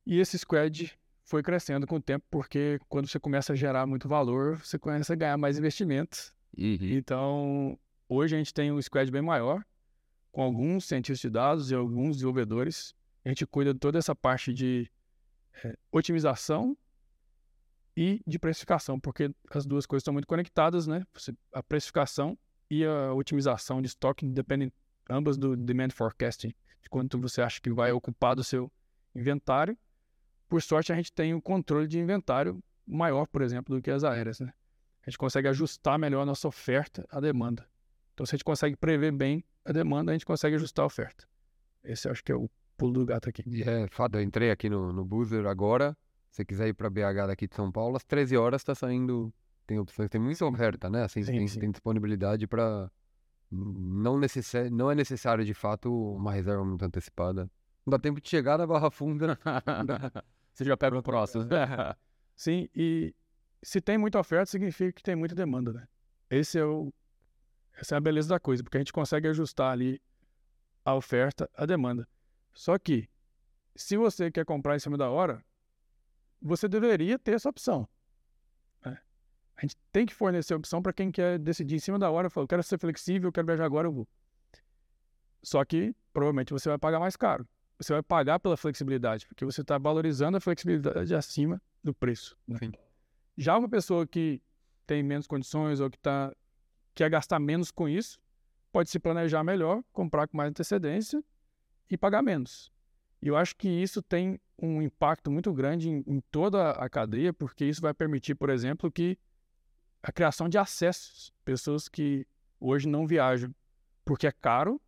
E 0.05 0.19
esse 0.19 0.37
squad 0.37 0.95
foi 1.23 1.41
crescendo 1.41 1.87
com 1.87 1.95
o 1.95 2.01
tempo, 2.01 2.25
porque 2.29 2.79
quando 2.87 3.07
você 3.07 3.19
começa 3.19 3.53
a 3.53 3.55
gerar 3.55 3.85
muito 3.85 4.07
valor, 4.07 4.57
você 4.57 4.77
começa 4.77 5.13
a 5.13 5.15
ganhar 5.15 5.37
mais 5.37 5.57
investimentos. 5.57 6.33
Uhum. 6.57 6.77
Então, 6.81 7.79
hoje 8.07 8.35
a 8.35 8.37
gente 8.37 8.53
tem 8.53 8.71
um 8.71 8.81
squad 8.81 9.11
bem 9.11 9.21
maior, 9.21 9.63
com 10.31 10.43
alguns 10.43 10.85
cientistas 10.85 11.19
de 11.19 11.29
dados 11.29 11.71
e 11.71 11.75
alguns 11.75 12.17
desenvolvedores. 12.17 12.95
A 13.25 13.29
gente 13.29 13.45
cuida 13.45 13.73
de 13.73 13.79
toda 13.79 13.97
essa 13.97 14.15
parte 14.15 14.53
de 14.53 14.89
otimização 15.91 16.77
e 17.95 18.21
de 18.25 18.39
precificação, 18.39 18.99
porque 18.99 19.29
as 19.51 19.65
duas 19.65 19.85
coisas 19.85 20.01
estão 20.01 20.13
muito 20.13 20.27
conectadas, 20.27 20.87
né? 20.87 21.05
A 21.53 21.61
precificação 21.61 22.37
e 22.69 22.85
a 22.85 23.13
otimização 23.13 23.81
de 23.81 23.87
estoque 23.87 24.25
dependem 24.25 24.71
ambas 25.09 25.37
do 25.37 25.57
demand 25.57 25.89
forecasting, 25.89 26.53
de 26.81 26.89
quanto 26.89 27.19
você 27.19 27.41
acha 27.41 27.59
que 27.59 27.71
vai 27.71 27.91
ocupar 27.91 28.35
do 28.35 28.43
seu 28.43 28.71
inventário. 29.13 29.77
Por 30.47 30.61
sorte, 30.61 30.93
a 30.93 30.95
gente 30.95 31.11
tem 31.11 31.33
um 31.33 31.41
controle 31.41 31.87
de 31.87 31.99
inventário 31.99 32.63
maior, 32.85 33.25
por 33.27 33.41
exemplo, 33.41 33.75
do 33.75 33.81
que 33.81 33.91
as 33.91 34.03
aéreas, 34.03 34.39
né? 34.39 34.53
A 35.05 35.09
gente 35.09 35.17
consegue 35.17 35.47
ajustar 35.47 35.97
melhor 35.97 36.21
a 36.21 36.25
nossa 36.25 36.47
oferta 36.47 37.05
à 37.09 37.19
demanda. 37.19 37.67
Então, 38.13 38.25
se 38.25 38.35
a 38.35 38.37
gente 38.37 38.43
consegue 38.43 38.75
prever 38.75 39.11
bem 39.11 39.43
a 39.65 39.71
demanda, 39.71 40.11
a 40.11 40.13
gente 40.13 40.25
consegue 40.25 40.55
ajustar 40.55 40.83
a 40.83 40.87
oferta. 40.87 41.27
Esse 41.83 42.07
acho 42.07 42.23
que 42.23 42.31
é 42.31 42.35
o 42.35 42.49
pulo 42.79 42.93
do 42.93 43.05
gato 43.05 43.29
aqui. 43.29 43.43
É, 43.63 43.87
fato, 43.87 44.15
eu 44.15 44.21
entrei 44.21 44.49
aqui 44.51 44.69
no, 44.69 44.91
no 44.93 45.05
Boozer 45.05 45.45
agora. 45.45 45.95
Se 46.31 46.37
você 46.37 46.45
quiser 46.45 46.67
ir 46.69 46.73
para 46.73 46.89
BH 46.89 47.27
daqui 47.27 47.47
de 47.47 47.55
São 47.55 47.71
Paulo, 47.71 47.97
às 47.97 48.03
13 48.03 48.37
horas 48.37 48.61
está 48.61 48.73
saindo. 48.73 49.33
Tem 49.67 49.77
opções, 49.77 50.09
tem 50.09 50.19
muita 50.19 50.45
oferta, 50.45 50.89
né? 50.89 51.03
Assim, 51.03 51.23
Sim, 51.23 51.31
tem, 51.31 51.47
sim. 51.47 51.59
tem 51.59 51.71
disponibilidade 51.71 52.47
para. 52.47 52.89
Não, 53.51 54.17
necessa- 54.19 54.69
não 54.69 54.89
é 54.91 54.95
necessário, 54.95 55.43
de 55.43 55.53
fato, 55.53 55.91
uma 56.15 56.31
reserva 56.31 56.63
muito 56.63 56.83
antecipada. 56.85 57.49
Não 57.85 57.91
dá 57.91 57.99
tempo 57.99 58.21
de 58.21 58.29
chegar 58.29 58.57
na 58.57 58.65
Barra 58.67 58.89
Funda. 58.91 59.37
Você 60.53 60.63
já 60.65 60.75
pega 60.77 60.97
o 60.97 61.03
próximo. 61.03 61.45
Sim, 62.35 62.67
e 62.75 63.13
se 63.61 63.81
tem 63.81 63.97
muita 63.97 64.19
oferta, 64.19 64.45
significa 64.51 64.91
que 64.91 65.03
tem 65.03 65.15
muita 65.15 65.35
demanda, 65.35 65.73
né? 65.73 65.87
Esse 66.29 66.59
é 66.59 66.65
o, 66.65 66.93
essa 67.73 67.95
é 67.95 67.97
a 67.97 68.01
beleza 68.01 68.29
da 68.29 68.39
coisa, 68.39 68.63
porque 68.63 68.77
a 68.77 68.81
gente 68.81 68.93
consegue 68.93 69.27
ajustar 69.27 69.71
ali 69.71 69.99
a 70.85 70.93
oferta 70.95 71.49
à 71.55 71.65
demanda. 71.65 72.07
Só 72.53 72.77
que, 72.77 73.07
se 73.75 73.97
você 73.97 74.31
quer 74.31 74.45
comprar 74.45 74.75
em 74.75 74.79
cima 74.79 74.97
da 74.97 75.09
hora, 75.09 75.43
você 76.41 76.67
deveria 76.67 77.17
ter 77.17 77.33
essa 77.33 77.49
opção. 77.49 77.87
né? 78.85 78.97
A 79.57 79.61
gente 79.61 79.77
tem 79.91 80.05
que 80.05 80.13
fornecer 80.13 80.53
opção 80.53 80.81
para 80.81 80.93
quem 80.93 81.11
quer 81.11 81.37
decidir 81.39 81.75
em 81.75 81.79
cima 81.79 81.99
da 81.99 82.09
hora. 82.09 82.29
Fala, 82.29 82.43
eu 82.43 82.47
quero 82.47 82.63
ser 82.63 82.77
flexível, 82.77 83.29
eu 83.29 83.31
quero 83.31 83.47
viajar 83.47 83.65
agora, 83.65 83.87
eu 83.87 83.91
vou. 83.91 84.07
Só 85.41 85.63
que, 85.63 85.95
provavelmente, 86.11 86.51
você 86.51 86.69
vai 86.69 86.77
pagar 86.77 86.99
mais 86.99 87.15
caro. 87.15 87.47
Você 87.77 87.93
vai 87.93 88.03
pagar 88.03 88.39
pela 88.39 88.57
flexibilidade, 88.57 89.25
porque 89.25 89.45
você 89.45 89.61
está 89.61 89.77
valorizando 89.77 90.37
a 90.37 90.41
flexibilidade 90.41 91.15
acima 91.15 91.61
do 91.81 91.93
preço. 91.93 92.37
né? 92.45 92.57
Já 93.37 93.57
uma 93.57 93.69
pessoa 93.69 94.05
que 94.05 94.41
tem 94.85 95.01
menos 95.01 95.25
condições 95.27 95.79
ou 95.79 95.89
que 95.89 95.97
tá, 95.97 96.35
quer 96.93 97.09
gastar 97.09 97.39
menos 97.39 97.71
com 97.71 97.87
isso, 97.87 98.19
pode 98.69 98.89
se 98.89 98.99
planejar 98.99 99.45
melhor, 99.45 99.81
comprar 99.93 100.27
com 100.27 100.35
mais 100.35 100.49
antecedência 100.49 101.23
e 101.89 101.97
pagar 101.97 102.21
menos. 102.21 102.71
E 103.21 103.27
eu 103.27 103.35
acho 103.35 103.55
que 103.55 103.67
isso 103.67 104.01
tem 104.01 104.39
um 104.57 104.81
impacto 104.81 105.29
muito 105.29 105.53
grande 105.53 105.89
em, 105.89 106.03
em 106.07 106.21
toda 106.31 106.71
a 106.71 106.89
cadeia, 106.89 107.33
porque 107.33 107.65
isso 107.65 107.81
vai 107.81 107.93
permitir, 107.93 108.35
por 108.35 108.49
exemplo, 108.49 108.91
que 108.91 109.17
a 110.01 110.11
criação 110.11 110.47
de 110.47 110.57
acessos, 110.57 111.33
pessoas 111.43 111.89
que 111.89 112.25
hoje 112.59 112.87
não 112.87 113.05
viajam 113.05 113.53
porque 114.05 114.27
é 114.27 114.31
caro, 114.31 114.81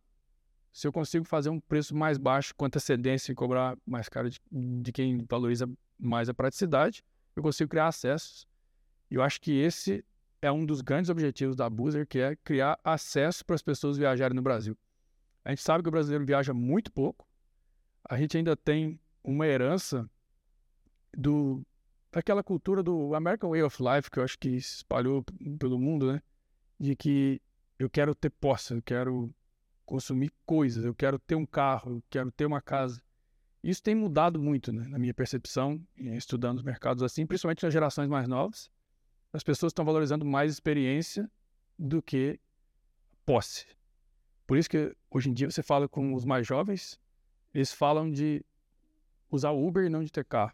se 0.72 0.86
eu 0.86 0.92
consigo 0.92 1.24
fazer 1.24 1.50
um 1.50 1.60
preço 1.60 1.94
mais 1.94 2.16
baixo 2.16 2.54
com 2.54 2.64
antecedência 2.64 3.30
e 3.30 3.34
cobrar 3.34 3.76
mais 3.86 4.08
caro 4.08 4.30
de, 4.30 4.40
de 4.50 4.90
quem 4.90 5.24
valoriza 5.28 5.70
mais 5.98 6.28
a 6.28 6.34
praticidade, 6.34 7.04
eu 7.36 7.42
consigo 7.42 7.70
criar 7.70 7.88
acessos. 7.88 8.46
E 9.10 9.14
eu 9.16 9.22
acho 9.22 9.40
que 9.40 9.52
esse 9.52 10.02
é 10.40 10.50
um 10.50 10.64
dos 10.64 10.80
grandes 10.80 11.10
objetivos 11.10 11.54
da 11.54 11.68
Boozer, 11.68 12.06
que 12.06 12.18
é 12.18 12.36
criar 12.36 12.78
acesso 12.82 13.44
para 13.44 13.54
as 13.54 13.62
pessoas 13.62 13.98
viajarem 13.98 14.34
no 14.34 14.42
Brasil. 14.42 14.76
A 15.44 15.50
gente 15.50 15.62
sabe 15.62 15.82
que 15.82 15.88
o 15.88 15.92
brasileiro 15.92 16.24
viaja 16.24 16.54
muito 16.54 16.92
pouco. 16.92 17.26
A 18.08 18.16
gente 18.16 18.36
ainda 18.36 18.56
tem 18.56 19.00
uma 19.22 19.46
herança 19.46 20.08
do 21.16 21.64
daquela 22.10 22.42
cultura 22.42 22.82
do 22.82 23.14
American 23.14 23.50
Way 23.50 23.62
of 23.62 23.82
Life 23.82 24.10
que 24.10 24.18
eu 24.18 24.22
acho 24.22 24.38
que 24.38 24.60
se 24.60 24.76
espalhou 24.76 25.24
pelo 25.58 25.78
mundo, 25.78 26.12
né? 26.12 26.22
De 26.78 26.94
que 26.94 27.40
eu 27.78 27.88
quero 27.88 28.14
ter 28.14 28.28
posse, 28.28 28.74
eu 28.74 28.82
quero 28.82 29.34
consumir 29.86 30.30
coisas, 30.44 30.84
eu 30.84 30.94
quero 30.94 31.18
ter 31.18 31.34
um 31.34 31.46
carro, 31.46 31.96
eu 31.96 32.04
quero 32.10 32.30
ter 32.30 32.44
uma 32.44 32.60
casa. 32.60 33.02
Isso 33.62 33.82
tem 33.82 33.94
mudado 33.94 34.40
muito, 34.40 34.72
né, 34.72 34.86
na 34.88 34.98
minha 34.98 35.14
percepção, 35.14 35.80
estudando 35.96 36.58
os 36.58 36.64
mercados 36.64 37.02
assim, 37.02 37.24
principalmente 37.24 37.62
nas 37.62 37.72
gerações 37.72 38.08
mais 38.08 38.26
novas. 38.26 38.70
As 39.32 39.42
pessoas 39.42 39.70
estão 39.70 39.84
valorizando 39.84 40.24
mais 40.24 40.52
experiência 40.52 41.30
do 41.78 42.02
que 42.02 42.38
posse. 43.24 43.66
Por 44.46 44.58
isso 44.58 44.68
que 44.68 44.94
hoje 45.12 45.30
em 45.30 45.32
dia 45.32 45.50
você 45.50 45.62
fala 45.62 45.88
com 45.88 46.14
os 46.14 46.24
mais 46.24 46.46
jovens, 46.46 47.00
eles 47.54 47.72
falam 47.72 48.10
de 48.10 48.44
usar 49.30 49.50
Uber 49.50 49.84
e 49.84 49.88
não 49.88 50.02
de 50.02 50.10
ter 50.10 50.24
carro. 50.24 50.52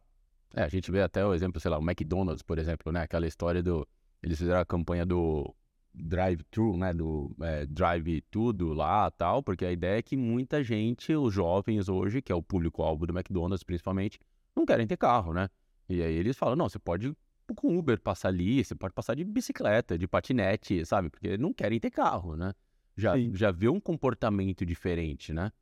É, 0.54 0.62
a 0.62 0.68
gente 0.68 0.90
vê 0.90 1.02
até 1.02 1.24
o 1.24 1.34
exemplo, 1.34 1.60
sei 1.60 1.70
lá, 1.70 1.78
o 1.78 1.82
McDonald's, 1.82 2.42
por 2.42 2.58
exemplo, 2.58 2.90
né? 2.90 3.02
Aquela 3.02 3.26
história 3.26 3.62
do. 3.62 3.86
Eles 4.22 4.38
fizeram 4.38 4.60
a 4.60 4.64
campanha 4.64 5.04
do 5.04 5.54
drive-thru, 5.94 6.76
né? 6.76 6.94
Do 6.94 7.34
é, 7.40 7.66
drive 7.66 8.22
tudo 8.30 8.72
lá 8.72 9.10
tal, 9.10 9.42
porque 9.42 9.64
a 9.64 9.72
ideia 9.72 9.98
é 9.98 10.02
que 10.02 10.16
muita 10.16 10.62
gente, 10.62 11.14
os 11.14 11.32
jovens 11.34 11.88
hoje, 11.88 12.22
que 12.22 12.32
é 12.32 12.34
o 12.34 12.42
público-alvo 12.42 13.06
do 13.06 13.16
McDonald's 13.16 13.62
principalmente, 13.62 14.18
não 14.56 14.64
querem 14.64 14.86
ter 14.86 14.96
carro, 14.96 15.32
né? 15.32 15.48
E 15.88 16.02
aí 16.02 16.14
eles 16.14 16.36
falam, 16.36 16.56
não, 16.56 16.68
você 16.68 16.78
pode 16.78 17.14
com 17.54 17.78
Uber 17.78 17.98
passar 18.00 18.28
ali, 18.28 18.62
você 18.62 18.74
pode 18.74 18.92
passar 18.92 19.14
de 19.14 19.24
bicicleta, 19.24 19.96
de 19.96 20.06
patinete, 20.06 20.84
sabe? 20.84 21.08
Porque 21.08 21.38
não 21.38 21.52
querem 21.52 21.80
ter 21.80 21.90
carro, 21.90 22.36
né? 22.36 22.52
Já, 22.98 23.14
Sim. 23.14 23.32
já 23.32 23.52
vê 23.52 23.68
um 23.68 23.78
comportamento 23.78 24.66
diferente, 24.66 25.32
né? 25.32 25.52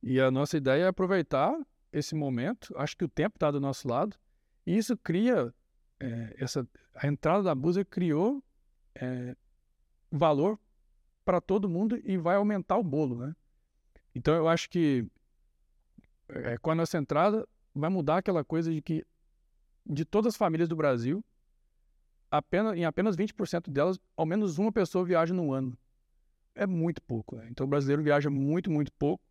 E 0.00 0.20
a 0.20 0.30
nossa 0.30 0.56
ideia 0.56 0.84
é 0.84 0.86
aproveitar 0.86 1.52
esse 1.92 2.14
momento. 2.14 2.72
Acho 2.78 2.96
que 2.96 3.04
o 3.04 3.08
tempo 3.08 3.34
está 3.34 3.50
do 3.50 3.60
nosso 3.60 3.88
lado. 3.88 4.16
E 4.64 4.76
isso 4.78 4.96
cria 4.96 5.52
eh, 5.98 6.36
essa 6.38 6.64
a 6.94 7.08
entrada 7.08 7.42
da 7.42 7.54
Busa 7.54 7.84
criou 7.84 8.40
eh, 8.94 9.34
valor 10.08 10.56
para 11.24 11.40
todo 11.40 11.68
mundo 11.68 12.00
e 12.04 12.16
vai 12.16 12.36
aumentar 12.36 12.76
o 12.76 12.84
bolo, 12.84 13.18
né? 13.18 13.34
Então 14.14 14.32
eu 14.36 14.46
acho 14.46 14.70
que 14.70 15.04
eh, 16.28 16.58
com 16.58 16.70
a 16.70 16.76
nossa 16.76 16.96
entrada 16.96 17.44
vai 17.74 17.90
mudar 17.90 18.18
aquela 18.18 18.44
coisa 18.44 18.72
de 18.72 18.80
que 18.80 19.04
de 19.84 20.04
todas 20.04 20.34
as 20.34 20.36
famílias 20.36 20.68
do 20.68 20.76
Brasil, 20.76 21.24
apenas, 22.30 22.76
em 22.76 22.84
apenas 22.84 23.16
20% 23.16 23.68
delas, 23.68 23.98
ao 24.16 24.24
menos 24.24 24.58
uma 24.58 24.70
pessoa 24.70 25.04
viaja 25.04 25.34
no 25.34 25.52
ano. 25.52 25.76
É 26.58 26.66
muito 26.66 27.00
pouco. 27.00 27.36
Né? 27.36 27.46
Então 27.50 27.64
o 27.64 27.68
brasileiro 27.68 28.02
viaja 28.02 28.28
muito, 28.28 28.68
muito 28.68 28.92
pouco. 28.92 29.24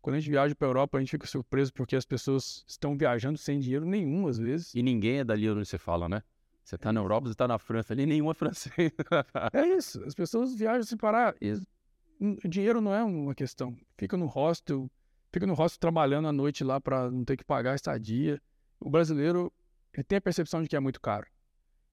Quando 0.00 0.16
a 0.16 0.18
gente 0.18 0.30
viaja 0.30 0.52
para 0.52 0.66
a 0.66 0.70
Europa, 0.70 0.98
a 0.98 1.00
gente 1.00 1.10
fica 1.10 1.28
surpreso 1.28 1.72
porque 1.72 1.94
as 1.94 2.04
pessoas 2.04 2.64
estão 2.66 2.98
viajando 2.98 3.38
sem 3.38 3.60
dinheiro 3.60 3.86
nenhum, 3.86 4.26
às 4.26 4.36
vezes. 4.36 4.74
E 4.74 4.82
ninguém 4.82 5.20
é 5.20 5.24
dali 5.24 5.48
onde 5.48 5.64
você 5.64 5.78
fala, 5.78 6.08
né? 6.08 6.24
Você 6.64 6.76
tá 6.76 6.92
na 6.92 7.00
Europa, 7.00 7.28
você 7.28 7.36
tá 7.36 7.46
na 7.46 7.56
França 7.56 7.92
ali, 7.92 8.04
nenhum 8.04 8.28
é 8.28 8.34
francês. 8.34 8.90
É 9.54 9.66
isso. 9.66 10.02
As 10.04 10.12
pessoas 10.12 10.56
viajam 10.56 10.82
sem 10.82 10.98
parar. 10.98 11.36
E 11.40 11.54
dinheiro 12.48 12.80
não 12.80 12.92
é 12.92 13.04
uma 13.04 13.34
questão. 13.34 13.76
Fica 13.96 14.16
no 14.16 14.26
hostel, 14.26 14.90
fica 15.32 15.46
no 15.46 15.54
hostel 15.54 15.78
trabalhando 15.78 16.26
à 16.26 16.32
noite 16.32 16.64
lá 16.64 16.80
para 16.80 17.08
não 17.08 17.24
ter 17.24 17.36
que 17.36 17.44
pagar 17.44 17.72
a 17.72 17.76
estadia. 17.76 18.42
O 18.80 18.90
brasileiro 18.90 19.52
tem 20.08 20.18
a 20.18 20.20
percepção 20.20 20.62
de 20.62 20.68
que 20.68 20.74
é 20.74 20.80
muito 20.80 21.00
caro. 21.00 21.28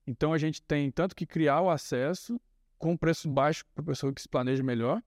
Então 0.04 0.32
a 0.32 0.38
gente 0.38 0.60
tem 0.60 0.90
tanto 0.90 1.14
que 1.14 1.26
criar 1.26 1.60
o 1.60 1.70
acesso 1.70 2.40
com 2.80 2.96
preço 2.96 3.28
baixo 3.28 3.62
para 3.74 3.82
a 3.82 3.86
pessoa 3.86 4.12
que 4.12 4.20
se 4.20 4.28
planeja 4.28 4.62
melhor, 4.62 5.02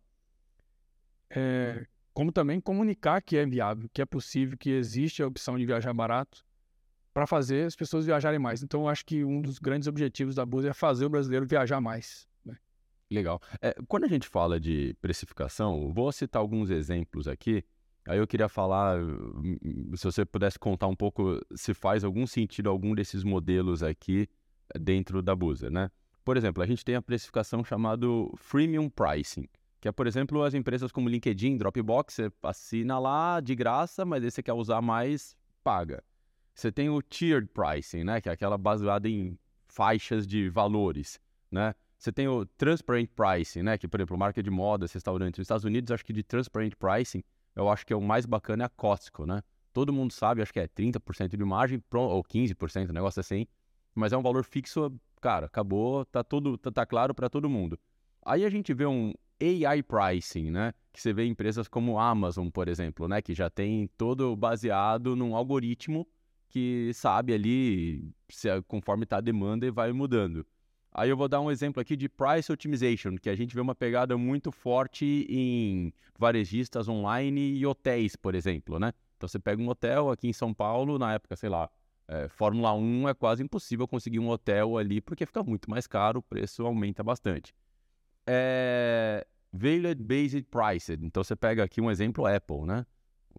é, 1.30 1.86
como 2.14 2.32
também 2.32 2.62
comunicar 2.62 3.20
que 3.20 3.36
é 3.36 3.46
viável, 3.46 3.90
que 3.92 4.02
é 4.02 4.06
possível, 4.06 4.56
que 4.56 4.70
existe 4.70 5.24
a 5.24 5.28
opção 5.28 5.58
de 5.58 5.66
viajar 5.66 5.92
barato 5.92 6.46
para 7.12 7.26
fazer 7.26 7.66
as 7.66 7.76
pessoas 7.76 8.06
viajarem 8.06 8.40
mais. 8.40 8.62
Então 8.62 8.82
eu 8.82 8.88
acho 8.88 9.04
que 9.04 9.26
um 9.26 9.42
dos 9.42 9.58
grandes 9.58 9.88
objetivos 9.88 10.36
da 10.36 10.46
Busa 10.46 10.70
é 10.70 10.74
fazer 10.74 11.06
o 11.06 11.10
brasileiro 11.10 11.48
viajar 11.48 11.82
mais. 11.82 12.28
né? 12.46 12.56
Legal. 13.10 13.42
É, 13.60 13.76
quando 13.88 14.04
a 14.04 14.08
gente 14.08 14.28
fala 14.28 14.60
de 14.60 14.96
precificação, 15.02 15.92
vou 15.92 16.12
citar 16.12 16.40
alguns 16.40 16.70
exemplos 16.70 17.28
aqui. 17.28 17.66
Aí 18.06 18.20
eu 18.20 18.28
queria 18.28 18.48
falar, 18.48 19.02
hum, 19.02 19.92
se 19.96 20.04
você 20.04 20.24
pudesse 20.24 20.60
contar 20.60 20.88
um 20.88 20.96
pouco 20.96 21.42
se 21.56 21.74
faz 21.74 22.04
algum 22.04 22.28
sentido 22.28 22.70
algum 22.70 22.94
desses 22.94 23.24
modelos 23.24 23.82
aqui 23.82 24.30
dentro 24.80 25.24
da 25.24 25.36
Busa, 25.36 25.72
né? 25.72 25.90
Por 26.24 26.38
exemplo, 26.38 26.64
a 26.64 26.66
gente 26.66 26.86
tem 26.86 26.96
a 26.96 27.02
precificação 27.02 27.64
chamado 27.64 28.34
freemium 28.38 28.90
pricing, 28.90 29.48
que 29.82 29.88
é, 29.88 29.92
por 29.92 30.08
exemplo, 30.08 30.42
as 30.44 30.54
empresas 30.54 30.92
como 30.92 31.10
LinkedIn, 31.10 31.58
Dropbox, 31.58 32.14
você 32.14 32.32
assina 32.42 32.98
lá 32.98 33.42
de 33.42 33.54
graça, 33.54 34.06
mas 34.06 34.24
aí 34.24 34.32
você 34.32 34.42
quer 34.42 34.54
usar 34.54 34.82
mais, 34.82 35.36
paga. 35.64 36.02
Você 36.56 36.72
tem 36.72 36.90
o 36.90 37.02
tiered 37.02 37.48
pricing, 37.48 38.04
né, 38.04 38.22
que 38.22 38.30
é 38.30 38.32
aquela 38.32 38.58
baseada 38.58 39.10
em 39.10 39.38
faixas 39.68 40.26
de 40.26 40.50
valores, 40.50 41.20
né? 41.52 41.74
Você 41.98 42.12
tem 42.12 42.28
o 42.28 42.46
transparent 42.46 43.10
pricing, 43.16 43.64
né, 43.64 43.78
que, 43.78 43.88
por 43.88 44.00
exemplo, 44.00 44.18
marca 44.18 44.42
de 44.44 44.50
modas, 44.50 44.92
restaurantes 44.94 45.40
nos 45.40 45.46
Estados 45.46 45.66
Unidos, 45.66 45.92
acho 45.92 46.06
que 46.06 46.14
de 46.14 46.24
transparent 46.24 46.74
pricing, 46.76 47.24
eu 47.56 47.70
acho 47.70 47.86
que 47.86 47.92
é 47.92 47.96
o 47.96 48.02
mais 48.02 48.26
bacana 48.26 48.64
é 48.64 48.68
a 48.68 48.70
Costco, 48.70 49.26
né? 49.26 49.42
Todo 49.72 49.92
mundo 49.92 50.14
sabe, 50.14 50.42
acho 50.42 50.54
que 50.54 50.60
é 50.60 50.68
30% 50.68 51.36
de 51.36 51.44
margem, 51.44 51.84
ou 51.92 52.24
15%, 52.24 52.90
um 52.90 52.94
negócio 52.94 53.20
assim, 53.20 53.48
mas 53.96 54.14
é 54.14 54.18
um 54.18 54.22
valor 54.22 54.44
fixo, 54.44 54.94
cara, 55.24 55.46
acabou, 55.46 56.04
tá 56.04 56.22
tudo, 56.22 56.58
tá, 56.58 56.70
tá 56.70 56.86
claro 56.86 57.16
para 57.16 57.30
todo 57.30 57.50
mundo. 57.50 57.80
Aí 58.26 58.44
a 58.44 58.50
gente 58.50 58.74
vê 58.74 58.86
um 58.86 59.14
AI 59.42 59.82
pricing, 59.82 60.52
né? 60.52 60.74
Que 60.92 61.02
você 61.02 61.14
vê 61.14 61.26
empresas 61.26 61.70
como 61.70 61.98
Amazon, 61.98 62.50
por 62.50 62.68
exemplo, 62.68 63.08
né? 63.08 63.22
Que 63.22 63.34
já 63.34 63.50
tem 63.50 63.88
todo 63.98 64.36
baseado 64.36 65.16
num 65.16 65.34
algoritmo 65.34 66.06
que 66.50 66.92
sabe 66.94 67.34
ali 67.34 68.12
se, 68.30 68.50
conforme 68.64 69.06
está 69.06 69.18
a 69.18 69.22
demanda 69.22 69.66
e 69.66 69.72
vai 69.72 69.94
mudando. 69.94 70.46
Aí 70.92 71.10
eu 71.10 71.16
vou 71.16 71.30
dar 71.30 71.40
um 71.40 71.50
exemplo 71.50 71.82
aqui 71.82 71.96
de 71.96 72.10
price 72.10 72.52
optimization, 72.52 73.16
que 73.16 73.30
a 73.30 73.36
gente 73.36 73.56
vê 73.56 73.62
uma 73.62 73.74
pegada 73.74 74.18
muito 74.18 74.52
forte 74.52 75.26
em 75.30 75.94
varejistas 76.20 76.90
online 76.90 77.54
e 77.54 77.66
hotéis, 77.66 78.16
por 78.16 78.36
exemplo, 78.36 78.78
né? 78.78 78.92
Então 79.18 79.28
você 79.28 79.40
pega 79.40 79.62
um 79.62 79.70
hotel 79.70 80.12
aqui 80.12 80.28
em 80.28 80.34
São 80.34 80.54
Paulo, 80.54 81.00
na 81.00 81.14
época, 81.14 81.36
sei 81.38 81.50
lá, 81.50 81.70
é, 82.08 82.28
Fórmula 82.28 82.74
1 82.74 83.10
é 83.10 83.14
quase 83.14 83.44
impossível 83.44 83.88
conseguir 83.88 84.20
um 84.20 84.30
hotel 84.30 84.78
ali 84.78 85.00
porque 85.00 85.26
fica 85.26 85.44
muito 85.44 85.70
mais 85.70 85.88
caro, 85.88 86.20
o 86.20 86.24
preço 86.24 86.66
aumenta 86.66 87.04
bastante. 87.04 87.54
É, 88.28 89.26
Value 89.52 89.96
Based 89.96 90.44
Priced. 90.50 91.06
Então 91.06 91.24
você 91.24 91.36
pega 91.36 91.64
aqui 91.64 91.80
um 91.80 91.92
exemplo 91.92 92.26
Apple, 92.26 92.66
né? 92.66 92.86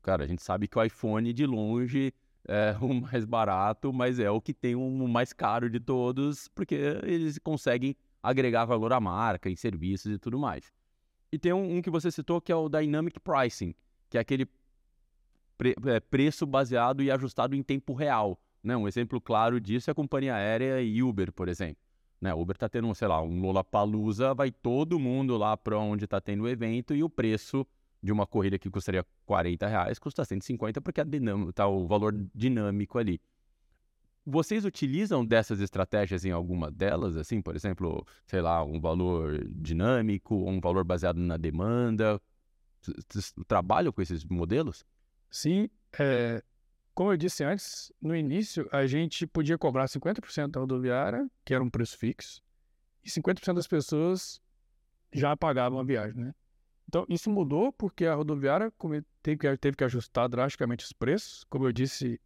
Cara, 0.02 0.24
a 0.24 0.26
gente 0.26 0.42
sabe 0.42 0.68
que 0.68 0.78
o 0.78 0.82
iPhone 0.82 1.32
de 1.32 1.46
longe 1.46 2.12
é 2.46 2.76
o 2.80 2.92
mais 2.94 3.24
barato, 3.24 3.92
mas 3.92 4.18
é 4.18 4.30
o 4.30 4.40
que 4.40 4.54
tem 4.54 4.74
o 4.74 5.08
mais 5.08 5.32
caro 5.32 5.68
de 5.68 5.80
todos, 5.80 6.48
porque 6.48 6.74
eles 7.02 7.38
conseguem 7.38 7.96
agregar 8.22 8.64
valor 8.64 8.92
à 8.92 9.00
marca, 9.00 9.50
em 9.50 9.56
serviços 9.56 10.12
e 10.12 10.18
tudo 10.18 10.38
mais. 10.38 10.72
E 11.32 11.38
tem 11.38 11.52
um, 11.52 11.76
um 11.76 11.82
que 11.82 11.90
você 11.90 12.10
citou 12.10 12.40
que 12.40 12.52
é 12.52 12.56
o 12.56 12.68
Dynamic 12.68 13.18
Pricing, 13.20 13.74
que 14.08 14.16
é 14.16 14.20
aquele 14.20 14.46
pre 15.58 15.74
é, 15.86 16.00
preço 16.00 16.46
baseado 16.46 17.02
e 17.02 17.10
ajustado 17.10 17.54
em 17.54 17.62
tempo 17.62 17.92
real. 17.92 18.38
Né? 18.64 18.74
Um 18.74 18.88
exemplo 18.88 19.20
claro 19.20 19.60
disso 19.60 19.90
é 19.90 19.92
a 19.92 19.94
companhia 19.94 20.34
aérea 20.34 20.80
e 20.80 21.02
Uber, 21.02 21.30
por 21.30 21.48
exemplo. 21.48 21.76
Né? 22.18 22.32
Uber 22.32 22.56
está 22.56 22.68
tendo, 22.68 22.92
sei 22.94 23.06
lá, 23.06 23.22
um 23.22 23.42
Lollapalooza, 23.42 24.32
vai 24.32 24.50
todo 24.50 24.98
mundo 24.98 25.36
lá 25.36 25.54
para 25.54 25.78
onde 25.78 26.04
está 26.04 26.18
tendo 26.18 26.44
o 26.44 26.48
evento 26.48 26.94
e 26.94 27.04
o 27.04 27.10
preço 27.10 27.66
de 28.02 28.10
uma 28.10 28.26
corrida 28.26 28.58
que 28.58 28.70
custaria 28.70 29.04
40 29.26 29.66
reais 29.66 29.98
custa 29.98 30.24
150 30.24 30.80
porque 30.80 31.02
está 31.48 31.66
o 31.66 31.86
valor 31.86 32.14
dinâmico 32.34 32.98
ali. 32.98 33.20
Vocês 34.26 34.64
utilizam 34.64 35.24
dessas 35.24 35.60
estratégias 35.60 36.24
em 36.24 36.30
alguma 36.30 36.70
delas, 36.70 37.14
assim, 37.16 37.42
por 37.42 37.54
exemplo, 37.54 38.06
sei 38.26 38.40
lá, 38.40 38.64
um 38.64 38.80
valor 38.80 39.46
dinâmico, 39.50 40.34
um 40.34 40.60
valor 40.60 40.82
baseado 40.82 41.18
na 41.18 41.36
demanda? 41.36 42.18
Trabalham 43.46 43.92
com 43.92 44.00
esses 44.00 44.24
modelos? 44.24 44.84
Sim, 45.30 45.68
é, 45.98 46.42
como 46.94 47.12
eu 47.12 47.16
disse 47.16 47.42
antes, 47.42 47.92
no 48.00 48.14
início 48.14 48.68
a 48.70 48.86
gente 48.86 49.26
podia 49.26 49.58
cobrar 49.58 49.86
50% 49.86 50.50
da 50.50 50.60
rodoviária, 50.60 51.28
que 51.44 51.52
era 51.52 51.62
um 51.62 51.68
preço 51.68 51.98
fixo, 51.98 52.42
e 53.02 53.08
50% 53.10 53.54
das 53.54 53.66
pessoas 53.66 54.40
já 55.12 55.36
pagavam 55.36 55.78
a 55.78 55.84
viagem, 55.84 56.16
né? 56.16 56.34
Então, 56.88 57.04
isso 57.08 57.30
mudou 57.30 57.72
porque 57.72 58.06
a 58.06 58.14
rodoviária 58.14 58.72
teve 59.22 59.76
que, 59.76 59.84
ajustar 59.84 60.28
drasticamente 60.28 60.84
os 60.84 60.92
preços. 60.92 61.44
Como 61.44 61.66
eu 61.66 61.72
disse, 61.72 62.20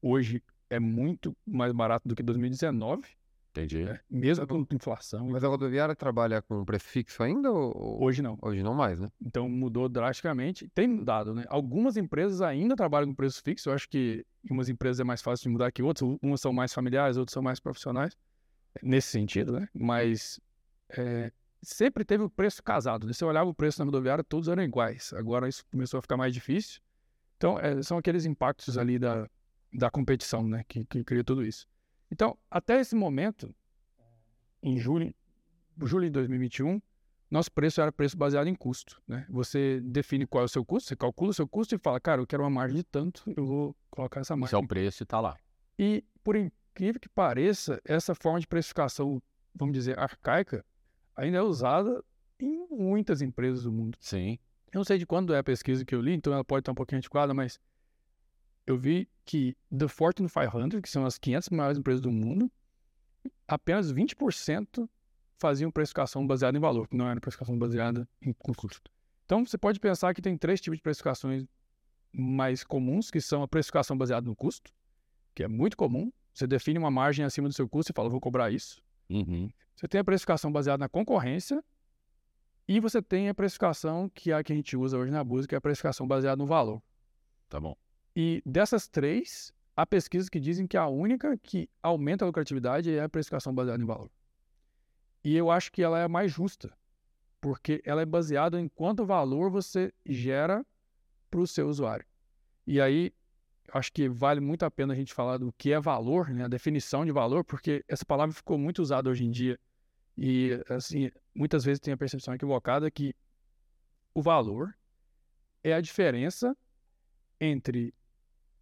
hoje 0.00 0.42
é 0.68 0.78
muito 0.78 1.36
mais 1.44 1.72
barato 1.72 2.06
do 2.06 2.14
que 2.14 2.22
2019. 2.22 3.08
Entendi. 3.54 3.84
Né? 3.84 4.00
Mesmo 4.10 4.44
com 4.48 4.66
inflação. 4.72 5.28
Mas 5.28 5.44
a 5.44 5.48
rodoviária 5.48 5.94
trabalha 5.94 6.42
com 6.42 6.64
preço 6.64 6.86
fixo 6.86 7.22
ainda? 7.22 7.52
Ou... 7.52 8.02
Hoje 8.02 8.20
não. 8.20 8.36
Hoje 8.42 8.64
não 8.64 8.74
mais, 8.74 8.98
né? 8.98 9.08
Então 9.24 9.48
mudou 9.48 9.88
drasticamente. 9.88 10.68
Tem 10.74 10.88
mudado, 10.88 11.32
né? 11.32 11.44
Algumas 11.48 11.96
empresas 11.96 12.42
ainda 12.42 12.74
trabalham 12.74 13.08
com 13.08 13.14
preço 13.14 13.40
fixo. 13.40 13.70
Eu 13.70 13.74
acho 13.74 13.88
que 13.88 14.26
umas 14.50 14.68
empresas 14.68 14.98
é 14.98 15.04
mais 15.04 15.22
fácil 15.22 15.44
de 15.44 15.50
mudar 15.50 15.70
que 15.70 15.84
outras. 15.84 16.18
Umas 16.20 16.40
são 16.40 16.52
mais 16.52 16.74
familiares, 16.74 17.16
outras 17.16 17.32
são 17.32 17.42
mais 17.42 17.60
profissionais. 17.60 18.16
Nesse 18.82 19.08
sentido, 19.08 19.52
né? 19.52 19.68
Mas 19.72 20.40
é, 20.88 21.30
sempre 21.62 22.04
teve 22.04 22.24
o 22.24 22.30
preço 22.30 22.60
casado. 22.60 23.06
Né? 23.06 23.12
Você 23.12 23.24
olhava 23.24 23.48
o 23.48 23.54
preço 23.54 23.78
na 23.78 23.84
rodoviária, 23.84 24.24
todos 24.24 24.48
eram 24.48 24.64
iguais. 24.64 25.12
Agora 25.12 25.48
isso 25.48 25.64
começou 25.70 25.98
a 25.98 26.02
ficar 26.02 26.16
mais 26.16 26.34
difícil. 26.34 26.80
Então, 27.36 27.56
é, 27.60 27.80
são 27.84 27.98
aqueles 27.98 28.24
impactos 28.24 28.76
ali 28.76 28.98
da, 28.98 29.28
da 29.72 29.90
competição, 29.90 30.42
né? 30.42 30.64
Que, 30.66 30.84
que 30.84 31.04
cria 31.04 31.22
tudo 31.22 31.44
isso. 31.44 31.68
Então, 32.10 32.38
até 32.50 32.80
esse 32.80 32.94
momento, 32.94 33.54
em 34.62 34.78
julho, 34.78 35.14
julho 35.82 36.04
de 36.04 36.10
2021, 36.10 36.80
nosso 37.30 37.50
preço 37.50 37.80
era 37.80 37.90
preço 37.90 38.16
baseado 38.16 38.46
em 38.46 38.54
custo. 38.54 39.02
Né? 39.08 39.26
Você 39.28 39.80
define 39.80 40.26
qual 40.26 40.42
é 40.42 40.44
o 40.44 40.48
seu 40.48 40.64
custo, 40.64 40.88
você 40.88 40.96
calcula 40.96 41.30
o 41.30 41.34
seu 41.34 41.48
custo 41.48 41.74
e 41.74 41.78
fala, 41.78 41.98
cara, 42.00 42.20
eu 42.20 42.26
quero 42.26 42.42
uma 42.42 42.50
margem 42.50 42.76
de 42.76 42.84
tanto, 42.84 43.24
eu 43.36 43.44
vou 43.44 43.76
colocar 43.90 44.20
essa 44.20 44.36
margem. 44.36 44.56
Esse 44.56 44.62
é 44.62 44.64
o 44.64 44.68
preço 44.68 45.02
e 45.02 45.04
está 45.04 45.20
lá. 45.20 45.36
E, 45.78 46.04
por 46.22 46.36
incrível 46.36 47.00
que 47.00 47.08
pareça, 47.08 47.80
essa 47.84 48.14
forma 48.14 48.38
de 48.38 48.46
precificação, 48.46 49.20
vamos 49.54 49.74
dizer, 49.74 49.98
arcaica, 49.98 50.64
ainda 51.16 51.38
é 51.38 51.42
usada 51.42 52.04
em 52.38 52.66
muitas 52.70 53.22
empresas 53.22 53.64
do 53.64 53.72
mundo. 53.72 53.96
Sim. 54.00 54.38
Eu 54.72 54.78
não 54.78 54.84
sei 54.84 54.98
de 54.98 55.06
quando 55.06 55.34
é 55.34 55.38
a 55.38 55.44
pesquisa 55.44 55.84
que 55.84 55.94
eu 55.94 56.00
li, 56.00 56.14
então 56.14 56.32
ela 56.32 56.44
pode 56.44 56.60
estar 56.60 56.72
um 56.72 56.74
pouquinho 56.74 56.98
antiquada, 56.98 57.32
mas 57.32 57.58
eu 58.66 58.76
vi 58.76 59.08
que 59.24 59.56
the 59.76 59.88
Fortune 59.88 60.28
500, 60.28 60.80
que 60.80 60.88
são 60.88 61.04
as 61.04 61.18
500 61.18 61.48
maiores 61.50 61.78
empresas 61.78 62.00
do 62.00 62.10
mundo, 62.10 62.50
apenas 63.46 63.92
20% 63.92 64.88
faziam 65.38 65.70
precificação 65.70 66.26
baseada 66.26 66.56
em 66.56 66.60
valor, 66.60 66.88
que 66.88 66.96
não 66.96 67.08
era 67.08 67.20
precificação 67.20 67.58
baseada 67.58 68.08
em 68.22 68.32
custo. 68.32 68.90
Então, 69.24 69.44
você 69.44 69.58
pode 69.58 69.80
pensar 69.80 70.14
que 70.14 70.22
tem 70.22 70.36
três 70.36 70.60
tipos 70.60 70.78
de 70.78 70.82
precificações 70.82 71.44
mais 72.12 72.62
comuns, 72.62 73.10
que 73.10 73.20
são 73.20 73.42
a 73.42 73.48
precificação 73.48 73.96
baseada 73.96 74.26
no 74.26 74.36
custo, 74.36 74.72
que 75.34 75.42
é 75.42 75.48
muito 75.48 75.76
comum. 75.76 76.12
Você 76.32 76.46
define 76.46 76.78
uma 76.78 76.90
margem 76.90 77.24
acima 77.24 77.48
do 77.48 77.54
seu 77.54 77.68
custo 77.68 77.92
e 77.92 77.94
fala, 77.94 78.08
vou 78.08 78.20
cobrar 78.20 78.50
isso. 78.50 78.82
Uhum. 79.08 79.50
Você 79.74 79.88
tem 79.88 80.00
a 80.00 80.04
precificação 80.04 80.50
baseada 80.52 80.78
na 80.78 80.88
concorrência 80.88 81.62
e 82.66 82.80
você 82.80 83.02
tem 83.02 83.28
a 83.28 83.34
precificação 83.34 84.08
que 84.08 84.30
é 84.30 84.34
a 84.34 84.42
que 84.42 84.52
a 84.52 84.56
gente 84.56 84.76
usa 84.76 84.96
hoje 84.96 85.10
na 85.10 85.22
busca, 85.22 85.48
que 85.48 85.54
é 85.54 85.58
a 85.58 85.60
precificação 85.60 86.06
baseada 86.06 86.36
no 86.36 86.46
valor. 86.46 86.82
Tá 87.48 87.60
bom. 87.60 87.76
E 88.16 88.42
dessas 88.46 88.86
três, 88.86 89.52
há 89.76 89.84
pesquisas 89.84 90.28
que 90.28 90.38
dizem 90.38 90.66
que 90.66 90.76
a 90.76 90.86
única 90.86 91.36
que 91.38 91.68
aumenta 91.82 92.24
a 92.24 92.26
lucratividade 92.26 92.94
é 92.94 93.02
a 93.02 93.08
precificação 93.08 93.54
baseada 93.54 93.82
em 93.82 93.86
valor. 93.86 94.10
E 95.24 95.36
eu 95.36 95.50
acho 95.50 95.72
que 95.72 95.82
ela 95.82 95.98
é 95.98 96.04
a 96.04 96.08
mais 96.08 96.30
justa, 96.30 96.72
porque 97.40 97.82
ela 97.84 98.02
é 98.02 98.06
baseada 98.06 98.60
em 98.60 98.68
quanto 98.68 99.04
valor 99.04 99.50
você 99.50 99.92
gera 100.06 100.64
para 101.30 101.40
o 101.40 101.46
seu 101.46 101.68
usuário. 101.68 102.06
E 102.66 102.80
aí, 102.80 103.12
acho 103.72 103.92
que 103.92 104.08
vale 104.08 104.40
muito 104.40 104.64
a 104.64 104.70
pena 104.70 104.92
a 104.92 104.96
gente 104.96 105.12
falar 105.12 105.38
do 105.38 105.52
que 105.52 105.72
é 105.72 105.80
valor, 105.80 106.28
né? 106.28 106.44
a 106.44 106.48
definição 106.48 107.04
de 107.04 107.10
valor, 107.10 107.42
porque 107.44 107.84
essa 107.88 108.04
palavra 108.04 108.34
ficou 108.34 108.58
muito 108.58 108.80
usada 108.80 109.10
hoje 109.10 109.24
em 109.24 109.30
dia. 109.30 109.58
E, 110.16 110.62
assim, 110.68 111.10
muitas 111.34 111.64
vezes 111.64 111.80
tem 111.80 111.92
a 111.92 111.96
percepção 111.96 112.34
equivocada 112.34 112.90
que 112.90 113.14
o 114.14 114.22
valor 114.22 114.72
é 115.62 115.74
a 115.74 115.80
diferença 115.80 116.56
entre 117.40 117.92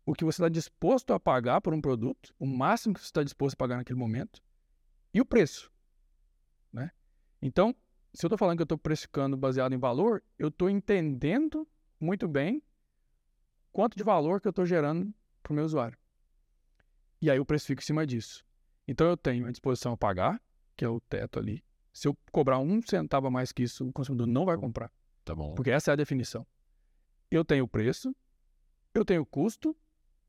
o 0.05 0.15
que 0.15 0.25
você 0.25 0.43
está 0.43 0.49
disposto 0.49 1.13
a 1.13 1.21
pagar 1.21 1.61
por 1.61 1.73
um 1.73 1.81
produto, 1.81 2.35
o 2.39 2.47
máximo 2.47 2.95
que 2.95 3.01
você 3.01 3.07
está 3.07 3.23
disposto 3.23 3.55
a 3.55 3.59
pagar 3.59 3.77
naquele 3.77 3.99
momento, 3.99 4.43
e 5.15 5.21
o 5.21 5.25
preço. 5.25 5.71
Né? 6.73 6.91
Então, 7.41 7.75
se 8.13 8.25
eu 8.25 8.29
estou 8.29 8.39
falando 8.39 8.57
que 8.57 8.63
eu 8.63 8.65
estou 8.65 8.79
precificando 8.79 9.37
baseado 9.37 9.73
em 9.73 9.79
valor, 9.79 10.23
eu 10.39 10.49
estou 10.49 10.69
entendendo 10.69 11.67
muito 12.01 12.27
bem 12.27 12.63
quanto 13.71 13.97
de 13.97 14.03
valor 14.03 14.41
que 14.41 14.49
eu 14.49 14.51
estou 14.51 14.67
gerando 14.67 15.13
para 15.43 15.53
o 15.53 15.55
meu 15.55 15.65
usuário. 15.65 15.97
E 17.21 17.31
aí 17.31 17.37
eu 17.37 17.47
precifico 17.47 17.81
em 17.81 17.85
cima 17.85 18.07
disso. 18.07 18.45
Então 18.87 19.07
eu 19.07 19.17
tenho 19.17 19.47
a 19.47 19.51
disposição 19.51 19.93
a 19.93 19.97
pagar, 19.97 20.43
que 20.77 20.85
é 20.85 20.89
o 20.89 21.01
teto 21.01 21.39
ali. 21.39 21.65
Se 21.93 22.09
eu 22.09 22.17
cobrar 22.31 22.59
um 22.59 22.83
centavo 22.83 23.29
a 23.29 23.31
mais 23.31 23.53
que 23.53 23.63
isso, 23.63 23.87
o 23.87 23.93
consumidor 23.93 24.27
não 24.27 24.45
vai 24.45 24.57
comprar. 24.57 24.91
Tá 25.25 25.35
bom. 25.35 25.55
Porque 25.55 25.71
essa 25.71 25.91
é 25.91 25.93
a 25.93 25.97
definição. 25.97 26.47
Eu 27.31 27.45
tenho 27.45 27.65
o 27.65 27.69
preço, 27.69 28.15
eu 28.93 29.05
tenho 29.05 29.23
o 29.23 29.27
custo 29.27 29.77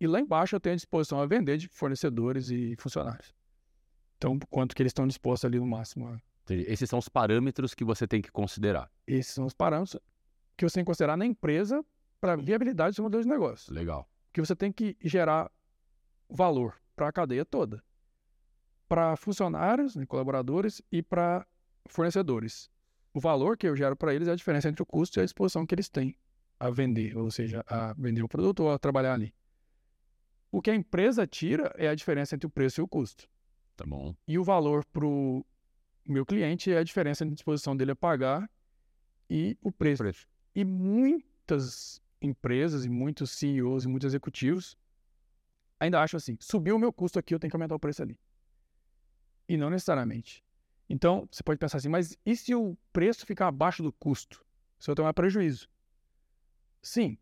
e 0.04 0.08
lá 0.08 0.20
embaixo 0.20 0.56
eu 0.56 0.60
tenho 0.60 0.74
a 0.74 0.76
disposição 0.76 1.22
a 1.22 1.26
vender 1.26 1.58
de 1.58 1.68
fornecedores 1.70 2.50
e 2.50 2.76
funcionários. 2.78 3.34
Então, 4.18 4.38
quanto 4.50 4.76
que 4.76 4.82
eles 4.82 4.90
estão 4.90 5.08
dispostos 5.08 5.46
ali 5.46 5.60
no 5.60 5.66
máximo. 5.66 6.20
Esses 6.50 6.90
são 6.90 7.00
os 7.00 7.08
parâmetros 7.08 7.74
que 7.74 7.86
você 7.86 8.06
tem 8.06 8.22
que 8.22 8.32
considerar. 8.32 8.92
Esses 9.08 9.34
são 9.34 9.46
os 9.46 9.54
parâmetros 9.54 9.98
que 10.58 10.68
você 10.68 10.76
tem 10.76 10.84
que 10.84 10.88
considerar 10.88 11.16
na 11.16 11.26
empresa 11.26 11.84
para 12.20 12.36
viabilidade 12.36 12.92
do 12.92 12.96
seu 12.96 13.04
modelo 13.04 13.24
de 13.24 13.30
negócio. 13.30 13.74
Legal. 13.74 14.08
Que 14.34 14.42
você 14.42 14.56
tem 14.56 14.72
que 14.72 14.98
gerar 15.02 15.50
valor 16.30 16.76
para 16.96 17.08
a 17.08 17.12
cadeia 17.12 17.46
toda. 17.46 17.82
Para 18.88 19.16
funcionários, 19.16 19.96
né, 19.96 20.06
colaboradores 20.06 20.82
e 20.92 21.02
para 21.02 21.48
fornecedores. 21.86 22.70
O 23.14 23.22
valor 23.22 23.58
que 23.58 23.68
eu 23.68 23.76
gero 23.76 23.96
para 23.96 24.14
eles 24.14 24.28
é 24.28 24.32
a 24.32 24.36
diferença 24.36 24.68
entre 24.68 24.84
o 24.84 24.86
custo 24.86 25.20
e 25.20 25.22
a 25.22 25.24
disposição 25.24 25.66
que 25.66 25.74
eles 25.74 25.88
têm 25.88 26.18
a 26.60 26.70
vender, 26.70 27.18
ou 27.18 27.30
seja, 27.32 27.64
a 27.68 27.94
vender 27.94 28.24
o 28.24 28.28
produto 28.28 28.64
ou 28.64 28.72
a 28.72 28.80
trabalhar 28.80 29.14
ali. 29.14 29.34
O 30.54 30.62
que 30.62 30.70
a 30.70 30.76
empresa 30.76 31.26
tira 31.26 31.74
é 31.80 31.88
a 31.88 31.96
diferença 31.96 32.36
entre 32.36 32.46
o 32.46 32.50
preço 32.50 32.80
e 32.80 32.84
o 32.84 32.88
custo. 32.88 33.28
Tá 33.76 33.84
bom. 33.88 34.16
E 34.28 34.38
o 34.38 34.44
valor 34.44 34.86
para 34.86 35.04
o 35.04 35.44
meu 36.06 36.24
cliente 36.24 36.72
é 36.72 36.78
a 36.78 36.84
diferença 36.84 37.24
entre 37.24 37.34
a 37.34 37.36
disposição 37.36 37.76
dele 37.76 37.90
a 37.90 37.96
pagar 37.96 38.48
e 39.28 39.58
o 39.64 39.72
preço. 39.72 40.04
Preço. 40.04 40.28
E 40.54 40.64
muitas 40.64 42.00
empresas 42.22 42.86
e 42.86 42.90
muitos 42.90 43.32
CEOs 43.32 43.86
e 43.86 43.88
muitos 43.88 44.06
executivos 44.06 44.78
ainda 45.80 46.00
acham 46.00 46.20
assim: 46.20 46.38
subiu 46.40 46.76
o 46.76 46.80
meu 46.80 46.94
custo 46.94 47.18
aqui, 47.18 47.34
eu 47.34 47.40
tenho 47.40 47.50
que 47.50 47.56
aumentar 47.56 47.74
o 47.74 47.80
preço 47.80 48.04
ali. 48.04 48.20
E 49.50 49.58
não 49.58 49.72
necessariamente. 49.72 50.46
Então, 50.88 51.28
você 51.32 51.42
pode 51.42 51.58
pensar 51.58 51.80
assim, 51.80 51.90
mas 51.90 52.16
e 52.24 52.36
se 52.36 52.54
o 52.54 52.78
preço 52.92 53.26
ficar 53.26 53.48
abaixo 53.48 53.82
do 53.82 53.92
custo? 53.92 54.46
Se 54.78 54.92
eu 54.92 54.94
tomar 54.94 55.16
prejuízo? 55.16 55.68
Sim, 56.80 57.18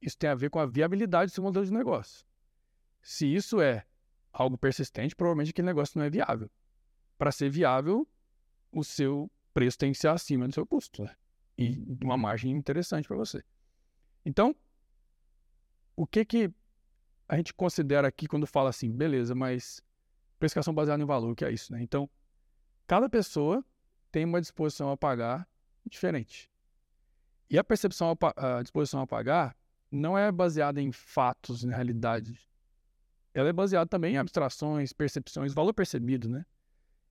isso 0.00 0.16
tem 0.16 0.30
a 0.30 0.34
ver 0.34 0.48
com 0.48 0.58
a 0.58 0.64
viabilidade 0.64 1.30
do 1.30 1.34
seu 1.34 1.44
modelo 1.44 1.66
de 1.66 1.72
negócio. 1.72 2.24
Se 3.02 3.26
isso 3.26 3.60
é 3.60 3.84
algo 4.32 4.56
persistente, 4.56 5.14
provavelmente 5.14 5.50
aquele 5.50 5.66
negócio 5.66 5.98
não 5.98 6.06
é 6.06 6.10
viável. 6.10 6.50
Para 7.18 7.32
ser 7.32 7.50
viável, 7.50 8.08
o 8.70 8.82
seu 8.82 9.30
preço 9.52 9.76
tem 9.76 9.92
que 9.92 9.98
ser 9.98 10.08
acima 10.08 10.48
do 10.48 10.54
seu 10.54 10.66
custo. 10.66 11.02
Né? 11.02 11.14
E 11.58 11.84
uma 12.02 12.16
margem 12.16 12.50
interessante 12.52 13.06
para 13.06 13.16
você. 13.16 13.44
Então, 14.24 14.54
o 15.96 16.06
que 16.06 16.24
que 16.24 16.50
a 17.28 17.36
gente 17.36 17.52
considera 17.52 18.08
aqui 18.08 18.26
quando 18.26 18.46
fala 18.46 18.70
assim, 18.70 18.90
beleza, 18.90 19.34
mas 19.34 19.82
precificação 20.38 20.74
baseada 20.74 21.02
em 21.02 21.06
valor, 21.06 21.34
que 21.34 21.44
é 21.44 21.52
isso, 21.52 21.72
né? 21.72 21.82
Então, 21.82 22.08
cada 22.86 23.08
pessoa 23.08 23.64
tem 24.10 24.24
uma 24.24 24.40
disposição 24.40 24.90
a 24.90 24.96
pagar 24.96 25.48
diferente. 25.86 26.50
E 27.48 27.58
a 27.58 27.64
percepção, 27.64 28.16
a 28.36 28.62
disposição 28.62 29.00
a 29.00 29.06
pagar 29.06 29.56
não 29.90 30.16
é 30.16 30.32
baseada 30.32 30.80
em 30.80 30.90
fatos, 30.90 31.64
na 31.64 31.74
realidade. 31.74 32.50
Ela 33.34 33.48
é 33.48 33.52
baseada 33.52 33.86
também 33.86 34.14
em 34.14 34.18
abstrações, 34.18 34.92
percepções, 34.92 35.54
valor 35.54 35.72
percebido, 35.72 36.28
né? 36.28 36.44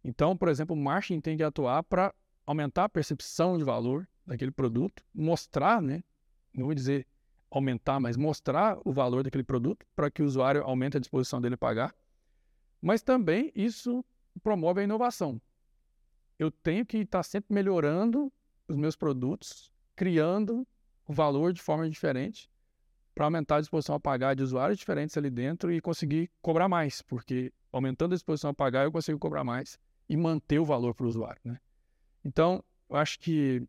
Então, 0.04 0.36
por 0.36 0.50
exemplo, 0.50 0.76
o 0.76 0.80
marketing 0.80 1.20
tem 1.20 1.38
que 1.38 1.44
atuar 1.44 1.84
para 1.84 2.14
aumentar 2.46 2.86
a 2.86 2.90
percepção 2.90 3.58
de 3.58 3.64
valor 3.64 4.08
daquele 4.26 4.52
produto, 4.52 5.04
mostrar, 5.14 5.82
né? 5.82 6.04
Não 6.54 6.66
vou 6.66 6.76
dizer 6.76 7.08
aumentar, 7.50 8.00
mas 8.00 8.16
mostrar 8.16 8.78
o 8.86 8.92
valor 8.92 9.24
daquele 9.24 9.44
produto 9.44 9.86
para 9.96 10.10
que 10.12 10.22
o 10.22 10.26
usuário 10.26 10.64
aumente 10.64 10.98
a 10.98 11.00
disposição 11.00 11.42
dele 11.42 11.56
a 11.56 11.58
pagar. 11.58 11.96
Mas 12.82 13.02
também 13.02 13.52
isso 13.56 14.04
promove 14.42 14.82
a 14.82 14.84
inovação. 14.84 15.42
Eu 16.38 16.50
tenho 16.50 16.86
que 16.86 16.98
estar 16.98 17.24
sempre 17.24 17.54
melhorando 17.54 18.32
os 18.68 18.76
meus 18.76 18.96
produtos, 18.96 19.72
criando 19.96 20.68
o 21.06 21.14
valor 21.14 21.52
de 21.54 21.62
forma 21.62 21.90
diferente 21.90 22.51
para 23.22 23.28
aumentar 23.28 23.58
a 23.58 23.60
disposição 23.60 23.94
a 23.94 24.00
pagar 24.00 24.36
de 24.36 24.42
usuários 24.42 24.80
diferentes 24.80 25.16
ali 25.16 25.30
dentro 25.30 25.72
e 25.72 25.80
conseguir 25.80 26.32
cobrar 26.42 26.68
mais, 26.68 27.04
porque 27.04 27.54
aumentando 27.72 28.14
a 28.14 28.16
disposição 28.16 28.50
a 28.50 28.54
pagar 28.54 28.84
eu 28.84 28.92
consigo 28.92 29.20
cobrar 29.20 29.44
mais 29.44 29.78
e 30.10 30.18
manter 30.18 30.58
o 30.58 30.66
valor 30.66 30.96
para 30.96 31.06
o 31.06 31.08
usuário, 31.08 31.40
né? 31.46 31.60
Então, 32.26 32.64
eu 32.90 32.96
acho 32.96 33.20
que 33.20 33.62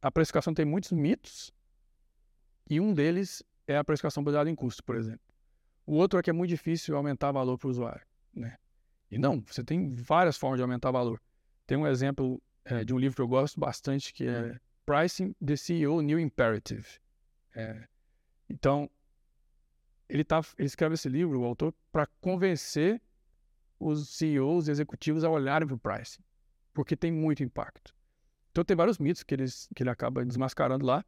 a 0.00 0.08
precificação 0.08 0.54
tem 0.54 0.64
muitos 0.64 0.92
mitos 0.92 1.52
e 2.70 2.78
um 2.78 2.94
deles 2.94 3.42
é 3.66 3.76
a 3.76 3.82
precificação 3.82 4.22
baseada 4.22 4.48
em 4.48 4.54
custo, 4.54 4.84
por 4.84 4.94
exemplo. 4.94 5.26
O 5.84 5.94
outro 5.94 6.20
é 6.20 6.22
que 6.22 6.30
é 6.30 6.32
muito 6.32 6.50
difícil 6.50 6.96
aumentar 6.96 7.32
valor 7.32 7.58
para 7.58 7.66
o 7.66 7.70
usuário, 7.70 8.06
né? 8.32 8.56
E 9.10 9.18
não, 9.18 9.42
você 9.44 9.64
tem 9.64 9.96
várias 9.96 10.36
formas 10.36 10.60
de 10.60 10.62
aumentar 10.62 10.92
valor. 10.92 11.20
Tem 11.66 11.76
um 11.76 11.88
exemplo 11.88 12.40
eh, 12.66 12.84
de 12.84 12.94
um 12.94 12.98
livro 13.00 13.16
que 13.16 13.22
eu 13.22 13.26
gosto 13.26 13.58
bastante 13.58 14.14
que 14.14 14.28
é 14.28 14.60
Pricing 14.86 15.34
the 15.44 15.56
CEO 15.56 16.00
New 16.02 16.20
Imperative. 16.20 16.86
É, 17.56 17.88
então, 18.52 18.90
ele, 20.08 20.22
tá, 20.22 20.42
ele 20.58 20.66
escreve 20.66 20.94
esse 20.94 21.08
livro, 21.08 21.40
o 21.40 21.44
autor, 21.44 21.74
para 21.90 22.06
convencer 22.20 23.00
os 23.80 24.10
CEOs 24.10 24.68
e 24.68 24.70
executivos 24.70 25.24
a 25.24 25.30
olharem 25.30 25.66
para 25.66 25.74
o 25.74 25.78
pricing, 25.78 26.22
porque 26.74 26.94
tem 26.94 27.10
muito 27.10 27.42
impacto. 27.42 27.94
Então, 28.50 28.62
tem 28.62 28.76
vários 28.76 28.98
mitos 28.98 29.22
que, 29.22 29.34
eles, 29.34 29.68
que 29.74 29.82
ele 29.82 29.88
acaba 29.88 30.24
desmascarando 30.24 30.84
lá, 30.84 31.02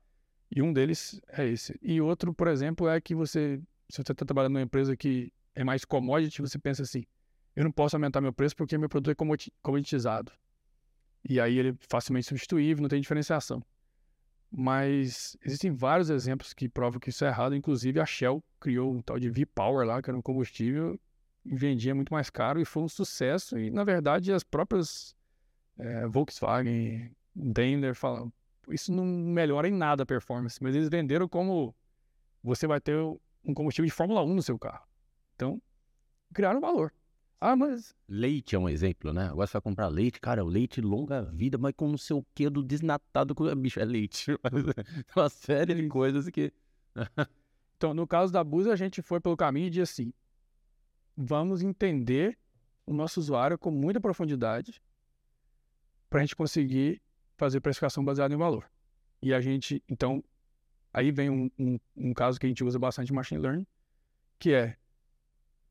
e 0.50 0.62
um 0.62 0.72
deles 0.72 1.20
é 1.28 1.46
esse. 1.46 1.78
E 1.83 2.00
outro, 2.00 2.33
por 2.33 2.48
exemplo, 2.48 2.88
é 2.88 2.98
que 2.98 3.14
você, 3.14 3.61
se 3.90 4.02
você 4.02 4.12
está 4.12 4.24
trabalhando 4.24 4.52
numa 4.54 4.62
empresa 4.62 4.96
que 4.96 5.30
é 5.54 5.62
mais 5.62 5.85
commodity, 5.85 6.40
você 6.40 6.59
pensa 6.59 6.83
assim, 6.83 7.04
eu 7.54 7.62
não 7.62 7.70
posso 7.70 7.94
aumentar 7.94 8.22
meu 8.22 8.33
preço 8.33 8.57
porque 8.57 8.78
meu 8.78 8.88
produto 8.88 9.11
é 9.11 9.14
comodi- 9.14 9.52
commoditizado. 9.62 10.33
E 11.28 11.38
aí 11.38 11.59
ele 11.59 11.70
é 11.70 11.74
facilmente 11.88 12.26
substituível, 12.26 12.83
não 12.83 12.88
tem 12.88 13.00
diferenciação. 13.00 13.62
Mas 14.56 15.36
existem 15.44 15.72
vários 15.72 16.10
exemplos 16.10 16.52
que 16.52 16.68
provam 16.68 17.00
que 17.00 17.10
isso 17.10 17.24
é 17.24 17.28
errado. 17.28 17.56
Inclusive, 17.56 17.98
a 17.98 18.06
Shell 18.06 18.42
criou 18.60 18.92
um 18.92 19.02
tal 19.02 19.18
de 19.18 19.28
V-Power 19.28 19.84
lá, 19.84 20.00
que 20.00 20.08
era 20.08 20.16
um 20.16 20.22
combustível, 20.22 20.98
e 21.44 21.56
vendia 21.56 21.92
muito 21.92 22.12
mais 22.12 22.30
caro 22.30 22.60
e 22.60 22.64
foi 22.64 22.84
um 22.84 22.88
sucesso. 22.88 23.58
E, 23.58 23.68
na 23.68 23.82
verdade, 23.82 24.32
as 24.32 24.44
próprias 24.44 25.16
eh, 25.76 26.06
Volkswagen, 26.06 27.10
Daimler 27.34 27.96
falam, 27.96 28.32
isso 28.68 28.92
não 28.92 29.04
melhora 29.04 29.68
em 29.68 29.72
nada 29.72 30.04
a 30.04 30.06
performance, 30.06 30.62
mas 30.62 30.76
eles 30.76 30.88
venderam 30.88 31.28
como 31.28 31.74
você 32.40 32.66
vai 32.66 32.80
ter 32.80 32.96
um 33.44 33.52
combustível 33.52 33.86
de 33.86 33.92
Fórmula 33.92 34.22
1 34.22 34.34
no 34.34 34.42
seu 34.42 34.56
carro. 34.56 34.86
Então, 35.34 35.60
criaram 36.32 36.60
valor. 36.60 36.92
Ah, 37.40 37.54
mas 37.54 37.94
Leite 38.08 38.54
é 38.56 38.58
um 38.58 38.68
exemplo, 38.68 39.12
né? 39.12 39.26
Agora 39.28 39.46
você 39.46 39.52
vai 39.54 39.62
comprar 39.62 39.88
leite, 39.88 40.18
cara, 40.20 40.42
o 40.44 40.48
leite 40.48 40.80
longa 40.80 41.22
vida, 41.22 41.58
mas 41.58 41.74
com 41.76 41.88
não 41.88 41.98
sei 41.98 42.16
o 42.16 42.24
que 42.34 42.48
do 42.48 42.62
desnatado, 42.62 43.34
com- 43.34 43.44
bicho, 43.56 43.80
é 43.80 43.84
leite. 43.84 44.32
Mas 44.42 44.52
uma 45.16 45.28
série 45.28 45.74
de 45.74 45.88
coisas 45.88 46.28
que... 46.30 46.52
Então, 47.76 47.92
no 47.92 48.06
caso 48.06 48.32
da 48.32 48.42
Búzios, 48.42 48.72
a 48.72 48.76
gente 48.76 49.02
foi 49.02 49.20
pelo 49.20 49.36
caminho 49.36 49.68
de 49.68 49.80
assim, 49.80 50.12
vamos 51.16 51.60
entender 51.60 52.38
o 52.86 52.94
nosso 52.94 53.20
usuário 53.20 53.58
com 53.58 53.70
muita 53.70 54.00
profundidade 54.00 54.80
para 56.08 56.20
a 56.20 56.22
gente 56.22 56.36
conseguir 56.36 57.02
fazer 57.36 57.60
precificação 57.60 58.02
baseada 58.04 58.32
em 58.32 58.38
valor. 58.38 58.70
E 59.20 59.34
a 59.34 59.40
gente, 59.40 59.82
então, 59.88 60.22
aí 60.92 61.10
vem 61.10 61.28
um, 61.28 61.50
um, 61.58 61.78
um 61.96 62.14
caso 62.14 62.38
que 62.38 62.46
a 62.46 62.48
gente 62.48 62.64
usa 62.64 62.78
bastante 62.78 63.10
em 63.10 63.14
machine 63.14 63.40
learning, 63.40 63.66
que 64.38 64.52
é 64.52 64.76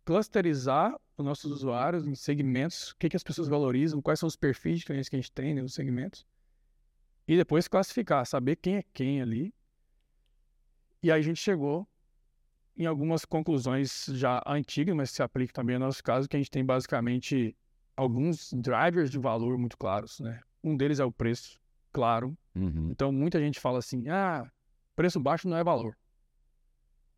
clusterizar 0.06 1.00
os 1.18 1.26
nossos 1.26 1.52
usuários 1.52 2.06
em 2.08 2.16
segmentos, 2.16 2.92
o 2.92 2.98
que, 2.98 3.10
que 3.10 3.16
as 3.16 3.24
pessoas 3.24 3.48
valorizam, 3.48 4.02
quais 4.02 4.20
são 4.20 4.28
os 4.28 4.36
perfis 4.36 4.80
de 4.80 4.86
clientes 4.86 5.10
que 5.10 5.16
a 5.16 5.20
gente 5.20 5.32
tem 5.32 5.54
nos 5.54 5.74
segmentos, 5.74 6.26
e 7.28 7.38
depois 7.38 7.68
classificar, 7.68 8.26
saber 8.26 8.58
quem 8.58 8.78
é 8.78 8.84
quem 8.94 9.22
ali. 9.22 9.54
E 11.02 11.12
aí 11.12 11.20
a 11.20 11.24
gente 11.24 11.40
chegou 11.40 11.88
em 12.76 12.86
algumas 12.86 13.24
conclusões 13.24 14.06
já 14.14 14.42
antigas, 14.46 14.96
mas 14.96 15.10
que 15.12 15.18
se 15.18 15.24
aplicam 15.24 15.54
também 15.54 15.76
ao 15.76 15.80
nosso 15.80 16.04
caso, 16.04 16.28
que 16.28 16.36
a 16.36 16.40
gente 16.40 16.52
tem 16.52 16.66
basicamente 16.66 17.56
alguns 17.96 18.52
drivers 18.54 19.12
de 19.12 19.20
valor 19.20 19.58
muito 19.58 19.78
claros, 19.78 20.20
né? 20.20 20.42
Um 20.64 20.76
deles 20.76 21.00
é 21.00 21.06
o 21.06 21.12
preço, 21.12 21.60
claro. 21.92 22.36
Uhum. 22.56 22.90
Então 22.92 23.12
muita 23.12 23.40
gente 23.40 23.60
fala 23.60 23.80
assim: 23.80 24.10
"Ah, 24.10 24.50
preço 24.96 25.20
baixo 25.20 25.48
não 25.48 25.58
é 25.58 25.64
valor". 25.64 25.96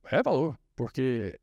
É 0.03 0.21
valor, 0.21 0.57
porque 0.75 1.39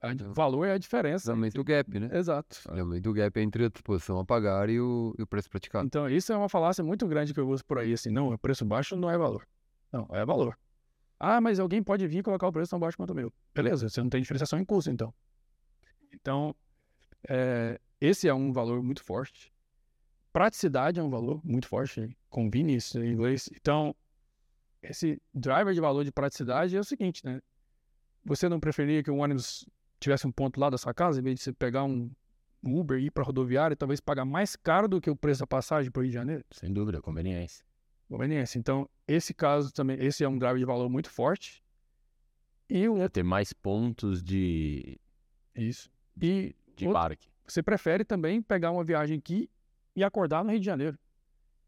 a- 0.00 0.14
Não. 0.14 0.32
valor 0.32 0.64
é 0.66 0.72
a 0.72 0.78
diferença. 0.78 1.30
Aumenta 1.32 1.60
o 1.60 1.64
gap, 1.64 1.98
né? 1.98 2.08
Exato. 2.16 2.60
Aumenta 2.68 3.08
o 3.08 3.12
gap 3.12 3.38
entre 3.40 3.64
a 3.66 3.68
disposição 3.68 4.18
a 4.18 4.24
pagar 4.24 4.68
e 4.70 4.80
o, 4.80 5.14
e 5.18 5.22
o 5.22 5.26
preço 5.26 5.50
praticado. 5.50 5.86
Então, 5.86 6.08
isso 6.08 6.32
é 6.32 6.36
uma 6.36 6.48
falácia 6.48 6.82
muito 6.82 7.06
grande 7.06 7.34
que 7.34 7.40
eu 7.40 7.48
uso 7.48 7.64
por 7.64 7.78
aí, 7.78 7.92
assim, 7.92 8.10
não, 8.10 8.32
o 8.32 8.38
preço 8.38 8.64
baixo 8.64 8.96
não 8.96 9.10
é 9.10 9.16
valor. 9.18 9.46
Não, 9.92 10.08
é 10.12 10.24
valor. 10.24 10.58
Ah, 11.18 11.40
mas 11.40 11.60
alguém 11.60 11.82
pode 11.82 12.06
vir 12.06 12.18
e 12.18 12.22
colocar 12.22 12.48
o 12.48 12.52
preço 12.52 12.70
tão 12.70 12.78
baixo 12.80 12.96
quanto 12.96 13.10
o 13.10 13.14
meu. 13.14 13.32
Beleza, 13.54 13.88
você 13.88 14.00
não 14.02 14.08
tem 14.08 14.22
diferenciação 14.22 14.58
em 14.58 14.64
custo, 14.64 14.90
então. 14.90 15.12
Então, 16.12 16.54
é, 17.28 17.78
esse 18.00 18.26
é 18.26 18.32
um 18.34 18.52
valor 18.52 18.82
muito 18.82 19.04
forte. 19.04 19.52
Praticidade 20.32 20.98
é 20.98 21.02
um 21.02 21.10
valor 21.10 21.40
muito 21.44 21.66
forte, 21.68 22.16
convenience 22.28 22.96
em 22.98 23.12
inglês. 23.12 23.50
Então, 23.54 23.94
esse 24.82 25.20
driver 25.34 25.74
de 25.74 25.80
valor 25.80 26.04
de 26.04 26.12
praticidade 26.12 26.74
é 26.76 26.80
o 26.80 26.84
seguinte, 26.84 27.24
né? 27.24 27.40
Você 28.24 28.48
não 28.48 28.60
preferia 28.60 29.02
que 29.02 29.10
o 29.10 29.16
ônibus 29.16 29.66
tivesse 30.00 30.26
um 30.26 30.32
ponto 30.32 30.58
lá 30.58 30.70
da 30.70 30.78
sua 30.78 30.92
casa, 30.94 31.20
em 31.20 31.22
vez 31.22 31.36
de 31.38 31.44
você 31.44 31.52
pegar 31.52 31.84
um 31.84 32.10
Uber 32.62 32.98
e 32.98 33.06
ir 33.06 33.10
para 33.10 33.22
rodoviária 33.22 33.76
talvez 33.76 34.00
pagar 34.00 34.24
mais 34.24 34.56
caro 34.56 34.88
do 34.88 35.00
que 35.00 35.08
o 35.10 35.16
preço 35.16 35.40
da 35.40 35.46
passagem 35.46 35.90
para 35.90 36.00
o 36.00 36.02
Rio 36.02 36.10
de 36.10 36.14
Janeiro? 36.14 36.44
Sem 36.50 36.72
dúvida, 36.72 37.00
conveniência. 37.00 37.64
Conveniência. 38.08 38.58
Então, 38.58 38.88
esse 39.06 39.32
caso 39.32 39.72
também, 39.72 39.96
esse 40.04 40.24
é 40.24 40.28
um 40.28 40.36
driver 40.38 40.58
de 40.58 40.64
valor 40.64 40.88
muito 40.88 41.08
forte. 41.10 41.62
E 42.68 42.88
o 42.88 42.94
outro, 42.94 43.10
Ter 43.10 43.22
mais 43.22 43.52
pontos 43.52 44.22
de, 44.22 44.98
isso. 45.54 45.90
E 46.20 46.54
de 46.76 46.86
Outro- 46.86 46.92
parque. 47.00 47.28
você 47.46 47.62
prefere 47.62 48.04
também 48.04 48.42
pegar 48.42 48.70
uma 48.72 48.84
viagem 48.84 49.18
aqui 49.18 49.48
e 49.94 50.02
acordar 50.04 50.44
no 50.44 50.50
Rio 50.50 50.60
de 50.60 50.66
Janeiro. 50.66 50.98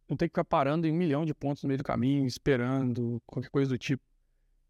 não 0.09 0.17
tem 0.17 0.29
que 0.29 0.33
ficar 0.33 0.45
parando 0.45 0.87
em 0.87 0.93
um 0.93 0.97
milhão 0.97 1.25
de 1.25 1.33
pontos 1.33 1.63
no 1.63 1.69
meio 1.69 1.79
do 1.79 1.85
caminho, 1.85 2.27
esperando, 2.27 3.23
qualquer 3.27 3.49
coisa 3.49 3.71
do 3.71 3.79
tipo. 3.79 4.03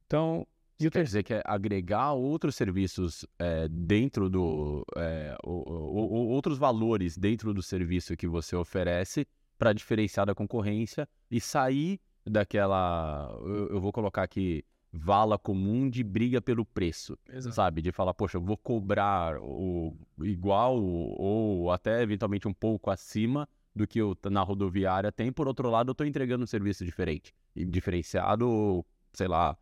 Então, 0.07 0.47
e 0.85 0.89
o 0.89 0.91
Quer 0.91 1.05
dizer 1.05 1.23
que 1.23 1.35
é 1.35 1.43
agregar 1.45 2.13
outros 2.13 2.55
serviços 2.55 3.27
é, 3.39 3.69
dentro 3.69 4.29
do. 4.29 4.85
é, 4.97 5.37
outros 5.45 6.59
valores 6.59 7.17
dentro 7.17 7.53
do 7.55 7.63
serviço 7.63 8.17
que 8.17 8.27
você 8.27 8.57
oferece 8.57 9.27
para 9.59 9.73
diferenciar 9.73 10.27
da 10.27 10.35
concorrência 10.35 11.09
e 11.31 11.41
sair 11.41 12.01
daquela. 12.27 13.35
Eu, 13.41 13.69
eu 13.71 13.81
vou 13.81 13.93
colocar 13.93 14.23
aqui 14.23 14.65
vala 14.93 15.39
comum 15.39 15.89
de 15.89 16.05
briga 16.05 16.41
pelo 16.43 16.67
preço, 16.67 17.19
Exato. 17.31 17.57
sabe? 17.57 17.81
De 17.81 17.91
falar, 17.91 18.13
poxa, 18.13 18.37
eu 18.37 18.43
vou 18.43 18.59
cobrar 18.59 19.39
o 19.41 19.97
igual 20.23 20.79
ou 20.83 21.71
até 21.71 22.03
eventualmente 22.03 22.47
um 22.47 22.53
pouco 22.53 22.91
acima 22.91 23.49
do 23.75 23.87
que 23.87 23.99
eu, 23.99 24.17
na 24.31 24.43
rodoviária 24.43 25.11
tem. 25.11 25.33
Por 25.33 25.49
outro 25.49 25.71
lado, 25.71 25.89
eu 25.89 25.93
estou 25.93 26.07
entregando 26.07 26.45
um 26.45 26.47
serviço 26.47 26.85
diferente 26.85 27.33
diferenciado, 27.55 28.85
sei 29.13 29.29
lá, 29.29 29.57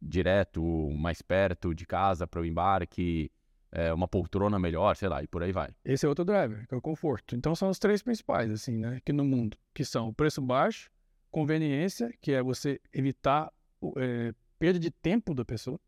direto, 0.00 0.62
mais 0.90 1.20
perto 1.22 1.74
de 1.74 1.86
casa 1.86 2.26
para 2.26 2.40
o 2.40 2.46
embarque, 2.46 3.30
é, 3.72 3.92
uma 3.92 4.08
poltrona 4.08 4.58
melhor, 4.58 4.96
sei 4.96 5.08
lá, 5.08 5.22
e 5.22 5.26
por 5.26 5.42
aí 5.42 5.52
vai. 5.52 5.70
Esse 5.84 6.06
é 6.06 6.08
outro 6.08 6.24
driver, 6.24 6.66
que 6.66 6.74
é 6.74 6.76
o 6.76 6.80
conforto. 6.80 7.36
Então 7.36 7.54
são 7.54 7.68
os 7.68 7.78
três 7.78 8.02
principais, 8.02 8.50
assim, 8.50 8.78
né, 8.78 8.96
aqui 8.96 9.12
no 9.12 9.24
mundo, 9.24 9.56
que 9.74 9.84
são 9.84 10.08
o 10.08 10.14
preço 10.14 10.40
baixo, 10.40 10.90
conveniência, 11.30 12.12
que 12.20 12.32
é 12.32 12.42
você 12.42 12.80
evitar 12.92 13.52
é, 13.96 14.34
perda 14.58 14.78
de 14.78 14.90
tempo 14.90 15.34
da 15.34 15.44
pessoa. 15.44 15.78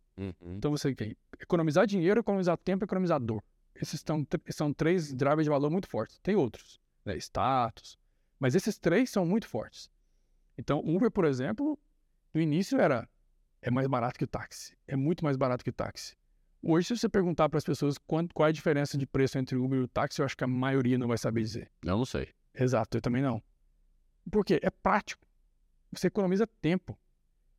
Então 0.56 0.70
você 0.70 0.94
quer 0.94 1.16
economizar 1.40 1.86
dinheiro, 1.86 2.20
economizar 2.20 2.56
tempo, 2.58 2.84
economizar 2.84 3.18
dor. 3.18 3.42
Esses 3.74 3.94
estão, 3.94 4.24
são 4.50 4.72
três 4.72 5.12
drivers 5.12 5.44
de 5.44 5.50
valor 5.50 5.70
muito 5.70 5.88
fortes. 5.88 6.18
Tem 6.22 6.36
outros, 6.36 6.80
né, 7.04 7.16
status, 7.16 7.98
mas 8.38 8.54
esses 8.54 8.78
três 8.78 9.10
são 9.10 9.26
muito 9.26 9.48
fortes. 9.48 9.90
Então, 10.56 10.80
Uber, 10.84 11.10
por 11.10 11.24
exemplo, 11.24 11.78
no 12.32 12.40
início 12.40 12.78
era 12.80 13.08
é 13.62 13.70
mais 13.70 13.86
barato 13.86 14.18
que 14.18 14.24
o 14.24 14.28
táxi, 14.28 14.76
é 14.86 14.96
muito 14.96 15.24
mais 15.24 15.36
barato 15.36 15.62
que 15.64 15.70
o 15.70 15.72
táxi. 15.72 16.14
Hoje, 16.64 16.88
se 16.88 16.96
você 16.98 17.08
perguntar 17.08 17.48
para 17.48 17.58
as 17.58 17.64
pessoas 17.64 17.98
quanto, 17.98 18.32
qual 18.34 18.46
é 18.46 18.50
a 18.50 18.52
diferença 18.52 18.96
de 18.96 19.06
preço 19.06 19.36
entre 19.38 19.56
o 19.56 19.64
Uber 19.64 19.80
e 19.80 19.82
o 19.82 19.88
táxi, 19.88 20.20
eu 20.20 20.24
acho 20.26 20.36
que 20.36 20.44
a 20.44 20.46
maioria 20.48 20.96
não 20.98 21.08
vai 21.08 21.18
saber 21.18 21.40
dizer. 21.40 21.70
Eu 21.84 21.96
não 21.96 22.04
sei. 22.04 22.28
Exato, 22.54 22.96
eu 22.98 23.00
também 23.00 23.22
não. 23.22 23.42
Por 24.30 24.44
quê? 24.44 24.60
É 24.62 24.70
prático. 24.70 25.26
Você 25.92 26.06
economiza 26.06 26.46
tempo. 26.46 26.96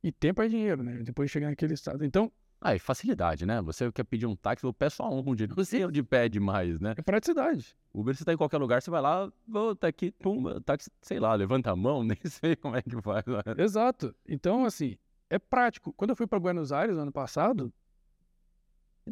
E 0.02 0.10
tempo 0.10 0.40
é 0.42 0.48
dinheiro, 0.48 0.82
né? 0.82 1.02
Depois 1.02 1.28
de 1.28 1.32
chegar 1.32 1.48
naquele 1.48 1.74
estado. 1.74 2.04
Então, 2.04 2.32
Ah, 2.60 2.74
e 2.74 2.78
facilidade, 2.78 3.44
né? 3.44 3.60
Você 3.60 3.92
quer 3.92 4.04
pedir 4.04 4.24
um 4.24 4.34
táxi, 4.34 4.64
eu 4.64 4.72
peço 4.72 5.02
aonde? 5.02 5.46
Não 5.46 5.62
sei 5.64 5.84
onde 5.84 6.02
pede 6.02 6.40
mais, 6.40 6.80
né? 6.80 6.94
é 6.96 7.02
praticidade. 7.02 7.76
Uber, 7.92 8.14
você 8.16 8.24
tá 8.24 8.32
em 8.32 8.36
qualquer 8.38 8.56
lugar, 8.56 8.80
você 8.80 8.90
vai 8.90 9.02
lá, 9.02 9.30
tá 9.78 9.88
aqui, 9.88 10.12
pum, 10.12 10.42
táxi, 10.62 10.90
sei 11.02 11.20
lá, 11.20 11.34
levanta 11.34 11.70
a 11.70 11.76
mão, 11.76 12.02
nem 12.04 12.16
sei 12.24 12.56
como 12.56 12.74
é 12.74 12.80
que 12.80 12.98
faz. 13.02 13.24
né? 13.26 13.62
Exato. 13.62 14.14
Então, 14.26 14.64
assim, 14.64 14.96
é 15.34 15.38
prático. 15.38 15.92
Quando 15.94 16.10
eu 16.10 16.16
fui 16.16 16.26
para 16.26 16.38
Buenos 16.38 16.70
Aires 16.70 16.94
no 16.96 17.02
ano 17.02 17.12
passado, 17.12 17.72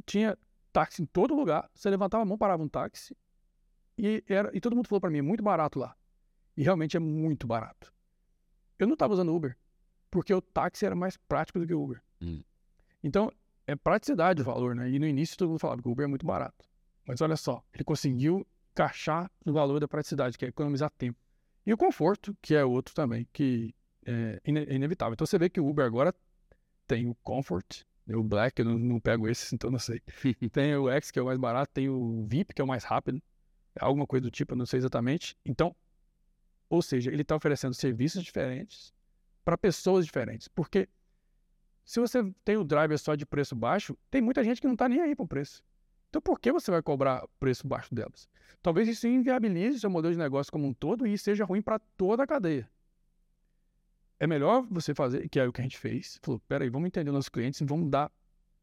tinha 0.06 0.38
táxi 0.72 1.02
em 1.02 1.06
todo 1.06 1.34
lugar. 1.34 1.68
Você 1.74 1.90
levantava 1.90 2.22
a 2.22 2.26
mão, 2.26 2.38
parava 2.38 2.62
um 2.62 2.68
táxi. 2.68 3.16
E, 3.98 4.22
era, 4.28 4.50
e 4.54 4.60
todo 4.60 4.76
mundo 4.76 4.88
falou 4.88 5.00
para 5.00 5.10
mim, 5.10 5.18
é 5.18 5.22
muito 5.22 5.42
barato 5.42 5.78
lá. 5.78 5.96
E 6.56 6.62
realmente 6.62 6.96
é 6.96 7.00
muito 7.00 7.46
barato. 7.46 7.92
Eu 8.78 8.86
não 8.86 8.94
estava 8.94 9.12
usando 9.12 9.34
Uber, 9.34 9.56
porque 10.10 10.32
o 10.32 10.40
táxi 10.40 10.86
era 10.86 10.94
mais 10.94 11.16
prático 11.16 11.58
do 11.58 11.66
que 11.66 11.74
o 11.74 11.82
Uber. 11.82 12.02
Hum. 12.20 12.42
Então, 13.02 13.30
é 13.66 13.74
praticidade 13.74 14.42
o 14.42 14.44
valor, 14.44 14.74
né? 14.74 14.88
E 14.90 14.98
no 14.98 15.06
início 15.06 15.36
todo 15.36 15.48
mundo 15.48 15.58
falava 15.58 15.82
que 15.82 15.88
o 15.88 15.92
Uber 15.92 16.04
é 16.04 16.08
muito 16.08 16.26
barato. 16.26 16.64
Mas 17.06 17.20
olha 17.20 17.36
só, 17.36 17.64
ele 17.74 17.84
conseguiu 17.84 18.46
encaixar 18.70 19.30
no 19.44 19.52
valor 19.52 19.80
da 19.80 19.88
praticidade, 19.88 20.38
que 20.38 20.44
é 20.44 20.48
economizar 20.48 20.90
tempo. 20.96 21.18
E 21.66 21.72
o 21.72 21.76
conforto, 21.76 22.36
que 22.40 22.54
é 22.54 22.64
outro 22.64 22.94
também, 22.94 23.26
que 23.32 23.74
é 24.06 24.40
ine- 24.44 24.64
é 24.68 24.74
inevitável. 24.74 25.14
Então 25.14 25.26
você 25.26 25.38
vê 25.38 25.48
que 25.48 25.60
o 25.60 25.68
Uber 25.68 25.84
agora 25.84 26.14
tem 26.86 27.06
o 27.08 27.14
Comfort, 27.22 27.82
né, 28.06 28.16
o 28.16 28.22
Black, 28.22 28.60
eu 28.60 28.64
não, 28.66 28.78
não 28.78 29.00
pego 29.00 29.28
esse, 29.28 29.52
então 29.54 29.70
não 29.70 29.78
sei. 29.78 30.00
Tem 30.52 30.74
o 30.76 30.88
X, 30.90 31.10
que 31.10 31.18
é 31.18 31.22
o 31.22 31.26
mais 31.26 31.38
barato, 31.38 31.72
tem 31.72 31.88
o 31.88 32.24
VIP, 32.26 32.54
que 32.54 32.60
é 32.60 32.64
o 32.64 32.68
mais 32.68 32.84
rápido, 32.84 33.22
alguma 33.78 34.06
coisa 34.06 34.22
do 34.22 34.30
tipo, 34.30 34.52
eu 34.54 34.58
não 34.58 34.66
sei 34.66 34.78
exatamente. 34.78 35.36
Então, 35.44 35.74
ou 36.68 36.82
seja, 36.82 37.10
ele 37.10 37.22
está 37.22 37.36
oferecendo 37.36 37.74
serviços 37.74 38.22
diferentes 38.22 38.92
para 39.44 39.58
pessoas 39.58 40.04
diferentes. 40.04 40.48
Porque 40.48 40.88
se 41.84 42.00
você 42.00 42.22
tem 42.44 42.56
o 42.56 42.64
driver 42.64 42.98
só 42.98 43.14
de 43.14 43.26
preço 43.26 43.54
baixo, 43.54 43.96
tem 44.10 44.22
muita 44.22 44.42
gente 44.44 44.60
que 44.60 44.66
não 44.66 44.74
está 44.74 44.88
nem 44.88 45.00
aí 45.00 45.14
para 45.14 45.24
o 45.24 45.28
preço. 45.28 45.62
Então, 46.08 46.20
por 46.20 46.38
que 46.38 46.52
você 46.52 46.70
vai 46.70 46.82
cobrar 46.82 47.26
preço 47.40 47.66
baixo 47.66 47.94
delas? 47.94 48.28
Talvez 48.62 48.86
isso 48.86 49.06
inviabilize 49.08 49.78
o 49.78 49.80
seu 49.80 49.90
modelo 49.90 50.12
de 50.12 50.18
negócio 50.18 50.52
como 50.52 50.66
um 50.66 50.74
todo 50.74 51.06
e 51.06 51.16
seja 51.16 51.44
ruim 51.44 51.62
para 51.62 51.78
toda 51.96 52.22
a 52.22 52.26
cadeia. 52.26 52.68
É 54.22 54.26
melhor 54.28 54.64
você 54.70 54.94
fazer, 54.94 55.28
que 55.28 55.40
é 55.40 55.48
o 55.48 55.52
que 55.52 55.60
a 55.60 55.64
gente 55.64 55.76
fez. 55.76 56.20
Falou, 56.22 56.40
peraí, 56.46 56.68
vamos 56.68 56.86
entender 56.86 57.10
os 57.10 57.14
nossos 57.14 57.28
clientes 57.28 57.60
e 57.60 57.64
vamos 57.64 57.90
dar 57.90 58.08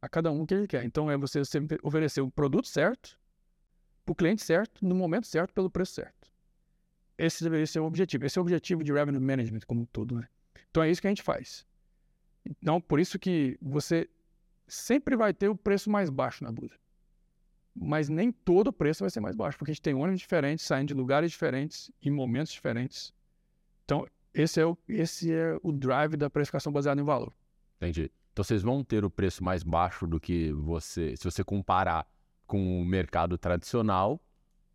a 0.02 0.08
cada 0.08 0.32
um 0.32 0.44
o 0.44 0.48
que 0.48 0.54
ele 0.54 0.66
quer. 0.66 0.86
Então, 0.86 1.12
é 1.12 1.18
você 1.18 1.44
sempre 1.44 1.78
oferecer 1.84 2.22
o 2.22 2.32
produto 2.32 2.66
certo, 2.66 3.20
para 4.06 4.14
o 4.14 4.16
cliente 4.16 4.42
certo, 4.42 4.86
no 4.86 4.96
momento 4.96 5.28
certo, 5.28 5.54
pelo 5.54 5.70
preço 5.70 5.96
certo. 5.96 6.32
Esse 7.18 7.44
deveria 7.44 7.68
ser 7.68 7.82
o 7.82 7.84
objetivo. 7.84 8.26
Esse 8.26 8.40
é 8.40 8.42
o 8.42 8.44
objetivo 8.44 8.86
de 8.86 8.94
revenue 8.94 9.20
management 9.20 9.60
como 9.68 9.82
um 9.82 9.86
todo, 9.86 10.16
né? 10.16 10.30
Então, 10.70 10.82
é 10.82 10.90
isso 10.90 11.02
que 11.02 11.08
a 11.08 11.12
gente 11.12 11.24
faz. 11.24 11.68
Então, 12.46 12.80
por 12.80 12.98
isso 12.98 13.20
que 13.20 13.58
você 13.62 14.10
sempre 14.66 15.18
vai 15.18 15.34
ter 15.34 15.50
o 15.50 15.58
preço 15.58 15.90
mais 15.90 16.10
baixo 16.10 16.42
na 16.42 16.54
Buda. 16.54 16.80
Mas 17.76 18.08
nem 18.08 18.32
todo 18.32 18.72
preço 18.72 19.04
vai 19.04 19.10
ser 19.10 19.20
mais 19.20 19.36
baixo, 19.36 19.58
porque 19.58 19.72
a 19.72 19.74
gente 19.74 19.82
tem 19.82 19.94
ônibus 19.94 20.22
diferentes, 20.22 20.66
saindo 20.66 20.88
de 20.88 20.94
lugares 20.94 21.32
diferentes, 21.32 21.92
em 22.02 22.10
momentos 22.10 22.54
diferentes. 22.54 23.14
Então, 23.84 24.08
esse 24.34 24.60
é 24.60 24.66
o, 24.66 24.78
esse 24.88 25.32
é 25.32 25.58
o 25.64 25.72
drive 25.72 26.16
da 26.16 26.30
precificação 26.30 26.72
baseada 26.72 27.00
em 27.00 27.04
valor. 27.04 27.34
Entendi. 27.78 28.12
Então 28.32 28.44
vocês 28.44 28.62
vão 28.62 28.84
ter 28.84 29.04
o 29.04 29.10
preço 29.10 29.44
mais 29.44 29.64
baixo 29.64 30.08
do 30.08 30.20
que 30.20 30.52
você, 30.54 31.16
se 31.16 31.24
você 31.24 31.44
comparar 31.44 32.08
com 32.46 32.82
o 32.82 32.86
mercado 32.86 33.38
tradicional, 33.38 34.22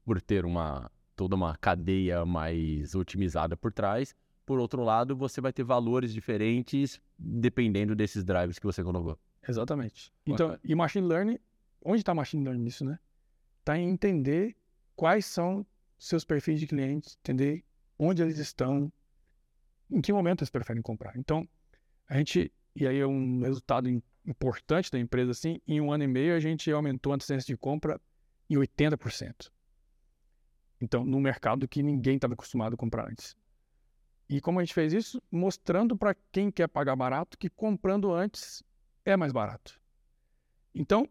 por 0.05 0.21
ter 0.21 0.45
uma 0.45 0.91
toda 1.17 1.37
uma 1.37 1.57
cadeia 1.57 2.25
mais 2.25 2.95
otimizada 2.95 3.57
por 3.57 3.73
trás. 3.73 4.15
Por 4.45 4.59
outro 4.59 4.83
lado, 4.83 5.17
você 5.17 5.41
vai 5.41 5.53
ter 5.53 5.63
valores 5.63 6.13
diferentes 6.13 7.01
dependendo 7.19 7.95
desses 7.95 8.25
drivers 8.25 8.59
que 8.59 8.67
você 8.67 8.83
colocou. 8.83 9.19
Exatamente. 9.49 10.13
Então, 10.27 10.59
e 10.63 10.75
machine 10.75 11.07
learning, 11.07 11.39
onde 11.85 12.01
está 12.01 12.15
machine 12.15 12.45
learning 12.45 12.63
nisso, 12.63 12.85
né? 12.85 12.99
Está 13.61 13.79
em 13.79 13.89
entender 13.89 14.57
quais 14.97 15.25
são 15.25 15.67
seus 15.99 16.25
perfis 16.25 16.61
de 16.61 16.67
clientes, 16.67 17.17
entender 17.23 17.65
onde 17.99 18.23
eles 18.23 18.39
estão, 18.39 18.93
em 19.91 20.01
que 20.01 20.13
momento 20.13 20.43
eles 20.43 20.51
preferem 20.51 20.83
comprar. 20.83 21.17
Então, 21.17 21.49
a 22.09 22.17
gente, 22.17 22.53
e 22.75 22.87
aí 22.87 22.99
é 22.99 23.07
um 23.07 23.41
resultado 23.43 23.89
im- 23.89 24.03
importante 24.27 24.91
da 24.91 24.99
empresa, 24.99 25.31
assim, 25.31 25.61
em 25.67 25.81
um 25.81 25.93
ano 25.93 26.05
e 26.05 26.09
meio 26.09 26.35
a 26.35 26.41
gente 26.41 26.71
aumentou 26.71 27.13
a 27.13 27.17
antecedência 27.17 27.47
de 27.47 27.57
compra 27.57 28.01
em 28.49 28.57
80%. 28.57 29.51
Então, 30.81 31.05
num 31.05 31.21
mercado 31.21 31.67
que 31.69 31.83
ninguém 31.83 32.17
estava 32.17 32.35
acostumado 32.35 32.75
a 32.75 32.77
comprar 32.77 33.09
antes. 33.09 33.37
E 34.29 34.41
como 34.41 34.59
a 34.59 34.65
gente 34.65 34.75
fez 34.75 34.93
isso? 34.93 35.23
Mostrando 35.31 35.97
para 35.97 36.15
quem 36.33 36.51
quer 36.51 36.69
pagar 36.69 36.97
barato 36.97 37.39
que 37.39 37.49
comprando 37.49 38.13
antes 38.13 38.63
é 39.05 39.17
mais 39.17 39.33
barato. 39.33 39.81
Então, 40.75 41.09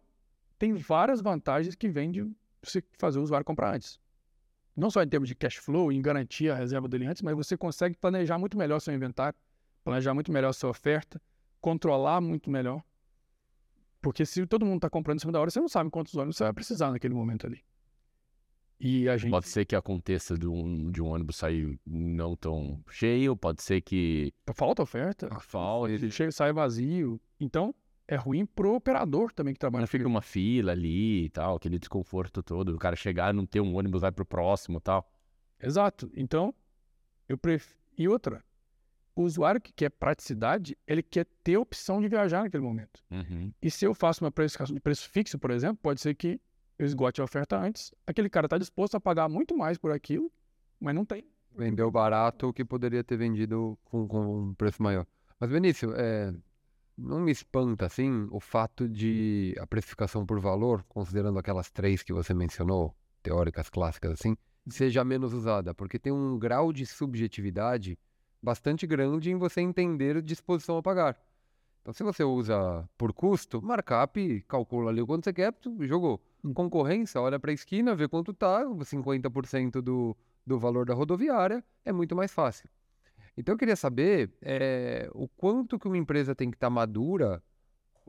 tem 0.58 0.74
várias 0.74 1.22
vantagens 1.22 1.76
que 1.76 1.90
vêm 1.90 2.12
de 2.12 2.30
você 2.62 2.84
fazer 2.98 3.20
o 3.20 3.24
usuário 3.24 3.46
comprar 3.46 3.74
antes. 3.76 4.00
Não 4.76 4.90
só 4.90 5.04
em 5.04 5.08
termos 5.08 5.30
de 5.30 5.36
cash 5.36 5.58
flow, 5.58 5.92
em 5.92 6.02
garantir 6.02 6.50
a 6.50 6.56
reserva 6.56 6.88
dele 6.88 7.06
antes, 7.06 7.22
mas 7.22 7.36
você 7.36 7.56
consegue 7.56 7.96
planejar 7.96 8.40
muito 8.40 8.58
melhor 8.58 8.80
seu 8.80 8.94
inventário, 8.94 9.38
planejar 9.84 10.14
muito 10.14 10.32
melhor 10.32 10.52
sua 10.54 10.72
oferta, 10.72 11.22
controlar 11.62 12.20
muito 12.20 12.50
melhor. 12.50 12.84
Porque 14.02 14.26
se 14.26 14.46
todo 14.46 14.66
mundo 14.66 14.78
está 14.78 14.90
comprando 14.90 15.18
em 15.18 15.20
cima 15.22 15.32
da 15.32 15.40
hora, 15.40 15.50
você 15.50 15.60
não 15.60 15.70
sabe 15.70 15.90
quantos 15.90 16.16
ônibus 16.16 16.38
você 16.38 16.44
vai 16.44 16.54
precisar 16.54 16.92
naquele 16.92 17.14
momento 17.14 17.46
ali. 17.46 17.64
E 18.80 19.08
a 19.08 19.16
gente. 19.16 19.32
Pode 19.32 19.48
ser 19.48 19.64
que 19.64 19.76
aconteça 19.76 20.38
de 20.38 20.46
um, 20.46 20.92
de 20.92 21.02
um 21.02 21.08
ônibus 21.08 21.38
sair 21.38 21.80
não 21.86 22.36
tão 22.36 22.84
cheio, 22.90 23.38
pode 23.38 23.64
ser 23.64 23.80
que 23.80 24.34
Falta 24.54 24.82
oferta, 24.82 25.30
falte, 25.40 25.94
ele 25.94 26.12
chega, 26.12 26.32
sai 26.32 26.52
vazio. 26.52 27.22
Então, 27.40 27.74
é 28.08 28.16
ruim 28.16 28.46
pro 28.46 28.76
operador 28.76 29.32
também 29.32 29.54
que 29.54 29.60
trabalha. 29.60 29.82
não 29.82 29.88
fica 29.88 30.08
uma 30.08 30.22
fila 30.22 30.72
ali 30.72 31.26
e 31.26 31.30
tal, 31.30 31.56
aquele 31.56 31.80
desconforto 31.80 32.44
todo, 32.44 32.76
o 32.76 32.80
cara 32.80 32.96
chegar, 32.96 33.34
não 33.34 33.46
ter 33.46 33.62
um 33.62 33.76
ônibus, 33.76 34.02
vai 34.02 34.12
pro 34.12 34.26
próximo 34.26 34.78
e 34.78 34.82
tal. 34.82 35.10
Exato. 35.62 36.12
Então, 36.16 36.54
eu 37.28 37.38
prefiro. 37.38 37.80
E 37.98 38.08
outra, 38.08 38.44
o 39.16 39.22
usuário 39.22 39.62
que 39.62 39.72
quer 39.72 39.90
praticidade, 39.90 40.78
ele 40.88 41.04
quer 41.04 41.26
ter 41.44 41.58
opção 41.58 42.02
de 42.02 42.08
viajar 42.08 42.44
naquele 42.44 42.64
momento. 42.64 43.04
E 43.62 43.70
se 43.70 43.86
eu 43.86 43.94
faço 43.94 44.24
uma 44.24 44.32
precificação 44.32 44.74
de 44.74 44.82
preço 44.82 45.08
fixo, 45.10 45.38
por 45.38 45.52
exemplo, 45.52 45.78
pode 45.82 46.02
ser 46.02 46.16
que 46.16 46.42
eu 46.78 46.86
esgote 46.86 47.22
a 47.22 47.24
oferta 47.24 47.58
antes. 47.58 47.94
Aquele 48.06 48.30
cara 48.30 48.48
está 48.48 48.58
disposto 48.58 48.96
a 48.96 49.00
pagar 49.00 49.30
muito 49.30 49.56
mais 49.56 49.78
por 49.78 49.92
aquilo, 49.92 50.32
mas 50.80 50.96
não 50.96 51.06
tem. 51.06 51.24
Vendeu 51.56 51.90
barato 51.92 52.48
o 52.48 52.54
que 52.54 52.66
poderia 52.66 53.04
ter 53.04 53.16
vendido 53.16 53.78
com, 53.86 54.08
com 54.08 54.48
um 54.50 54.54
preço 54.56 54.82
maior. 54.82 55.06
Mas, 55.40 55.52
Benício, 55.52 55.94
é, 55.96 56.34
não 56.98 57.20
me 57.20 57.32
espanta, 57.32 57.86
assim, 57.86 58.28
o 58.32 58.40
fato 58.40 58.88
de 58.88 59.56
a 59.60 59.66
precificação 59.66 60.26
por 60.26 60.40
valor, 60.40 60.84
considerando 60.88 61.40
aquelas 61.40 61.72
três 61.72 62.04
que 62.04 62.14
você 62.14 62.34
mencionou, 62.34 62.96
teóricas 63.22 63.70
clássicas 63.70 64.12
assim, 64.12 64.36
seja 64.70 65.04
menos 65.04 65.34
usada, 65.34 65.74
porque 65.74 66.00
tem 66.00 66.12
um 66.12 66.38
grau 66.38 66.72
de 66.72 66.86
subjetividade 66.86 67.98
bastante 68.42 68.86
grande 68.86 69.32
em 69.32 69.36
você 69.38 69.62
entender 69.62 70.22
disposição 70.22 70.78
a 70.78 70.84
pagar. 70.84 71.18
Então, 71.82 71.94
se 71.94 72.02
você 72.02 72.24
usa 72.24 72.88
por 72.98 73.12
custo, 73.12 73.62
markup, 73.62 74.42
calcula 74.48 74.90
ali 74.90 75.02
o 75.02 75.06
quanto 75.06 75.26
você 75.26 75.34
quer, 75.34 75.54
jogou. 75.82 76.22
Hum. 76.44 76.54
Concorrência, 76.54 77.20
olha 77.20 77.38
para 77.38 77.52
a 77.52 77.54
esquina, 77.54 77.94
vê 77.94 78.08
quanto 78.08 78.34
tá, 78.34 78.64
50% 78.64 79.82
do, 79.82 80.16
do 80.46 80.58
valor 80.58 80.86
da 80.86 80.94
rodoviária, 80.94 81.64
é 81.84 81.92
muito 81.92 82.16
mais 82.16 82.32
fácil. 82.32 82.70
Então, 83.36 83.54
eu 83.54 83.58
queria 83.58 83.76
saber 83.76 84.32
é, 84.42 85.10
o 85.14 85.28
quanto 85.28 85.80
que 85.80 85.88
uma 85.88 85.98
empresa 85.98 86.36
tem 86.36 86.52
que 86.52 86.56
estar 86.56 86.68
tá 86.68 86.72
madura 86.72 87.44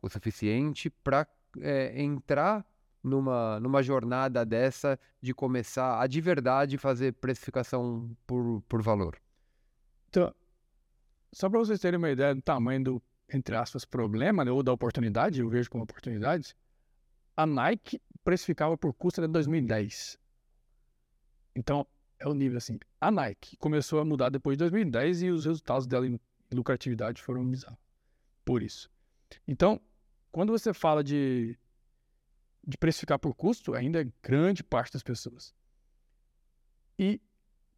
o 0.00 0.08
suficiente 0.08 0.90
para 0.90 1.26
é, 1.60 2.02
entrar 2.02 2.66
numa, 3.02 3.58
numa 3.60 3.82
jornada 3.82 4.44
dessa 4.44 4.98
de 5.20 5.34
começar 5.34 6.00
a 6.00 6.06
de 6.06 6.20
verdade 6.20 6.78
fazer 6.78 7.12
precificação 7.14 8.14
por, 8.26 8.62
por 8.68 8.82
valor? 8.82 9.16
Então, 10.08 10.34
só 11.32 11.48
para 11.48 11.58
vocês 11.58 11.80
terem 11.80 11.98
uma 11.98 12.10
ideia 12.10 12.34
do 12.34 12.42
tamanho 12.42 12.84
do, 12.84 13.02
entre 13.32 13.56
aspas, 13.56 13.84
problema, 13.84 14.44
né, 14.44 14.50
ou 14.50 14.62
da 14.62 14.72
oportunidade, 14.72 15.40
eu 15.40 15.48
vejo 15.48 15.70
como 15.70 15.84
oportunidade, 15.84 16.54
a 17.36 17.46
Nike 17.46 18.00
precificava 18.22 18.76
por 18.76 18.92
custo 18.94 19.20
até 19.20 19.28
2010. 19.28 20.18
Então, 21.56 21.86
é 22.24 22.28
o 22.28 22.34
nível 22.34 22.56
assim. 22.58 22.78
A 23.00 23.10
Nike 23.10 23.56
começou 23.58 24.00
a 24.00 24.04
mudar 24.04 24.30
depois 24.30 24.56
de 24.56 24.60
2010 24.60 25.22
e 25.22 25.30
os 25.30 25.44
resultados 25.44 25.86
dela 25.86 26.06
em 26.06 26.18
lucratividade 26.52 27.22
foram 27.22 27.46
bizarros. 27.48 27.78
Por 28.44 28.62
isso. 28.62 28.90
Então, 29.46 29.80
quando 30.32 30.50
você 30.50 30.72
fala 30.72 31.04
de 31.04 31.58
de 32.66 32.78
precificar 32.78 33.18
por 33.18 33.34
custo 33.34 33.74
ainda 33.74 34.00
é 34.00 34.10
grande 34.22 34.64
parte 34.64 34.94
das 34.94 35.02
pessoas. 35.02 35.54
E 36.98 37.20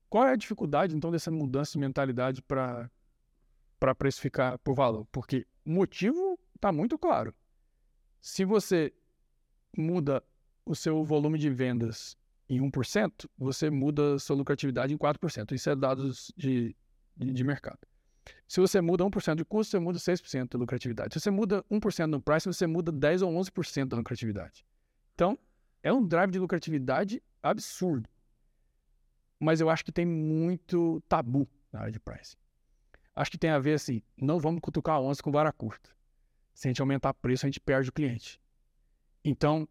qual 0.08 0.28
é 0.28 0.32
a 0.32 0.36
dificuldade, 0.36 0.94
então, 0.94 1.10
dessa 1.10 1.28
mudança 1.28 1.72
de 1.72 1.78
mentalidade 1.78 2.40
para 2.40 2.88
precificar 3.98 4.58
por 4.60 4.74
valor? 4.76 5.04
Porque 5.10 5.44
o 5.64 5.70
motivo 5.70 6.38
está 6.54 6.70
muito 6.70 6.96
claro. 6.96 7.34
Se 8.20 8.44
você 8.44 8.94
muda 9.76 10.22
o 10.64 10.76
seu 10.76 11.02
volume 11.04 11.36
de 11.36 11.50
vendas 11.50 12.16
em 12.48 12.60
1%, 12.60 13.28
você 13.36 13.70
muda 13.70 14.18
sua 14.18 14.36
lucratividade 14.36 14.94
em 14.94 14.98
4%. 14.98 15.52
Isso 15.52 15.70
é 15.70 15.76
dados 15.76 16.32
de, 16.36 16.76
de, 17.16 17.32
de 17.32 17.44
mercado. 17.44 17.80
Se 18.48 18.60
você 18.60 18.80
muda 18.80 19.04
1% 19.04 19.36
de 19.36 19.44
custo, 19.44 19.72
você 19.72 19.78
muda 19.78 19.98
6% 19.98 20.50
da 20.50 20.58
lucratividade. 20.58 21.14
Se 21.14 21.20
você 21.20 21.30
muda 21.30 21.62
1% 21.64 22.06
no 22.06 22.20
price, 22.20 22.46
você 22.46 22.66
muda 22.66 22.92
10 22.92 23.22
ou 23.22 23.32
11% 23.32 23.86
da 23.86 23.96
lucratividade. 23.96 24.64
Então, 25.14 25.38
é 25.82 25.92
um 25.92 26.06
drive 26.06 26.30
de 26.30 26.38
lucratividade 26.38 27.22
absurdo. 27.42 28.08
Mas 29.38 29.60
eu 29.60 29.68
acho 29.68 29.84
que 29.84 29.92
tem 29.92 30.06
muito 30.06 31.00
tabu 31.08 31.48
na 31.72 31.80
área 31.80 31.92
de 31.92 32.00
pricing. 32.00 32.36
Acho 33.14 33.30
que 33.30 33.38
tem 33.38 33.50
a 33.50 33.58
ver 33.58 33.74
assim, 33.74 34.02
não 34.16 34.38
vamos 34.38 34.60
cutucar 34.60 34.96
a 34.96 35.00
onça 35.00 35.22
com 35.22 35.30
vara 35.30 35.52
curta. 35.52 35.90
Se 36.54 36.66
a 36.66 36.70
gente 36.70 36.80
aumentar 36.80 37.14
preço, 37.14 37.46
a 37.46 37.48
gente 37.48 37.60
perde 37.60 37.88
o 37.88 37.92
cliente. 37.92 38.40
Então, 39.24 39.68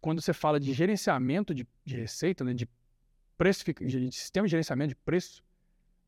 quando 0.00 0.20
você 0.20 0.32
fala 0.32 0.60
de 0.60 0.72
gerenciamento 0.72 1.54
de, 1.54 1.66
de 1.84 1.96
receita, 1.96 2.44
né, 2.44 2.54
de, 2.54 2.68
de 3.80 4.12
sistema 4.12 4.46
de 4.46 4.50
gerenciamento 4.52 4.90
de 4.90 4.96
preço, 4.96 5.42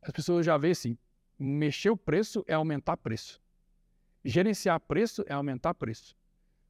as 0.02 0.12
pessoas 0.12 0.46
já 0.46 0.56
veem 0.56 0.72
assim, 0.72 0.98
mexer 1.38 1.90
o 1.90 1.96
preço 1.96 2.44
é 2.46 2.54
aumentar 2.54 2.96
preço. 2.96 3.40
Gerenciar 4.24 4.78
preço 4.80 5.24
é 5.26 5.32
aumentar 5.32 5.74
preço. 5.74 6.16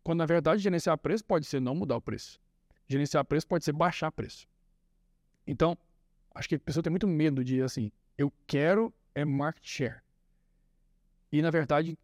Quando 0.03 0.19
na 0.19 0.27
verdade 0.27 0.63
gerenciar 0.63 0.97
preço 0.99 1.25
pode 1.25 1.47
ser 1.47 1.61
não 1.61 1.75
mudar 1.75 1.97
o 1.97 2.01
preço. 2.01 2.41
Gerenciar 2.89 3.25
preço 3.25 3.47
pode 3.47 3.65
ser 3.65 3.73
baixar 3.73 4.11
preço. 4.11 4.47
Então, 5.47 5.77
acho 6.35 6.49
que 6.49 6.55
a 6.55 6.61
pessoa 6.61 6.83
tem 6.83 6.91
muito 6.91 7.07
medo 7.07 7.45
de 7.45 7.61
assim, 7.63 7.93
eu 8.17 8.33
quero 8.47 8.93
é 9.15 9.25
market 9.25 9.67
share. 9.67 10.01
E 11.33 11.43
na 11.43 11.51
verdade, 11.51 11.99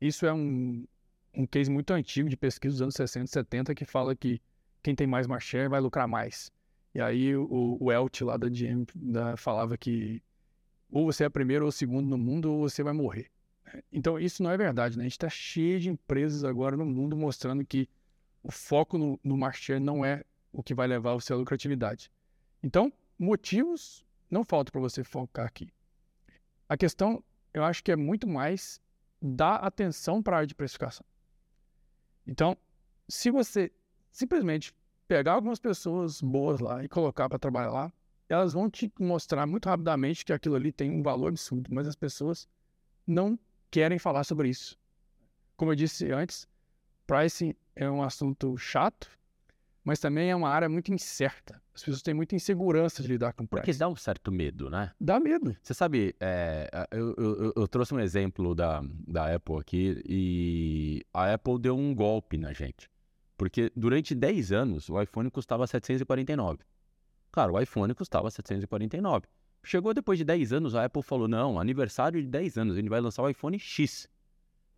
isso 0.00 0.26
é 0.26 0.32
um, 0.32 0.86
um 1.34 1.46
case 1.46 1.70
muito 1.70 1.92
antigo 1.92 2.28
de 2.28 2.36
pesquisa 2.36 2.74
dos 2.74 2.82
anos 2.82 2.94
60 2.94 3.24
e 3.24 3.28
70 3.28 3.74
que 3.74 3.84
fala 3.84 4.14
que 4.14 4.40
quem 4.84 4.94
tem 4.94 5.06
mais 5.06 5.26
share 5.40 5.68
vai 5.68 5.80
lucrar 5.80 6.06
mais. 6.06 6.52
E 6.94 7.00
aí 7.00 7.34
o, 7.34 7.78
o 7.80 7.90
Elt 7.90 8.20
lá 8.20 8.36
da 8.36 8.48
GM 8.48 8.86
da, 8.94 9.36
falava 9.36 9.76
que 9.76 10.22
ou 10.92 11.06
você 11.06 11.24
é 11.24 11.28
primeiro 11.28 11.64
ou 11.64 11.72
segundo 11.72 12.06
no 12.06 12.18
mundo 12.18 12.52
ou 12.52 12.68
você 12.68 12.82
vai 12.82 12.92
morrer. 12.92 13.30
Então, 13.90 14.20
isso 14.20 14.42
não 14.42 14.50
é 14.50 14.56
verdade, 14.56 14.96
né? 14.96 15.02
A 15.02 15.06
gente 15.06 15.12
está 15.12 15.28
cheio 15.28 15.80
de 15.80 15.88
empresas 15.88 16.44
agora 16.44 16.76
no 16.76 16.84
mundo 16.84 17.16
mostrando 17.16 17.64
que 17.64 17.88
o 18.42 18.52
foco 18.52 18.96
no, 18.96 19.18
no 19.24 19.36
não 19.80 20.04
é 20.04 20.22
o 20.52 20.62
que 20.62 20.74
vai 20.74 20.86
levar 20.86 21.14
você 21.14 21.32
à 21.32 21.36
lucratividade. 21.36 22.12
Então, 22.62 22.92
motivos 23.18 24.04
não 24.30 24.44
faltam 24.44 24.70
para 24.70 24.80
você 24.80 25.02
focar 25.02 25.46
aqui. 25.46 25.72
A 26.68 26.76
questão, 26.76 27.24
eu 27.52 27.64
acho 27.64 27.82
que 27.82 27.90
é 27.90 27.96
muito 27.96 28.28
mais 28.28 28.80
dar 29.20 29.56
atenção 29.56 30.22
para 30.22 30.36
a 30.36 30.38
área 30.38 30.46
de 30.46 30.54
precificação. 30.54 31.04
Então, 32.24 32.56
se 33.08 33.30
você 33.30 33.72
simplesmente 34.14 34.72
pegar 35.08 35.32
algumas 35.32 35.58
pessoas 35.58 36.22
boas 36.22 36.60
lá 36.60 36.82
e 36.82 36.88
colocar 36.88 37.28
para 37.28 37.38
trabalhar 37.38 37.70
lá, 37.70 37.92
elas 38.28 38.52
vão 38.52 38.70
te 38.70 38.90
mostrar 38.98 39.44
muito 39.46 39.68
rapidamente 39.68 40.24
que 40.24 40.32
aquilo 40.32 40.54
ali 40.54 40.72
tem 40.72 40.90
um 40.90 41.02
valor 41.02 41.28
absurdo, 41.28 41.68
mas 41.70 41.86
as 41.86 41.96
pessoas 41.96 42.48
não 43.06 43.38
querem 43.70 43.98
falar 43.98 44.24
sobre 44.24 44.48
isso. 44.48 44.78
Como 45.56 45.72
eu 45.72 45.76
disse 45.76 46.10
antes, 46.10 46.48
pricing 47.06 47.54
é 47.76 47.90
um 47.90 48.02
assunto 48.02 48.56
chato, 48.56 49.10
mas 49.84 49.98
também 49.98 50.30
é 50.30 50.36
uma 50.36 50.48
área 50.48 50.68
muito 50.68 50.92
incerta. 50.92 51.60
As 51.74 51.82
pessoas 51.82 52.00
têm 52.00 52.14
muita 52.14 52.34
insegurança 52.36 53.02
de 53.02 53.08
lidar 53.08 53.32
com 53.34 53.44
pricing. 53.44 53.66
Porque 53.66 53.78
dá 53.78 53.88
um 53.88 53.96
certo 53.96 54.32
medo, 54.32 54.70
né? 54.70 54.92
Dá 54.98 55.20
medo. 55.20 55.54
Você 55.60 55.74
sabe, 55.74 56.14
é, 56.20 56.70
eu, 56.92 57.14
eu, 57.18 57.52
eu, 57.56 57.68
trouxe 57.68 57.92
um 57.92 58.00
exemplo 58.00 58.54
da, 58.54 58.80
da 59.06 59.34
Apple 59.34 59.58
aqui 59.58 60.02
e 60.08 61.04
a 61.12 61.34
Apple 61.34 61.58
deu 61.58 61.76
um 61.76 61.94
golpe 61.94 62.38
na 62.38 62.52
gente. 62.52 62.88
Porque 63.36 63.72
durante 63.74 64.14
10 64.14 64.52
anos 64.52 64.88
o 64.88 65.00
iPhone 65.00 65.30
custava 65.30 65.66
749. 65.66 66.64
Claro, 67.32 67.54
o 67.54 67.60
iPhone 67.60 67.92
custava 67.94 68.30
749. 68.30 69.26
Chegou 69.64 69.94
depois 69.94 70.18
de 70.18 70.24
10 70.24 70.52
anos, 70.52 70.74
a 70.74 70.84
Apple 70.84 71.02
falou: 71.02 71.26
não, 71.26 71.58
aniversário 71.58 72.22
de 72.22 72.28
10 72.28 72.58
anos, 72.58 72.74
a 72.74 72.80
gente 72.80 72.88
vai 72.88 73.00
lançar 73.00 73.22
o 73.22 73.28
iPhone 73.28 73.58
X. 73.58 74.08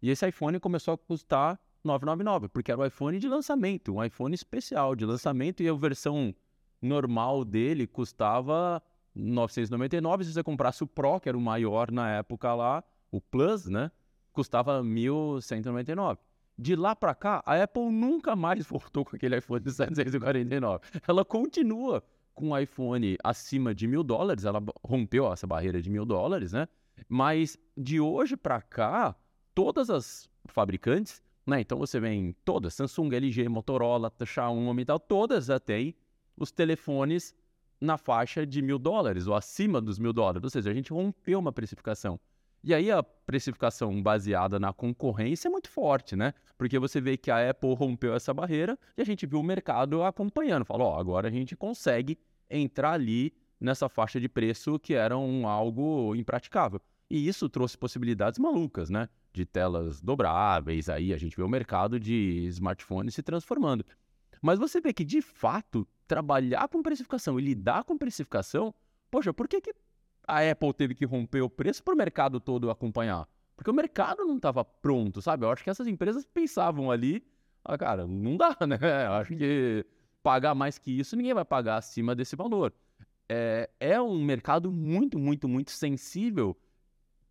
E 0.01 0.11
esse 0.11 0.27
iPhone 0.27 0.61
começou 0.61 0.95
a 0.95 0.99
custar 0.99 1.61
999, 1.85 2.49
porque 2.49 2.71
era 2.71 2.81
o 2.81 2.87
iPhone 2.87 3.19
de 3.19 3.29
lançamento, 3.29 3.95
um 3.95 4.05
iPhone 4.05 4.35
especial 4.35 4.95
de 4.95 5.05
lançamento, 5.05 5.63
e 5.63 5.69
a 5.69 5.75
versão 5.75 6.35
normal 6.81 7.45
dele 7.45 7.87
custava 7.87 8.83
999. 9.15 10.25
Se 10.25 10.33
você 10.33 10.43
comprasse 10.43 10.83
o 10.83 10.87
Pro, 10.87 11.21
que 11.21 11.29
era 11.29 11.37
o 11.37 11.41
maior 11.41 11.91
na 11.91 12.11
época 12.11 12.55
lá, 12.55 12.85
o 13.11 13.21
Plus, 13.21 13.67
né? 13.67 13.91
Custava 14.33 14.83
1.199. 14.83 16.19
De 16.59 16.75
lá 16.75 16.97
para 16.97 17.15
cá, 17.15 17.43
a 17.45 17.63
Apple 17.63 17.91
nunca 17.91 18.35
mais 18.35 18.65
voltou 18.67 19.05
com 19.05 19.17
aquele 19.17 19.37
iPhone 19.37 19.63
de 19.63 19.73
749. 19.73 20.81
Ela 21.07 21.25
continua 21.25 22.03
com 22.35 22.51
um 22.51 22.59
iPhone 22.59 23.17
acima 23.25 23.75
de 23.75 23.87
mil 23.87 24.03
dólares, 24.03 24.45
ela 24.45 24.63
rompeu 24.85 25.33
essa 25.33 25.47
barreira 25.47 25.81
de 25.81 25.89
mil 25.89 26.05
dólares, 26.05 26.53
né? 26.53 26.69
Mas 27.09 27.59
de 27.77 27.99
hoje 27.99 28.37
para 28.37 28.61
cá, 28.61 29.17
todas 29.55 29.89
as 29.89 30.29
fabricantes, 30.47 31.23
né? 31.47 31.61
Então 31.61 31.79
você 31.79 31.99
vem 31.99 32.35
todas, 32.45 32.75
Samsung, 32.75 33.15
LG, 33.15 33.49
Motorola, 33.49 34.13
Xiaomi 34.25 34.83
e 34.83 34.85
tal, 34.85 35.01
todas 35.01 35.47
já 35.47 35.59
têm 35.59 35.95
os 36.37 36.51
telefones 36.51 37.35
na 37.81 37.97
faixa 37.97 38.47
de 38.47 38.61
mil 38.63 38.79
dólares 38.79 39.27
ou 39.27 39.35
acima 39.35 39.81
dos 39.81 39.99
mil 39.99 40.13
dólares. 40.13 40.45
Ou 40.45 40.51
seja, 40.51 40.71
a 40.71 40.75
gente 40.75 40.93
rompeu 40.93 41.39
uma 41.39 41.53
precificação. 41.53 42.19
E 42.67 42.75
aí 42.75 42.91
a 42.91 43.01
precificação 43.01 44.03
baseada 44.03 44.59
na 44.59 44.73
concorrência 44.73 45.47
é 45.47 45.51
muito 45.53 45.71
forte, 45.71 46.17
né? 46.17 46.35
Porque 46.59 46.81
você 46.81 47.01
vê 47.01 47.17
que 47.17 47.31
a 47.31 47.51
Apple 47.51 47.73
rompeu 47.77 48.13
essa 48.13 48.35
barreira 48.35 48.77
e 48.97 49.01
a 49.01 49.05
gente 49.05 49.25
viu 49.25 49.39
o 49.39 49.43
mercado 49.45 50.03
acompanhando. 50.03 50.65
Falou, 50.65 50.89
ó, 50.89 50.99
agora 50.99 51.29
a 51.29 51.31
gente 51.31 51.55
consegue 51.55 52.19
entrar 52.51 52.91
ali 52.91 53.33
nessa 53.61 53.89
faixa 53.89 54.19
de 54.19 54.29
preço 54.29 54.81
que 54.81 54.95
era 54.95 55.17
um 55.17 55.47
algo 55.47 56.13
impraticável. 56.17 56.83
E 57.09 57.29
isso 57.29 57.49
trouxe 57.49 57.79
possibilidades 57.79 58.41
malucas, 58.41 58.91
né? 58.91 59.09
De 59.33 59.47
telas 59.47 60.01
dobráveis, 60.01 60.89
aí 60.89 61.15
a 61.15 61.17
gente 61.17 61.37
vê 61.37 61.45
o 61.45 61.49
mercado 61.49 62.01
de 62.01 62.47
smartphones 62.49 63.15
se 63.15 63.23
transformando. 63.23 63.87
Mas 64.43 64.59
você 64.59 64.81
vê 64.81 64.93
que, 64.93 65.05
de 65.05 65.23
fato, 65.23 65.87
trabalhar 66.09 66.67
com 66.67 66.83
precificação 66.83 67.39
e 67.39 67.45
lidar 67.45 67.85
com 67.85 67.97
precificação, 67.97 68.75
poxa, 69.09 69.33
por 69.33 69.47
que, 69.47 69.61
que 69.61 69.73
a 70.27 70.51
Apple 70.51 70.73
teve 70.73 70.95
que 70.95 71.05
romper 71.05 71.43
o 71.43 71.51
preço 71.51 71.83
para 71.83 71.95
o 71.95 71.97
mercado 71.97 72.41
todo 72.41 72.71
acompanhar? 72.71 73.29
Porque 73.57 73.71
o 73.71 73.75
mercado 73.75 74.25
não 74.25 74.37
estava 74.37 74.65
pronto, 74.65 75.23
sabe? 75.23 75.45
Eu 75.45 75.51
acho 75.51 75.65
que 75.65 75.71
essas 75.71 75.87
empresas 75.87 76.27
pensavam 76.27 76.91
ali, 76.91 77.25
ah, 77.65 77.79
cara, 77.79 78.07
não 78.07 78.37
dá, 78.37 78.57
né? 78.67 78.79
Eu 79.07 79.13
acho 79.13 79.35
que 79.35 79.85
pagar 80.23 80.55
mais 80.55 80.79
que 80.79 80.99
isso, 80.99 81.17
ninguém 81.17 81.35
vai 81.35 81.45
pagar 81.45 81.77
acima 81.77 82.15
desse 82.15 82.37
valor. 82.37 82.75
É, 83.29 83.71
é 83.81 84.01
um 84.01 84.23
mercado 84.23 84.71
muito, 84.71 85.19
muito, 85.19 85.49
muito 85.49 85.71
sensível, 85.71 86.57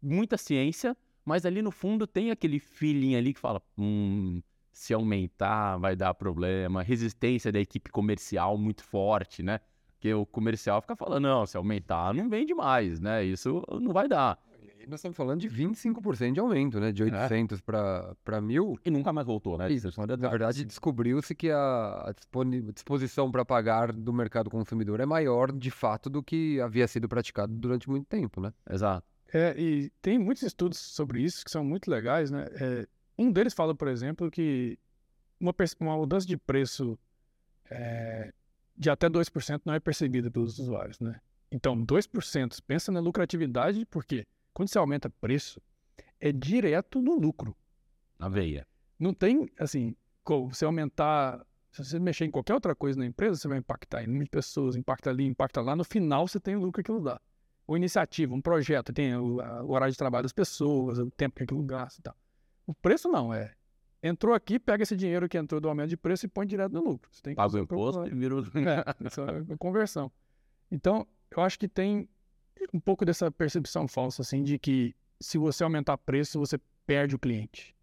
muita 0.01 0.37
ciência, 0.37 0.95
mas 1.23 1.45
ali 1.45 1.61
no 1.61 1.71
fundo 1.71 2.07
tem 2.07 2.31
aquele 2.31 2.59
feeling 2.59 3.15
ali 3.15 3.33
que 3.33 3.39
fala, 3.39 3.61
hum, 3.77 4.41
se 4.71 4.93
aumentar 4.93 5.77
vai 5.77 5.95
dar 5.95 6.13
problema, 6.13 6.83
resistência 6.83 7.51
da 7.51 7.59
equipe 7.59 7.89
comercial 7.91 8.57
muito 8.57 8.83
forte, 8.83 9.41
né? 9.41 9.59
Porque 10.05 10.13
o 10.13 10.23
comercial 10.23 10.81
fica 10.81 10.95
falando, 10.95 11.23
não, 11.23 11.47
se 11.47 11.57
aumentar 11.57 12.13
não 12.13 12.29
vende 12.29 12.53
mais, 12.53 12.99
né? 12.99 13.23
Isso 13.25 13.63
não 13.81 13.91
vai 13.91 14.07
dar. 14.07 14.37
E 14.79 14.85
nós 14.85 14.99
estamos 14.99 15.17
falando 15.17 15.39
de 15.39 15.49
25% 15.49 16.33
de 16.33 16.39
aumento, 16.39 16.79
né? 16.79 16.91
De 16.91 17.01
800 17.01 17.59
para 17.59 18.15
para 18.23 18.39
1.000. 18.39 18.77
E 18.85 18.91
nunca 18.91 19.11
mais 19.11 19.25
voltou, 19.25 19.57
né? 19.57 19.71
Isso, 19.71 19.89
na 19.99 20.29
verdade, 20.29 20.63
descobriu-se 20.63 21.33
que 21.33 21.49
a, 21.49 22.13
disposição 22.71 23.31
para 23.31 23.43
pagar 23.43 23.91
do 23.91 24.13
mercado 24.13 24.47
consumidor 24.47 24.99
é 24.99 25.07
maior, 25.07 25.51
de 25.51 25.71
fato, 25.71 26.07
do 26.07 26.21
que 26.21 26.61
havia 26.61 26.87
sido 26.87 27.09
praticado 27.09 27.51
durante 27.51 27.89
muito 27.89 28.05
tempo, 28.05 28.39
né? 28.39 28.53
Exato. 28.69 29.07
É, 29.33 29.59
e 29.59 29.89
tem 30.03 30.19
muitos 30.19 30.43
estudos 30.43 30.77
sobre 30.77 31.23
isso 31.23 31.43
que 31.43 31.49
são 31.49 31.63
muito 31.63 31.89
legais, 31.89 32.29
né? 32.29 32.45
É, 32.61 32.87
um 33.17 33.31
deles 33.31 33.55
fala, 33.55 33.73
por 33.73 33.87
exemplo, 33.87 34.29
que 34.29 34.77
uma, 35.39 35.51
uma 35.79 35.97
mudança 35.97 36.27
de 36.27 36.37
preço 36.37 36.95
é, 37.71 38.31
de 38.77 38.89
até 38.89 39.07
2% 39.09 39.61
não 39.65 39.73
é 39.73 39.79
percebida 39.79 40.29
pelos 40.29 40.59
usuários, 40.59 40.99
né? 40.99 41.19
Então, 41.51 41.75
2%, 41.85 42.59
pensa 42.65 42.91
na 42.91 42.99
lucratividade, 42.99 43.85
porque 43.85 44.25
quando 44.53 44.69
você 44.69 44.77
aumenta 44.77 45.09
preço, 45.09 45.61
é 46.19 46.31
direto 46.31 47.01
no 47.01 47.15
lucro. 47.17 47.55
Na 48.19 48.27
veia. 48.27 48.67
Não 48.99 49.13
tem, 49.13 49.49
assim, 49.59 49.95
como 50.23 50.53
você 50.53 50.65
aumentar, 50.65 51.45
se 51.71 51.83
você 51.83 51.99
mexer 51.99 52.25
em 52.25 52.31
qualquer 52.31 52.53
outra 52.53 52.75
coisa 52.75 52.97
na 52.99 53.05
empresa, 53.05 53.35
você 53.39 53.47
vai 53.47 53.57
impactar 53.59 54.03
em 54.03 54.19
de 54.19 54.29
pessoas, 54.29 54.75
impacta 54.75 55.09
ali, 55.09 55.25
impacta 55.25 55.61
lá, 55.61 55.75
no 55.75 55.83
final 55.83 56.27
você 56.27 56.39
tem 56.39 56.55
o 56.55 56.59
lucro 56.59 56.73
que 56.73 56.81
aquilo 56.81 57.03
dá. 57.03 57.21
Ou 57.67 57.75
iniciativa, 57.77 58.33
um 58.33 58.41
projeto, 58.41 58.91
tem 58.93 59.15
o, 59.15 59.39
a- 59.41 59.63
o 59.63 59.71
horário 59.71 59.91
de 59.91 59.97
trabalho 59.97 60.23
das 60.23 60.33
pessoas, 60.33 60.99
o 60.99 61.09
tempo 61.11 61.35
que 61.35 61.43
aquilo 61.43 61.63
gasta 61.63 61.99
e 61.99 62.03
tal. 62.03 62.15
O 62.67 62.73
preço 62.73 63.07
não, 63.09 63.33
é. 63.33 63.53
Entrou 64.07 64.35
aqui, 64.35 64.59
pega 64.59 64.83
esse 64.83 64.95
dinheiro 64.95 65.27
que 65.27 65.35
entrou 65.35 65.59
do 65.59 65.67
aumento 65.67 65.89
de 65.89 65.97
preço 65.97 66.27
e 66.27 66.29
põe 66.29 66.45
direto 66.45 66.71
no 66.73 66.83
lucro. 66.83 67.09
Você 67.11 67.23
tem 67.23 67.33
Paga 67.33 67.55
o 67.55 67.59
imposto 67.59 68.05
e 68.05 68.11
vira 68.11 68.35
o... 68.35 68.39
É, 68.39 68.85
essa 69.03 69.21
é 69.23 69.53
a 69.53 69.57
conversão. 69.57 70.11
Então, 70.69 71.07
eu 71.35 71.41
acho 71.41 71.57
que 71.57 71.67
tem 71.67 72.07
um 72.71 72.79
pouco 72.79 73.03
dessa 73.03 73.31
percepção 73.31 73.87
falsa, 73.87 74.21
assim, 74.21 74.43
de 74.43 74.59
que 74.59 74.95
se 75.19 75.39
você 75.39 75.63
aumentar 75.63 75.97
preço, 75.97 76.37
você 76.37 76.59
perde 76.85 77.15
o 77.15 77.19
cliente. 77.19 77.75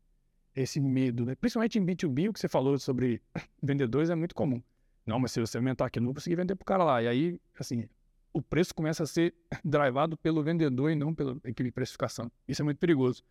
Esse 0.55 0.79
medo, 0.79 1.27
né? 1.27 1.35
Principalmente 1.35 1.81
em 1.81 1.85
B2B, 1.85 2.31
o 2.31 2.33
que 2.33 2.39
você 2.39 2.49
falou 2.49 2.79
sobre 2.79 3.21
vendedores 3.61 4.09
é 4.09 4.15
muito 4.15 4.33
comum. 4.33 4.63
Não, 5.05 5.19
mas 5.19 5.33
se 5.33 5.41
você 5.41 5.57
aumentar 5.57 5.87
aqui, 5.87 5.99
eu 5.99 6.03
não 6.03 6.11
vou 6.11 6.15
conseguir 6.15 6.37
vender 6.37 6.55
pro 6.55 6.65
cara 6.65 6.85
lá. 6.85 7.03
E 7.03 7.09
aí, 7.09 7.41
assim, 7.59 7.89
o 8.33 8.41
preço 8.41 8.73
começa 8.73 9.03
a 9.03 9.07
ser 9.07 9.35
drivado 9.65 10.17
pelo 10.17 10.41
vendedor 10.41 10.89
e 10.89 10.95
não 10.95 11.13
pela 11.13 11.33
equipe 11.39 11.65
de 11.65 11.73
precificação. 11.73 12.31
Isso 12.47 12.63
é 12.63 12.65
muito 12.65 12.79
perigoso. 12.79 13.25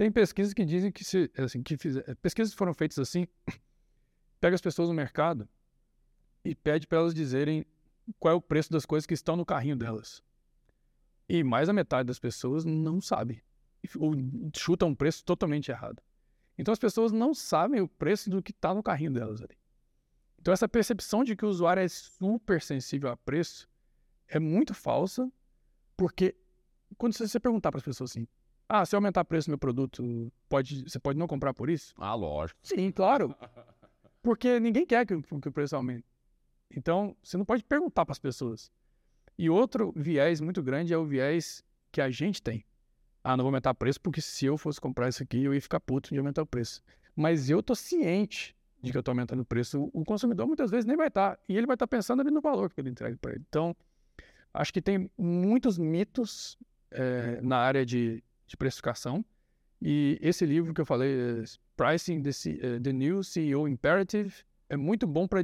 Tem 0.00 0.10
pesquisas 0.10 0.54
que 0.54 0.64
dizem 0.64 0.90
que 0.90 1.04
se, 1.04 1.30
assim, 1.36 1.62
que 1.62 1.76
fiz, 1.76 1.94
pesquisas 2.22 2.54
foram 2.54 2.72
feitas 2.72 2.98
assim, 2.98 3.28
pega 4.40 4.54
as 4.54 4.60
pessoas 4.62 4.88
no 4.88 4.94
mercado 4.94 5.46
e 6.42 6.54
pede 6.54 6.86
para 6.86 7.00
elas 7.00 7.12
dizerem 7.12 7.66
qual 8.18 8.32
é 8.32 8.34
o 8.34 8.40
preço 8.40 8.72
das 8.72 8.86
coisas 8.86 9.04
que 9.06 9.12
estão 9.12 9.36
no 9.36 9.44
carrinho 9.44 9.76
delas. 9.76 10.22
E 11.28 11.44
mais 11.44 11.66
da 11.66 11.74
metade 11.74 12.06
das 12.06 12.18
pessoas 12.18 12.64
não 12.64 12.98
sabe. 12.98 13.44
Ou 13.98 14.14
chuta 14.56 14.86
um 14.86 14.94
preço 14.94 15.22
totalmente 15.22 15.70
errado. 15.70 16.02
Então 16.56 16.72
as 16.72 16.78
pessoas 16.78 17.12
não 17.12 17.34
sabem 17.34 17.82
o 17.82 17.86
preço 17.86 18.30
do 18.30 18.42
que 18.42 18.52
está 18.52 18.72
no 18.72 18.82
carrinho 18.82 19.12
delas 19.12 19.42
ali. 19.42 19.58
Então 20.38 20.54
essa 20.54 20.66
percepção 20.66 21.22
de 21.22 21.36
que 21.36 21.44
o 21.44 21.48
usuário 21.50 21.82
é 21.82 21.88
super 21.88 22.62
sensível 22.62 23.10
a 23.10 23.18
preço 23.18 23.68
é 24.28 24.38
muito 24.38 24.72
falsa, 24.72 25.30
porque 25.94 26.34
quando 26.96 27.12
você 27.12 27.38
perguntar 27.38 27.70
para 27.70 27.80
as 27.80 27.84
pessoas 27.84 28.12
assim, 28.12 28.26
ah, 28.72 28.86
se 28.86 28.94
eu 28.94 28.98
aumentar 28.98 29.22
o 29.22 29.24
preço 29.24 29.48
do 29.48 29.50
meu 29.50 29.58
produto, 29.58 30.32
pode, 30.48 30.82
você 30.88 30.98
pode 30.98 31.18
não 31.18 31.26
comprar 31.26 31.52
por 31.52 31.68
isso? 31.68 31.92
Ah, 31.98 32.14
lógico. 32.14 32.58
Sim, 32.62 32.90
claro. 32.92 33.34
Porque 34.22 34.60
ninguém 34.60 34.86
quer 34.86 35.06
que, 35.06 35.14
o- 35.14 35.22
que 35.22 35.48
o 35.48 35.52
preço 35.52 35.74
aumente. 35.76 36.04
Então, 36.74 37.16
você 37.22 37.36
não 37.36 37.44
pode 37.44 37.64
perguntar 37.64 38.04
para 38.06 38.12
as 38.12 38.18
pessoas. 38.18 38.70
E 39.38 39.50
outro 39.50 39.92
viés 39.96 40.40
muito 40.40 40.62
grande 40.62 40.92
é 40.92 40.98
o 40.98 41.04
viés 41.04 41.64
que 41.90 42.00
a 42.00 42.10
gente 42.10 42.42
tem. 42.42 42.64
Ah, 43.24 43.36
não 43.36 43.42
vou 43.44 43.48
aumentar 43.48 43.70
o 43.70 43.74
preço 43.74 44.00
porque 44.00 44.20
se 44.20 44.46
eu 44.46 44.56
fosse 44.56 44.80
comprar 44.80 45.08
isso 45.08 45.22
aqui, 45.22 45.42
eu 45.44 45.52
ia 45.52 45.60
ficar 45.60 45.80
puto 45.80 46.10
de 46.10 46.18
aumentar 46.18 46.42
o 46.42 46.46
preço. 46.46 46.82
Mas 47.16 47.50
eu 47.50 47.62
tô 47.62 47.74
ciente 47.74 48.54
de 48.82 48.92
que 48.92 48.96
eu 48.96 49.02
tô 49.02 49.10
aumentando 49.10 49.40
o 49.40 49.44
preço. 49.44 49.90
O 49.92 50.04
consumidor 50.04 50.46
muitas 50.46 50.70
vezes 50.70 50.86
nem 50.86 50.96
vai 50.96 51.08
estar. 51.08 51.38
E 51.48 51.56
ele 51.56 51.66
vai 51.66 51.74
estar 51.74 51.86
pensando 51.86 52.20
ali 52.20 52.30
no 52.30 52.40
valor 52.40 52.72
que 52.72 52.80
ele 52.80 52.88
entrega 52.90 53.16
para 53.20 53.32
ele. 53.32 53.44
Então, 53.48 53.74
acho 54.54 54.72
que 54.72 54.80
tem 54.80 55.10
muitos 55.18 55.76
mitos 55.76 56.56
eh, 56.90 57.40
na 57.42 57.58
área 57.58 57.84
de, 57.84 58.22
de 58.50 58.56
precificação. 58.56 59.24
E 59.80 60.18
esse 60.20 60.44
livro 60.44 60.74
que 60.74 60.80
eu 60.80 60.84
falei, 60.84 61.10
eh, 61.12 61.44
Pricing 61.76 62.20
the, 62.20 62.32
C- 62.32 62.58
eh, 62.60 62.80
the 62.80 62.92
New 62.92 63.22
CEO 63.22 63.66
Imperative, 63.66 64.34
é 64.68 64.76
muito 64.76 65.06
bom 65.06 65.26
para 65.26 65.42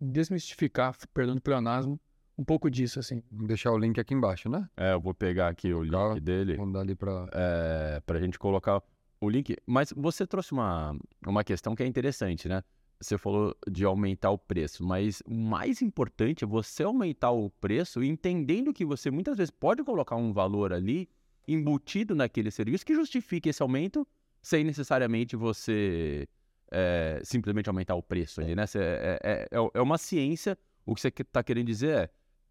desmistificar, 0.00 0.96
perdão 1.14 1.36
do 1.36 1.40
pleonasmo, 1.42 2.00
um 2.36 2.44
pouco 2.44 2.70
disso, 2.70 2.98
assim. 2.98 3.22
Vou 3.30 3.46
deixar 3.46 3.70
o 3.72 3.78
link 3.78 4.00
aqui 4.00 4.12
embaixo, 4.14 4.48
né? 4.48 4.68
É, 4.76 4.94
eu 4.94 5.00
vou 5.00 5.14
pegar 5.14 5.48
aqui 5.48 5.72
o 5.72 5.82
link 5.82 5.92
Legal. 5.92 6.20
dele. 6.20 6.56
Vamos 6.56 6.72
dar 6.72 6.80
ali 6.80 6.94
para. 6.94 7.28
é, 7.32 8.00
para 8.04 8.18
a 8.18 8.20
gente 8.20 8.38
colocar 8.38 8.82
o 9.20 9.30
link. 9.30 9.56
Mas 9.66 9.92
você 9.96 10.26
trouxe 10.26 10.52
uma, 10.52 10.96
uma 11.26 11.44
questão 11.44 11.74
que 11.74 11.82
é 11.82 11.86
interessante, 11.86 12.48
né? 12.48 12.62
Você 13.00 13.16
falou 13.18 13.54
de 13.70 13.84
aumentar 13.84 14.30
o 14.30 14.38
preço, 14.38 14.82
mas 14.84 15.22
o 15.26 15.34
mais 15.34 15.82
importante 15.82 16.44
é 16.44 16.46
você 16.46 16.82
aumentar 16.82 17.30
o 17.30 17.50
preço 17.50 18.02
entendendo 18.02 18.72
que 18.72 18.84
você 18.86 19.10
muitas 19.10 19.36
vezes 19.36 19.50
pode 19.50 19.84
colocar 19.84 20.16
um 20.16 20.32
valor 20.32 20.72
ali 20.72 21.08
embutido 21.46 22.14
naquele 22.14 22.50
serviço 22.50 22.84
que 22.84 22.94
justifique 22.94 23.48
esse 23.48 23.62
aumento 23.62 24.06
sem 24.42 24.64
necessariamente 24.64 25.36
você 25.36 26.28
é, 26.70 27.20
simplesmente 27.24 27.68
aumentar 27.68 27.94
o 27.94 28.02
preço 28.02 28.40
ali, 28.40 28.54
né? 28.54 28.66
Cê- 28.66 28.78
é, 28.78 29.18
é, 29.22 29.48
é, 29.50 29.70
é 29.74 29.80
uma 29.80 29.98
ciência. 29.98 30.58
O 30.84 30.94
que 30.94 31.00
você 31.00 31.08
está 31.08 31.42
querendo 31.42 31.66
dizer 31.66 32.10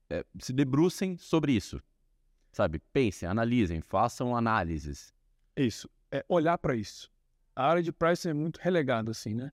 é, 0.09 0.17
é 0.17 0.25
se 0.39 0.51
debrucem 0.53 1.17
sobre 1.17 1.53
isso, 1.53 1.81
sabe? 2.51 2.79
Pensem, 2.91 3.27
analisem, 3.27 3.81
façam 3.81 4.35
análises. 4.35 5.13
Isso, 5.55 5.89
é 6.11 6.23
olhar 6.27 6.57
para 6.57 6.75
isso. 6.75 7.11
A 7.55 7.69
área 7.69 7.83
de 7.83 7.91
pricing 7.91 8.29
é 8.29 8.33
muito 8.33 8.57
relegada, 8.57 9.11
assim, 9.11 9.33
né? 9.33 9.51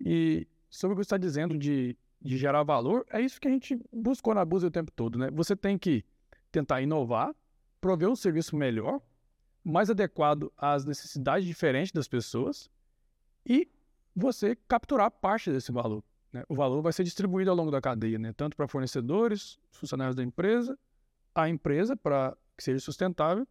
E 0.00 0.46
sobre 0.68 0.92
o 0.92 0.96
que 0.96 1.02
você 1.02 1.06
está 1.06 1.16
dizendo 1.16 1.56
de, 1.56 1.96
de 2.20 2.36
gerar 2.36 2.62
valor, 2.62 3.06
é 3.10 3.20
isso 3.20 3.40
que 3.40 3.48
a 3.48 3.50
gente 3.50 3.78
buscou 3.90 4.34
na 4.34 4.44
Busa 4.44 4.66
o 4.66 4.70
tempo 4.70 4.92
todo, 4.92 5.18
né? 5.18 5.30
Você 5.32 5.56
tem 5.56 5.78
que 5.78 6.04
tentar 6.52 6.82
inovar, 6.82 7.34
prover 7.80 8.08
um 8.08 8.16
serviço 8.16 8.56
melhor, 8.56 9.00
mais 9.64 9.90
adequado 9.90 10.52
às 10.56 10.84
necessidades 10.84 11.46
diferentes 11.46 11.92
das 11.92 12.08
pessoas 12.08 12.70
e 13.44 13.68
você 14.14 14.56
capturar 14.68 15.10
parte 15.10 15.50
desse 15.50 15.70
valor. 15.70 16.02
né? 16.32 16.44
O 16.48 16.54
valor 16.54 16.82
vai 16.82 16.92
ser 16.92 17.04
distribuído 17.04 17.50
ao 17.50 17.56
longo 17.56 17.70
da 17.70 17.80
cadeia, 17.80 18.18
né? 18.18 18.32
tanto 18.32 18.56
para 18.56 18.66
fornecedores, 18.66 19.58
funcionários 19.70 20.16
da 20.16 20.22
empresa, 20.22 20.78
a 21.34 21.48
empresa 21.48 21.96
para 21.96 22.36
que 22.56 22.64
seja 22.64 22.80
sustentável 22.80 23.46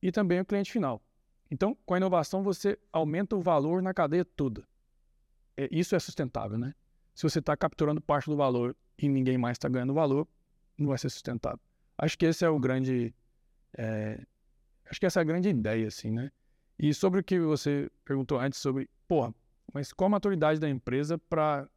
e 0.00 0.12
também 0.12 0.40
o 0.40 0.44
cliente 0.44 0.70
final. 0.70 1.02
Então, 1.50 1.76
com 1.86 1.94
a 1.94 1.96
inovação, 1.96 2.42
você 2.42 2.78
aumenta 2.92 3.34
o 3.34 3.40
valor 3.40 3.82
na 3.82 3.92
cadeia 3.94 4.24
toda. 4.24 4.66
É, 5.56 5.68
isso 5.72 5.96
é 5.96 5.98
sustentável, 5.98 6.58
né? 6.58 6.74
Se 7.14 7.22
você 7.22 7.40
está 7.40 7.56
capturando 7.56 8.00
parte 8.00 8.30
do 8.30 8.36
valor 8.36 8.76
e 8.96 9.08
ninguém 9.08 9.36
mais 9.36 9.56
está 9.56 9.68
ganhando 9.68 9.92
valor, 9.92 10.28
não 10.76 10.88
vai 10.88 10.98
ser 10.98 11.10
sustentável. 11.10 11.58
Acho 11.96 12.16
que 12.16 12.26
esse 12.26 12.44
é 12.44 12.48
o 12.48 12.60
grande. 12.60 13.12
É, 13.78 14.20
acho 14.90 14.98
que 14.98 15.06
essa 15.06 15.20
é 15.20 15.22
a 15.22 15.24
grande 15.24 15.48
ideia, 15.48 15.86
assim, 15.86 16.10
né? 16.10 16.32
E 16.76 16.92
sobre 16.92 17.20
o 17.20 17.24
que 17.24 17.38
você 17.38 17.90
perguntou 18.04 18.38
antes 18.38 18.58
sobre, 18.58 18.90
porra, 19.06 19.32
mas 19.72 19.92
qual 19.92 20.06
a 20.06 20.10
maturidade 20.10 20.58
da 20.58 20.68
empresa 20.68 21.16
para 21.16 21.68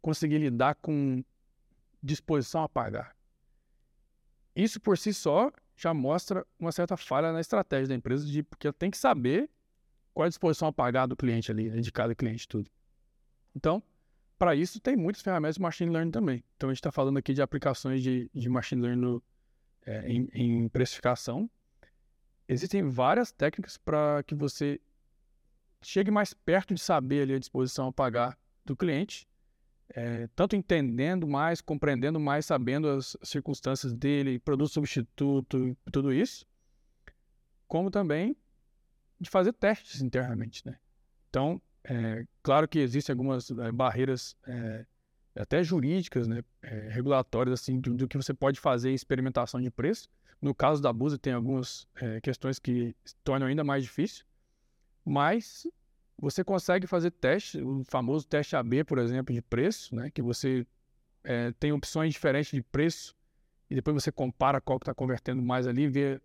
conseguir 0.00 0.38
lidar 0.38 0.74
com 0.76 1.24
disposição 2.02 2.62
a 2.62 2.68
pagar? 2.68 3.16
Isso 4.54 4.78
por 4.78 4.98
si 4.98 5.14
só 5.14 5.50
já 5.74 5.94
mostra 5.94 6.46
uma 6.58 6.70
certa 6.70 6.96
falha 6.96 7.32
na 7.32 7.40
estratégia 7.40 7.88
da 7.88 7.94
empresa, 7.94 8.26
de, 8.26 8.42
porque 8.42 8.66
ela 8.66 8.74
tem 8.74 8.90
que 8.90 8.98
saber 8.98 9.48
qual 10.12 10.24
é 10.24 10.26
a 10.26 10.28
disposição 10.28 10.68
a 10.68 10.72
pagar 10.72 11.06
do 11.06 11.16
cliente 11.16 11.50
ali, 11.50 11.70
né, 11.70 11.80
de 11.80 11.90
cada 11.90 12.14
cliente 12.14 12.46
tudo. 12.46 12.70
Então, 13.56 13.82
para 14.38 14.54
isso, 14.54 14.80
tem 14.80 14.96
muitas 14.96 15.22
ferramentas 15.22 15.56
de 15.56 15.62
machine 15.62 15.90
learning 15.90 16.10
também. 16.10 16.44
Então, 16.56 16.68
a 16.68 16.72
gente 16.72 16.80
está 16.80 16.92
falando 16.92 17.16
aqui 17.16 17.32
de 17.32 17.40
aplicações 17.40 18.02
de, 18.02 18.30
de 18.34 18.48
machine 18.48 18.82
learning 18.82 19.00
no, 19.00 19.22
é, 19.86 20.08
em, 20.08 20.28
em 20.32 20.68
precificação. 20.68 21.50
Existem 22.48 22.82
várias 22.82 23.32
técnicas 23.32 23.76
para 23.76 24.22
que 24.24 24.34
você 24.34 24.80
chegue 25.80 26.10
mais 26.10 26.32
perto 26.32 26.74
de 26.74 26.80
saber 26.80 27.22
ali 27.22 27.34
a 27.34 27.38
disposição 27.38 27.88
a 27.88 27.92
pagar 27.92 28.38
do 28.64 28.76
cliente, 28.76 29.28
é, 29.94 30.28
tanto 30.34 30.56
entendendo 30.56 31.26
mais, 31.26 31.60
compreendendo 31.60 32.18
mais, 32.18 32.46
sabendo 32.46 32.88
as 32.88 33.16
circunstâncias 33.22 33.92
dele, 33.92 34.38
produto 34.38 34.70
substituto, 34.70 35.76
tudo 35.90 36.12
isso, 36.12 36.46
como 37.66 37.90
também 37.90 38.36
de 39.20 39.30
fazer 39.30 39.52
testes 39.52 40.00
internamente, 40.00 40.66
né? 40.66 40.78
Então, 41.28 41.60
é, 41.84 42.26
claro 42.42 42.68
que 42.68 42.78
existem 42.78 43.12
algumas 43.12 43.50
é, 43.50 43.72
barreiras 43.72 44.36
é, 44.46 44.86
até 45.34 45.62
jurídicas, 45.62 46.28
né, 46.28 46.42
é, 46.62 46.88
regulatórias, 46.90 47.60
assim, 47.60 47.80
do, 47.80 47.94
do 47.94 48.08
que 48.08 48.16
você 48.16 48.34
pode 48.34 48.60
fazer 48.60 48.90
em 48.90 48.94
experimentação 48.94 49.60
de 49.60 49.70
preço. 49.70 50.08
No 50.40 50.54
caso 50.54 50.82
da 50.82 50.92
Busa, 50.92 51.18
tem 51.18 51.32
algumas 51.32 51.86
é, 51.96 52.20
questões 52.20 52.58
que 52.58 52.94
tornam 53.22 53.46
ainda 53.46 53.62
mais 53.62 53.84
difícil, 53.84 54.24
mas 55.04 55.66
você 56.18 56.44
consegue 56.44 56.86
fazer 56.86 57.10
teste, 57.10 57.60
o 57.62 57.84
famoso 57.84 58.26
teste 58.26 58.56
AB, 58.56 58.84
por 58.84 58.98
exemplo, 58.98 59.34
de 59.34 59.40
preço, 59.40 59.94
né, 59.94 60.10
que 60.10 60.20
você 60.20 60.66
é, 61.24 61.52
tem 61.52 61.72
opções 61.72 62.12
diferentes 62.12 62.50
de 62.50 62.62
preço 62.62 63.16
e 63.70 63.74
depois 63.74 63.94
você 63.94 64.12
compara 64.12 64.60
qual 64.60 64.78
que 64.78 64.84
está 64.84 64.94
convertendo 64.94 65.40
mais 65.40 65.66
ali, 65.66 65.88
vê 65.88 66.20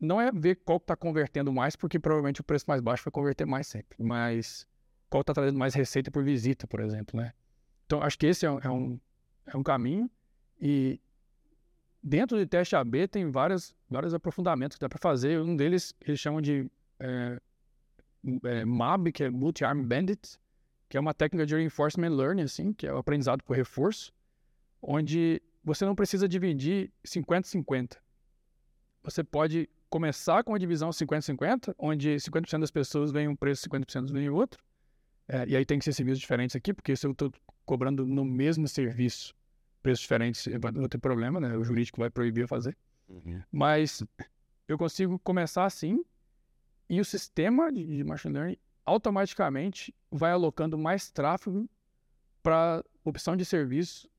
não 0.00 0.20
é 0.20 0.32
ver 0.32 0.56
qual 0.56 0.78
está 0.78 0.96
convertendo 0.96 1.52
mais, 1.52 1.76
porque 1.76 1.98
provavelmente 1.98 2.40
o 2.40 2.44
preço 2.44 2.64
mais 2.66 2.80
baixo 2.80 3.04
vai 3.04 3.12
converter 3.12 3.44
mais 3.44 3.66
sempre, 3.66 4.02
mas 4.02 4.66
qual 5.10 5.20
está 5.22 5.34
trazendo 5.34 5.58
mais 5.58 5.74
receita 5.74 6.10
por 6.10 6.24
visita, 6.24 6.66
por 6.66 6.80
exemplo, 6.80 7.20
né? 7.20 7.32
Então, 7.84 8.00
acho 8.00 8.16
que 8.16 8.26
esse 8.26 8.46
é 8.46 8.50
um, 8.50 8.58
é 8.60 8.70
um, 8.70 9.00
é 9.46 9.56
um 9.56 9.62
caminho 9.62 10.08
e 10.60 11.00
dentro 12.02 12.38
de 12.38 12.46
teste 12.46 12.76
AB 12.76 13.08
tem 13.08 13.30
vários, 13.30 13.74
vários 13.88 14.14
aprofundamentos 14.14 14.76
que 14.76 14.80
dá 14.80 14.88
para 14.88 14.98
fazer. 14.98 15.40
Um 15.40 15.56
deles 15.56 15.92
eles 16.00 16.20
chamam 16.20 16.40
de 16.40 16.70
é, 17.00 17.40
é, 18.44 18.64
MAB, 18.64 19.10
que 19.12 19.24
é 19.24 19.30
Multi-Arm 19.30 19.82
Bandit, 19.82 20.38
que 20.88 20.96
é 20.96 21.00
uma 21.00 21.12
técnica 21.12 21.44
de 21.44 21.56
Reinforcement 21.56 22.10
Learning, 22.10 22.42
assim, 22.42 22.72
que 22.72 22.86
é 22.86 22.92
o 22.92 22.98
aprendizado 22.98 23.42
por 23.42 23.56
reforço, 23.56 24.12
onde 24.80 25.42
você 25.64 25.84
não 25.84 25.94
precisa 25.94 26.28
dividir 26.28 26.92
50-50. 27.04 27.96
Você 29.02 29.24
pode 29.24 29.68
começar 29.88 30.44
com 30.44 30.54
a 30.54 30.58
divisão 30.58 30.90
50-50, 30.90 31.74
onde 31.76 32.14
50% 32.16 32.60
das 32.60 32.70
pessoas 32.70 33.10
veem 33.10 33.28
um 33.28 33.34
preço, 33.34 33.68
50% 33.68 34.12
veem 34.12 34.30
outro. 34.30 34.62
É, 35.32 35.48
e 35.48 35.56
aí 35.56 35.64
tem 35.64 35.78
que 35.78 35.84
ser 35.84 35.92
serviços 35.92 36.18
diferentes 36.18 36.56
aqui, 36.56 36.74
porque 36.74 36.96
se 36.96 37.06
eu 37.06 37.12
estou 37.12 37.32
cobrando 37.64 38.04
no 38.04 38.24
mesmo 38.24 38.66
serviço 38.66 39.32
preços 39.80 40.00
diferentes, 40.00 40.48
vai 40.60 40.88
ter 40.88 40.98
problema, 40.98 41.38
né? 41.38 41.56
O 41.56 41.62
jurídico 41.62 42.00
vai 42.00 42.10
proibir 42.10 42.42
eu 42.42 42.48
fazer. 42.48 42.76
Uhum. 43.08 43.40
Mas 43.50 44.02
eu 44.66 44.76
consigo 44.76 45.20
começar 45.20 45.64
assim 45.64 46.04
e 46.88 47.00
o 47.00 47.04
sistema 47.04 47.72
de 47.72 48.02
machine 48.02 48.34
learning 48.34 48.56
automaticamente 48.84 49.94
vai 50.10 50.32
alocando 50.32 50.76
mais 50.76 51.10
tráfego 51.12 51.70
para 52.42 52.84
opção 53.04 53.36
de 53.36 53.44
serviço 53.44 54.10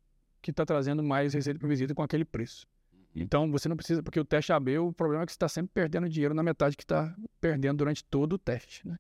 que 0.41 0.51
está 0.51 0.65
trazendo 0.65 1.03
mais 1.03 1.33
receita 1.33 1.59
por 1.59 1.67
visita 1.67 1.93
com 1.93 2.01
aquele 2.01 2.23
preço. 2.23 2.65
Então 3.13 3.51
você 3.51 3.67
não 3.67 3.75
precisa, 3.75 4.01
porque 4.01 4.19
o 4.19 4.23
teste 4.23 4.53
AB, 4.53 4.77
o 4.77 4.93
problema 4.93 5.23
é 5.23 5.25
que 5.25 5.33
você 5.33 5.35
está 5.35 5.49
sempre 5.49 5.71
perdendo 5.73 6.07
dinheiro 6.07 6.33
na 6.33 6.41
metade 6.41 6.77
que 6.77 6.83
está 6.83 7.13
perdendo 7.41 7.79
durante 7.79 8.01
todo 8.05 8.33
o 8.33 8.37
teste. 8.37 8.87
Né? 8.87 8.97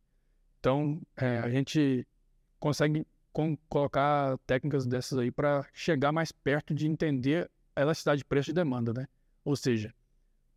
Então 0.61 1.01
é, 1.17 1.39
a 1.39 1.49
gente 1.49 2.07
consegue 2.59 3.05
com, 3.33 3.57
colocar 3.67 4.37
técnicas 4.45 4.85
dessas 4.85 5.17
aí 5.17 5.31
para 5.31 5.67
chegar 5.73 6.11
mais 6.11 6.31
perto 6.31 6.71
de 6.71 6.87
entender 6.87 7.49
a 7.75 7.81
elasticidade 7.81 8.19
de 8.19 8.25
preço 8.25 8.51
e 8.51 8.53
demanda, 8.53 8.93
né? 8.93 9.07
Ou 9.43 9.55
seja, 9.55 9.91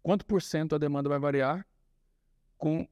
quanto 0.03 0.27
por 0.27 0.43
cento 0.43 0.75
a 0.75 0.79
demanda 0.79 1.09
vai 1.09 1.19
variar 1.19 1.67
com 2.59 2.87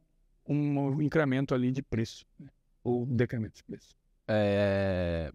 um 0.49 1.03
incremento 1.03 1.55
ali 1.55 1.71
de 1.71 1.83
preço, 1.83 2.25
né? 2.41 2.49
ou 2.83 3.05
decremento 3.05 3.57
de 3.57 3.65
preço. 3.65 3.95
É, 4.27 5.31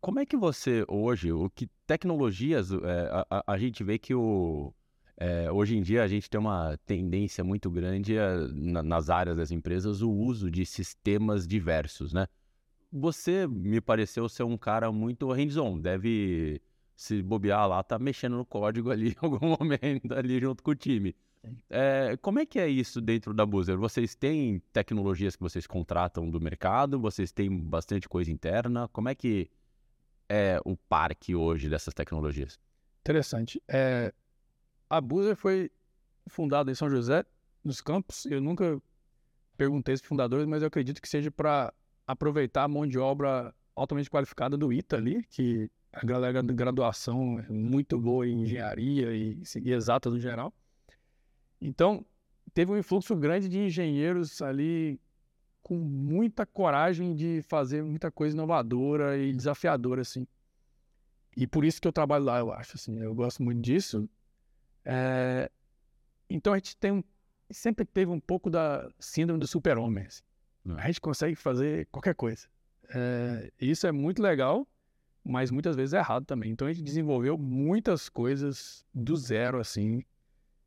como 0.00 0.20
é 0.20 0.26
que 0.26 0.36
você 0.36 0.84
hoje, 0.86 1.32
o 1.32 1.50
que 1.50 1.68
tecnologias, 1.84 2.70
é, 2.72 3.26
a, 3.28 3.44
a, 3.46 3.58
gente 3.58 3.82
vê 3.82 3.98
que 3.98 4.14
o, 4.14 4.72
é, 5.20 5.50
hoje 5.50 5.76
em 5.76 5.82
dia 5.82 6.04
a 6.04 6.06
gente 6.06 6.30
tem 6.30 6.38
uma 6.38 6.78
tendência 6.86 7.42
muito 7.42 7.68
grande 7.68 8.16
a, 8.16 8.22
é, 8.22 8.36
na, 8.52 8.82
nas 8.84 9.10
áreas 9.10 9.36
das 9.36 9.50
empresas 9.50 10.00
o 10.00 10.08
uso 10.08 10.48
de 10.48 10.64
sistemas 10.64 11.46
diversos, 11.46 12.12
né? 12.12 12.28
Você 12.92 13.46
me 13.48 13.80
pareceu 13.80 14.28
ser 14.28 14.44
um 14.44 14.56
cara 14.56 14.92
muito 14.92 15.30
hands-on, 15.32 15.78
deve 15.80 16.62
se 16.94 17.20
bobear 17.20 17.66
lá, 17.68 17.82
tá 17.82 17.98
mexendo 17.98 18.36
no 18.36 18.46
código 18.46 18.90
ali 18.90 19.10
em 19.12 19.16
algum 19.20 19.56
momento 19.58 20.14
ali 20.14 20.38
junto 20.40 20.62
com 20.62 20.70
o 20.70 20.74
time. 20.76 21.16
É, 21.68 22.16
como 22.22 22.38
é 22.38 22.46
que 22.46 22.60
é 22.60 22.68
isso 22.68 23.00
dentro 23.00 23.34
da 23.34 23.44
Boozer? 23.44 23.76
Vocês 23.76 24.14
têm 24.14 24.62
tecnologias 24.72 25.34
que 25.34 25.42
vocês 25.42 25.66
contratam 25.66 26.30
do 26.30 26.40
mercado? 26.40 26.98
Vocês 26.98 27.32
têm 27.32 27.50
bastante 27.50 28.08
coisa 28.08 28.30
interna? 28.30 28.86
Como 28.88 29.08
é 29.08 29.16
que 29.16 29.50
é 30.28 30.60
o 30.64 30.76
parque 30.76 31.34
hoje 31.34 31.68
dessas 31.68 31.92
tecnologias? 31.92 32.58
Interessante. 33.00 33.60
É, 33.66 34.12
a 34.88 35.00
Boozer 35.00 35.36
foi 35.36 35.70
fundada 36.28 36.70
em 36.70 36.74
São 36.74 36.88
José, 36.88 37.24
nos 37.64 37.80
campos. 37.80 38.26
Eu 38.26 38.40
nunca 38.40 38.80
perguntei 39.56 39.94
aos 39.94 40.00
fundadores, 40.00 40.46
mas 40.46 40.62
eu 40.62 40.68
acredito 40.68 41.02
que 41.02 41.08
seja 41.08 41.30
para 41.30 41.72
aproveitar 42.06 42.64
a 42.64 42.68
mão 42.68 42.86
de 42.86 42.98
obra 42.98 43.54
altamente 43.74 44.10
qualificada 44.10 44.56
do 44.56 44.72
ITA 44.72 44.96
ali, 44.96 45.24
que 45.24 45.70
a 45.92 46.04
galera 46.04 46.42
de 46.42 46.52
graduação 46.52 47.38
é 47.40 47.50
muito 47.50 47.98
boa 47.98 48.26
em 48.26 48.42
engenharia 48.42 49.14
e, 49.14 49.42
e 49.62 49.72
exata 49.72 50.10
no 50.10 50.18
geral. 50.18 50.52
Então, 51.60 52.04
teve 52.54 52.72
um 52.72 52.78
influxo 52.78 53.16
grande 53.16 53.48
de 53.48 53.58
engenheiros 53.58 54.40
ali 54.42 55.00
com 55.62 55.76
muita 55.76 56.46
coragem 56.46 57.14
de 57.14 57.42
fazer 57.42 57.82
muita 57.82 58.10
coisa 58.10 58.34
inovadora 58.34 59.18
e 59.18 59.32
desafiadora, 59.32 60.02
assim. 60.02 60.26
E 61.36 61.46
por 61.46 61.64
isso 61.64 61.80
que 61.80 61.86
eu 61.86 61.92
trabalho 61.92 62.24
lá, 62.24 62.38
eu 62.38 62.52
acho, 62.52 62.76
assim. 62.76 62.98
Eu 62.98 63.14
gosto 63.14 63.42
muito 63.42 63.60
disso. 63.60 64.08
É... 64.90 65.50
Então, 66.30 66.54
a 66.54 66.56
gente 66.56 66.76
tem 66.76 66.92
um... 66.92 67.04
sempre 67.50 67.84
teve 67.84 68.10
um 68.10 68.18
pouco 68.18 68.48
da 68.48 68.90
síndrome 68.98 69.38
do 69.38 69.46
super-homem, 69.46 70.06
assim. 70.06 70.22
A 70.76 70.86
gente 70.86 71.00
consegue 71.00 71.36
fazer 71.36 71.86
qualquer 71.92 72.14
coisa. 72.14 72.48
É... 72.88 73.52
Isso 73.60 73.86
é 73.86 73.92
muito 73.92 74.22
legal, 74.22 74.66
mas 75.22 75.50
muitas 75.50 75.76
vezes 75.76 75.92
é 75.92 75.98
errado 75.98 76.24
também. 76.24 76.50
Então, 76.50 76.66
a 76.66 76.72
gente 76.72 76.82
desenvolveu 76.82 77.36
muitas 77.36 78.08
coisas 78.08 78.84
do 78.94 79.14
zero, 79.14 79.60
assim, 79.60 80.02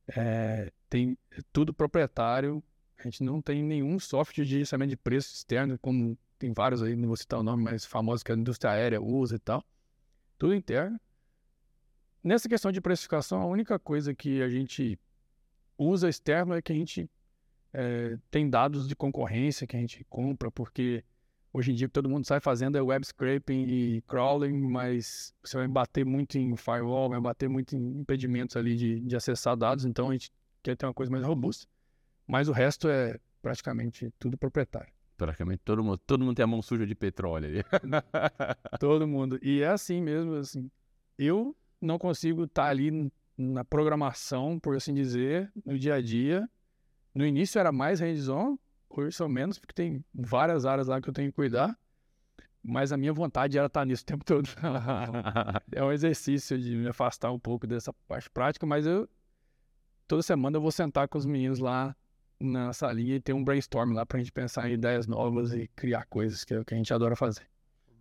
é, 0.07 0.71
tem 0.89 1.17
tudo 1.51 1.73
proprietário. 1.73 2.63
A 2.99 3.03
gente 3.03 3.23
não 3.23 3.41
tem 3.41 3.63
nenhum 3.63 3.99
software 3.99 4.43
de 4.43 4.51
gerenciamento 4.51 4.89
de 4.89 4.97
preço 4.97 5.33
externo, 5.33 5.77
como 5.79 6.17
tem 6.37 6.53
vários 6.53 6.83
aí, 6.83 6.95
não 6.95 7.07
vou 7.07 7.17
citar 7.17 7.39
o 7.39 7.43
nome 7.43 7.63
mais 7.63 7.85
famoso 7.85 8.23
que 8.23 8.31
a 8.31 8.35
indústria 8.35 8.71
aérea 8.71 9.01
usa 9.01 9.35
e 9.35 9.39
tal. 9.39 9.63
Tudo 10.37 10.53
interno. 10.53 10.99
Nessa 12.23 12.47
questão 12.47 12.71
de 12.71 12.79
precificação, 12.79 13.41
a 13.41 13.45
única 13.45 13.79
coisa 13.79 14.13
que 14.13 14.41
a 14.41 14.49
gente 14.49 14.99
usa 15.77 16.07
externo 16.07 16.53
é 16.53 16.61
que 16.61 16.71
a 16.71 16.75
gente 16.75 17.09
é, 17.73 18.17
tem 18.29 18.49
dados 18.49 18.87
de 18.87 18.95
concorrência 18.95 19.65
que 19.65 19.75
a 19.75 19.79
gente 19.79 20.05
compra, 20.09 20.51
porque 20.51 21.03
hoje 21.51 21.71
em 21.71 21.75
dia 21.75 21.89
todo 21.89 22.07
mundo 22.07 22.25
sai 22.25 22.39
fazendo 22.39 22.77
é 22.77 22.81
web 22.81 23.05
scraping 23.05 23.63
e 23.63 24.01
crawling, 24.03 24.53
mas 24.53 25.33
você 25.43 25.57
vai 25.57 25.67
bater 25.67 26.05
muito 26.05 26.37
em 26.37 26.55
firewall, 26.55 27.09
vai 27.09 27.19
bater 27.19 27.49
muito 27.49 27.75
em 27.75 28.01
impedimentos 28.01 28.55
ali 28.55 28.75
de, 28.75 28.99
de 28.99 29.15
acessar 29.15 29.57
dados, 29.57 29.83
então 29.85 30.09
a 30.09 30.13
gente 30.13 30.31
quer 30.61 30.75
ter 30.75 30.85
uma 30.85 30.93
coisa 30.93 31.11
mais 31.11 31.25
robusta. 31.25 31.67
Mas 32.27 32.47
o 32.47 32.51
resto 32.51 32.87
é 32.87 33.19
praticamente 33.41 34.13
tudo 34.19 34.37
proprietário. 34.37 34.93
Praticamente 35.17 35.61
todo 35.65 35.83
mundo, 35.83 35.97
todo 35.97 36.23
mundo 36.23 36.35
tem 36.35 36.43
a 36.43 36.47
mão 36.47 36.61
suja 36.61 36.85
de 36.85 36.95
petróleo 36.95 37.47
ali. 37.47 37.63
todo 38.79 39.07
mundo. 39.07 39.39
E 39.41 39.61
é 39.61 39.67
assim 39.67 40.01
mesmo, 40.01 40.35
assim. 40.35 40.69
Eu 41.17 41.55
não 41.81 41.97
consigo 41.97 42.43
estar 42.43 42.63
tá 42.63 42.69
ali 42.69 43.11
na 43.37 43.65
programação, 43.65 44.59
por 44.59 44.75
assim 44.75 44.93
dizer, 44.93 45.51
no 45.65 45.77
dia 45.77 45.95
a 45.95 46.01
dia. 46.01 46.47
No 47.13 47.25
início 47.25 47.59
era 47.59 47.71
mais 47.71 47.99
hands-on, 47.99 48.57
hoje 48.89 49.15
são 49.15 49.27
menos, 49.27 49.59
porque 49.59 49.73
tem 49.73 50.05
várias 50.13 50.65
áreas 50.65 50.87
lá 50.87 51.01
que 51.01 51.09
eu 51.09 51.13
tenho 51.13 51.29
que 51.29 51.35
cuidar. 51.35 51.77
Mas 52.63 52.91
a 52.91 52.97
minha 52.97 53.11
vontade 53.11 53.57
era 53.57 53.65
estar 53.65 53.83
nisso 53.85 54.03
o 54.03 54.05
tempo 54.05 54.23
todo. 54.23 54.47
é 55.71 55.83
um 55.83 55.91
exercício 55.91 56.59
de 56.59 56.75
me 56.75 56.87
afastar 56.87 57.31
um 57.31 57.39
pouco 57.39 57.65
dessa 57.65 57.91
parte 58.07 58.29
prática, 58.29 58.65
mas 58.65 58.85
eu 58.85 59.09
toda 60.07 60.21
semana 60.21 60.57
eu 60.57 60.61
vou 60.61 60.71
sentar 60.71 61.07
com 61.07 61.17
os 61.17 61.25
meninos 61.25 61.59
lá 61.59 61.95
na 62.39 62.73
salinha 62.73 63.15
e 63.15 63.19
ter 63.19 63.33
um 63.33 63.43
brainstorm 63.43 63.93
lá 63.93 64.05
para 64.05 64.17
a 64.17 64.19
gente 64.19 64.31
pensar 64.31 64.69
em 64.69 64.73
ideias 64.73 65.07
novas 65.07 65.53
e 65.53 65.67
criar 65.75 66.05
coisas, 66.05 66.43
que 66.43 66.53
é 66.53 66.59
o 66.59 66.65
que 66.65 66.73
a 66.73 66.77
gente 66.77 66.93
adora 66.93 67.15
fazer. 67.15 67.47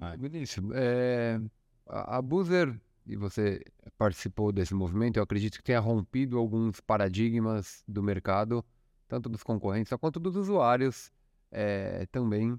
Ah, 0.00 0.16
Benício, 0.16 0.70
é, 0.74 1.40
a 1.86 2.20
Boozer, 2.20 2.74
e 3.10 3.16
você 3.16 3.62
participou 3.98 4.52
desse 4.52 4.74
movimento, 4.74 5.16
eu 5.16 5.22
acredito 5.22 5.58
que 5.58 5.64
tenha 5.64 5.80
rompido 5.80 6.38
alguns 6.38 6.80
paradigmas 6.80 7.82
do 7.86 8.02
mercado, 8.02 8.64
tanto 9.08 9.28
dos 9.28 9.42
concorrentes 9.42 9.92
quanto 9.98 10.20
dos 10.20 10.36
usuários 10.36 11.12
é, 11.50 12.06
também. 12.06 12.58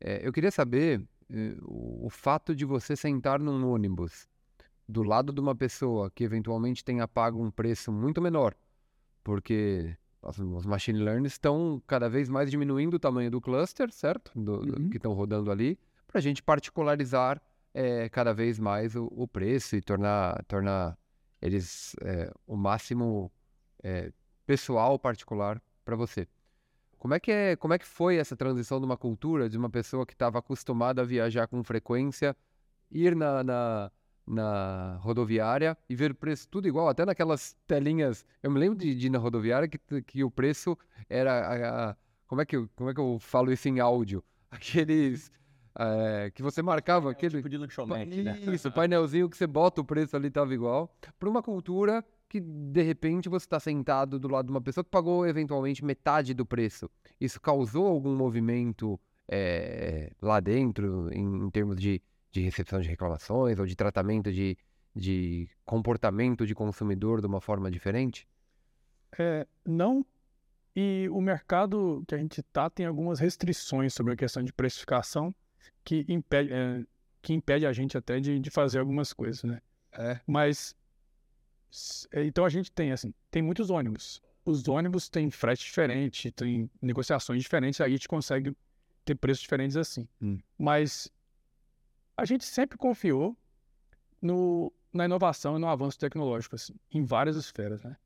É, 0.00 0.26
eu 0.26 0.32
queria 0.32 0.50
saber 0.50 1.06
eh, 1.28 1.56
o, 1.62 2.06
o 2.06 2.10
fato 2.10 2.54
de 2.54 2.64
você 2.64 2.96
sentar 2.96 3.38
num 3.40 3.68
ônibus 3.68 4.28
do 4.88 5.02
lado 5.02 5.32
de 5.32 5.40
uma 5.40 5.54
pessoa 5.54 6.10
que 6.10 6.24
eventualmente 6.24 6.84
tenha 6.84 7.06
pago 7.06 7.42
um 7.42 7.50
preço 7.50 7.92
muito 7.92 8.20
menor 8.22 8.56
porque 9.22 9.96
os 10.22 10.66
machine 10.66 10.98
learning 10.98 11.26
estão 11.26 11.82
cada 11.86 12.08
vez 12.08 12.28
mais 12.28 12.50
diminuindo 12.50 12.94
o 12.94 12.98
tamanho 12.98 13.30
do 13.30 13.40
cluster, 13.40 13.90
certo? 13.90 14.32
Do, 14.34 14.58
do, 14.58 14.82
uhum. 14.82 14.90
que 14.90 14.96
estão 14.96 15.12
rodando 15.12 15.50
ali, 15.50 15.78
para 16.06 16.18
a 16.18 16.20
gente 16.20 16.42
particularizar 16.42 17.40
é, 17.74 18.08
cada 18.08 18.32
vez 18.32 18.58
mais 18.58 18.96
o, 18.96 19.06
o, 19.12 19.28
preço 19.28 19.76
e 19.76 19.80
tornar, 19.80 20.42
tornar 20.44 20.98
eles 21.40 21.94
é, 22.02 22.32
o 22.46 22.56
máximo 22.56 23.32
é, 23.82 24.12
pessoal, 24.46 24.98
particular 24.98 25.62
para 25.84 25.96
você. 25.96 26.26
Como 26.98 27.14
é, 27.14 27.20
que 27.20 27.32
é, 27.32 27.56
como 27.56 27.72
é 27.72 27.78
que 27.78 27.86
foi 27.86 28.16
essa 28.16 28.36
transição 28.36 28.78
de 28.78 28.86
uma 28.86 28.96
cultura, 28.96 29.48
de 29.48 29.56
uma 29.56 29.70
pessoa 29.70 30.04
que 30.04 30.12
estava 30.12 30.38
acostumada 30.38 31.02
a 31.02 31.04
viajar 31.04 31.46
com 31.46 31.62
frequência, 31.64 32.36
ir 32.90 33.16
na, 33.16 33.42
na 33.42 33.92
na 34.30 34.96
rodoviária 35.00 35.76
e 35.88 35.96
ver 35.96 36.12
o 36.12 36.14
preço 36.14 36.48
tudo 36.48 36.68
igual, 36.68 36.88
até 36.88 37.04
naquelas 37.04 37.56
telinhas. 37.66 38.24
Eu 38.42 38.50
me 38.50 38.60
lembro 38.60 38.78
de, 38.78 38.94
de 38.94 39.06
ir 39.06 39.10
na 39.10 39.18
rodoviária 39.18 39.68
que, 39.68 39.78
que 40.02 40.24
o 40.24 40.30
preço 40.30 40.78
era. 41.08 41.32
A, 41.32 41.90
a, 41.90 41.96
como, 42.26 42.40
é 42.40 42.46
que 42.46 42.66
como 42.76 42.90
é 42.90 42.94
que 42.94 43.00
eu 43.00 43.18
falo 43.18 43.52
isso 43.52 43.68
em 43.68 43.80
áudio? 43.80 44.22
Aqueles. 44.50 45.32
É, 45.78 46.30
que 46.34 46.42
você 46.42 46.62
marcava 46.62 47.06
É 47.06 47.08
um 47.08 47.10
aquele. 47.12 47.36
tipo 47.36 47.48
de 47.48 47.56
lanchonete, 47.56 48.22
né? 48.22 48.38
Isso, 48.40 48.70
painelzinho 48.72 49.28
que 49.28 49.36
você 49.36 49.46
bota 49.46 49.80
o 49.80 49.84
preço 49.84 50.16
ali 50.16 50.30
tava 50.30 50.52
igual. 50.52 50.92
Para 51.18 51.28
uma 51.28 51.42
cultura 51.42 52.04
que, 52.28 52.40
de 52.40 52.82
repente, 52.82 53.28
você 53.28 53.44
está 53.44 53.58
sentado 53.58 54.18
do 54.18 54.28
lado 54.28 54.46
de 54.46 54.52
uma 54.52 54.60
pessoa 54.60 54.84
que 54.84 54.90
pagou 54.90 55.26
eventualmente 55.26 55.84
metade 55.84 56.32
do 56.34 56.46
preço. 56.46 56.88
Isso 57.20 57.40
causou 57.40 57.86
algum 57.86 58.14
movimento 58.14 58.98
é, 59.28 60.12
lá 60.20 60.40
dentro, 60.40 61.08
em, 61.12 61.46
em 61.46 61.50
termos 61.50 61.76
de, 61.76 62.02
de 62.30 62.40
recepção 62.40 62.80
de 62.80 62.88
reclamações 62.88 63.58
ou 63.58 63.66
de 63.66 63.76
tratamento 63.76 64.32
de, 64.32 64.56
de 64.94 65.48
comportamento 65.64 66.46
de 66.46 66.54
consumidor 66.54 67.20
de 67.20 67.26
uma 67.26 67.40
forma 67.40 67.70
diferente? 67.70 68.28
É, 69.18 69.46
não. 69.66 70.04
E 70.74 71.08
o 71.10 71.20
mercado 71.20 72.04
que 72.06 72.14
a 72.14 72.18
gente 72.18 72.40
está 72.40 72.70
tem 72.70 72.86
algumas 72.86 73.18
restrições 73.18 73.92
sobre 73.92 74.12
a 74.12 74.16
questão 74.16 74.42
de 74.42 74.52
precificação 74.52 75.34
que 75.84 76.04
impede, 76.08 76.52
é, 76.52 76.84
que 77.22 77.32
impede 77.32 77.66
a 77.66 77.72
gente 77.72 77.96
até 77.96 78.20
de, 78.20 78.38
de 78.38 78.50
fazer 78.50 78.78
algumas 78.78 79.12
coisas, 79.12 79.42
né? 79.42 79.60
É. 79.92 80.20
Mas 80.26 80.74
é, 82.12 82.24
então 82.24 82.44
a 82.44 82.48
gente 82.48 82.70
tem 82.70 82.92
assim, 82.92 83.14
tem 83.30 83.42
muitos 83.42 83.70
ônibus. 83.70 84.22
Os 84.44 84.66
ônibus 84.68 85.08
têm 85.08 85.30
frete 85.30 85.64
diferente, 85.64 86.30
tem 86.30 86.70
negociações 86.80 87.42
diferentes, 87.42 87.80
aí 87.80 87.92
a 87.92 87.96
gente 87.96 88.08
consegue 88.08 88.56
ter 89.04 89.14
preços 89.14 89.42
diferentes 89.42 89.76
assim. 89.76 90.08
Hum. 90.20 90.38
Mas 90.58 91.10
a 92.16 92.24
gente 92.24 92.44
sempre 92.44 92.76
confiou 92.76 93.36
no, 94.20 94.72
na 94.92 95.04
inovação 95.04 95.56
e 95.56 95.60
no 95.60 95.68
avanço 95.68 95.98
tecnológico, 95.98 96.56
assim, 96.56 96.74
em 96.90 97.04
várias 97.04 97.36
esferas, 97.36 97.82
né? 97.82 97.96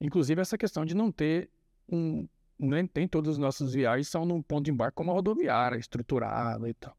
Inclusive 0.00 0.40
essa 0.40 0.56
questão 0.56 0.84
de 0.84 0.94
não 0.94 1.12
ter 1.12 1.50
um. 1.88 2.26
Nem 2.58 2.86
tem 2.86 3.08
todas 3.08 3.32
as 3.32 3.38
nossas 3.38 3.72
viagens 3.72 4.08
são 4.08 4.26
num 4.26 4.42
ponto 4.42 4.64
de 4.64 4.70
embarque 4.70 4.94
como 4.94 5.10
a 5.10 5.14
rodoviária, 5.14 5.78
estruturada 5.78 6.68
e 6.68 6.74
tal. 6.74 6.94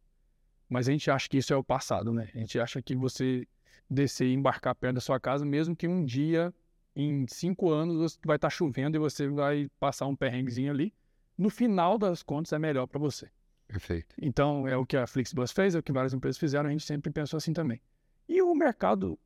Mas 0.71 0.87
a 0.87 0.91
gente 0.93 1.11
acha 1.11 1.27
que 1.27 1.37
isso 1.37 1.53
é 1.53 1.57
o 1.57 1.63
passado, 1.63 2.13
né? 2.13 2.29
A 2.33 2.37
gente 2.37 2.57
acha 2.57 2.81
que 2.81 2.95
você 2.95 3.45
descer 3.89 4.27
e 4.27 4.33
embarcar 4.33 4.73
perto 4.73 4.95
da 4.95 5.01
sua 5.01 5.19
casa, 5.19 5.43
mesmo 5.43 5.75
que 5.75 5.85
um 5.85 6.05
dia, 6.05 6.53
em 6.95 7.27
cinco 7.27 7.69
anos, 7.69 8.17
vai 8.25 8.37
estar 8.37 8.49
chovendo 8.49 8.95
e 8.95 8.99
você 8.99 9.27
vai 9.27 9.69
passar 9.81 10.07
um 10.07 10.15
perrenguezinho 10.15 10.71
ali. 10.71 10.93
No 11.37 11.49
final 11.49 11.97
das 11.97 12.23
contas, 12.23 12.53
é 12.53 12.57
melhor 12.57 12.87
para 12.87 12.97
você. 12.97 13.29
Perfeito. 13.67 14.15
Então, 14.21 14.65
é 14.65 14.77
o 14.77 14.85
que 14.85 14.95
a 14.95 15.05
Flixbus 15.05 15.51
fez, 15.51 15.75
é 15.75 15.79
o 15.79 15.83
que 15.83 15.91
várias 15.91 16.13
empresas 16.13 16.37
fizeram, 16.37 16.69
a 16.69 16.71
gente 16.71 16.85
sempre 16.85 17.11
pensou 17.11 17.35
assim 17.35 17.51
também. 17.51 17.81
E 18.29 18.41
o 18.41 18.55
mercado 18.55 19.19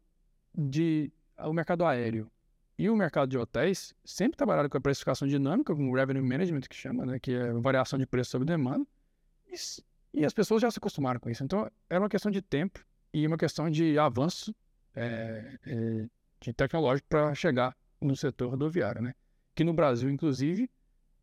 de 0.52 1.14
o 1.38 1.54
mercado 1.54 1.86
aéreo 1.86 2.32
e 2.76 2.90
o 2.90 2.96
mercado 2.96 3.30
de 3.30 3.38
hotéis 3.38 3.94
sempre 4.04 4.36
trabalharam 4.36 4.68
com 4.68 4.80
a 4.80 4.82
precificação 4.82 5.28
dinâmica, 5.28 5.76
com 5.76 5.92
o 5.92 5.96
revenue 5.96 6.28
management 6.28 6.62
que 6.62 6.76
chama, 6.76 7.06
né, 7.06 7.20
que 7.20 7.34
é 7.34 7.54
variação 7.54 8.00
de 8.00 8.08
preço 8.08 8.32
sobre 8.32 8.48
demanda. 8.48 8.84
E, 9.48 9.56
e 10.16 10.26
as 10.26 10.34
pessoas 10.34 10.62
já 10.62 10.72
se 10.72 10.80
acostumaram 10.80 11.20
com 11.20 11.30
isso. 11.30 11.44
Então, 11.44 11.70
era 11.90 12.00
uma 12.00 12.10
questão 12.10 12.32
de 12.32 12.42
tempo 12.42 12.80
e 13.14 13.28
uma 13.28 13.38
questão 13.38 13.70
de 13.70 14.00
avanço 14.00 14.56
é, 14.96 15.60
é, 15.66 16.06
de 16.40 16.54
tecnológico 16.54 17.08
para 17.10 17.36
chegar 17.36 17.76
no 18.00 18.16
setor 18.16 18.52
rodoviário, 18.52 19.02
né? 19.02 19.14
Que 19.54 19.64
no 19.64 19.74
Brasil, 19.74 20.10
inclusive, 20.10 20.70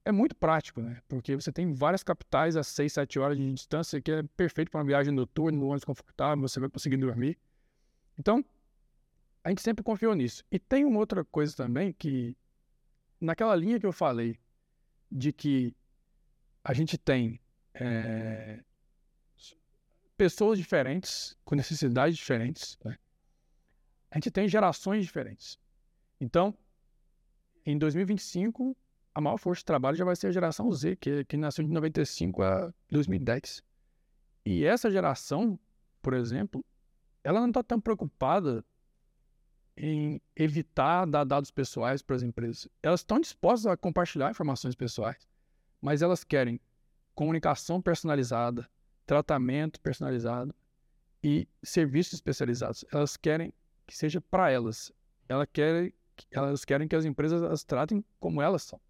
é 0.04 0.12
muito 0.12 0.36
prático, 0.36 0.82
né? 0.82 1.00
Porque 1.08 1.34
você 1.34 1.50
tem 1.50 1.72
várias 1.72 2.02
capitais 2.02 2.54
a 2.54 2.62
6, 2.62 2.92
7 2.92 3.18
horas 3.18 3.38
de 3.38 3.54
distância, 3.54 4.00
que 4.00 4.12
é 4.12 4.22
perfeito 4.36 4.70
para 4.70 4.80
uma 4.80 4.86
viagem 4.86 5.12
noturna, 5.12 5.56
no 5.56 5.66
ônibus 5.66 5.84
confortável, 5.84 6.46
você 6.46 6.60
vai 6.60 6.68
conseguir 6.68 6.98
dormir. 6.98 7.38
Então, 8.18 8.44
a 9.42 9.48
gente 9.48 9.62
sempre 9.62 9.82
confiou 9.82 10.14
nisso. 10.14 10.44
E 10.50 10.58
tem 10.58 10.84
uma 10.84 10.98
outra 10.98 11.24
coisa 11.24 11.56
também 11.56 11.94
que, 11.94 12.36
naquela 13.18 13.56
linha 13.56 13.80
que 13.80 13.86
eu 13.86 13.92
falei, 13.92 14.38
de 15.10 15.32
que 15.32 15.74
a 16.62 16.74
gente 16.74 16.98
tem 16.98 17.40
eh, 17.74 18.62
pessoas 20.22 20.56
diferentes, 20.56 21.36
com 21.44 21.56
necessidades 21.56 22.16
diferentes, 22.16 22.78
né? 22.84 22.96
a 24.08 24.18
gente 24.18 24.30
tem 24.30 24.46
gerações 24.46 25.04
diferentes. 25.04 25.58
Então, 26.20 26.56
em 27.66 27.76
2025, 27.76 28.76
a 29.12 29.20
maior 29.20 29.36
força 29.36 29.62
de 29.62 29.64
trabalho 29.64 29.96
já 29.96 30.04
vai 30.04 30.14
ser 30.14 30.28
a 30.28 30.30
geração 30.30 30.70
Z, 30.70 30.94
que, 30.94 31.24
que 31.24 31.36
nasceu 31.36 31.64
de 31.64 31.72
95 31.72 32.40
a 32.40 32.72
2010. 32.88 33.64
E 34.46 34.64
essa 34.64 34.88
geração, 34.92 35.58
por 36.00 36.14
exemplo, 36.14 36.64
ela 37.24 37.40
não 37.40 37.48
está 37.48 37.64
tão 37.64 37.80
preocupada 37.80 38.64
em 39.76 40.22
evitar 40.36 41.04
dar 41.04 41.24
dados 41.24 41.50
pessoais 41.50 42.00
para 42.00 42.14
as 42.14 42.22
empresas. 42.22 42.68
Elas 42.80 43.00
estão 43.00 43.18
dispostas 43.18 43.66
a 43.66 43.76
compartilhar 43.76 44.30
informações 44.30 44.76
pessoais, 44.76 45.28
mas 45.80 46.00
elas 46.00 46.22
querem 46.22 46.60
comunicação 47.12 47.82
personalizada, 47.82 48.70
tratamento 49.12 49.78
personalizado 49.78 50.54
e 51.22 51.46
serviços 51.62 52.14
especializados. 52.14 52.82
Elas 52.90 53.14
querem 53.14 53.52
que 53.86 53.94
seja 53.94 54.22
para 54.22 54.50
elas. 54.50 54.90
Elas 55.28 55.46
querem, 55.52 55.92
elas 56.30 56.64
querem 56.64 56.88
que 56.88 56.96
as 56.96 57.04
empresas 57.04 57.42
as 57.42 57.62
tratem 57.62 58.02
como 58.18 58.40
elas 58.40 58.62
são. 58.62 58.80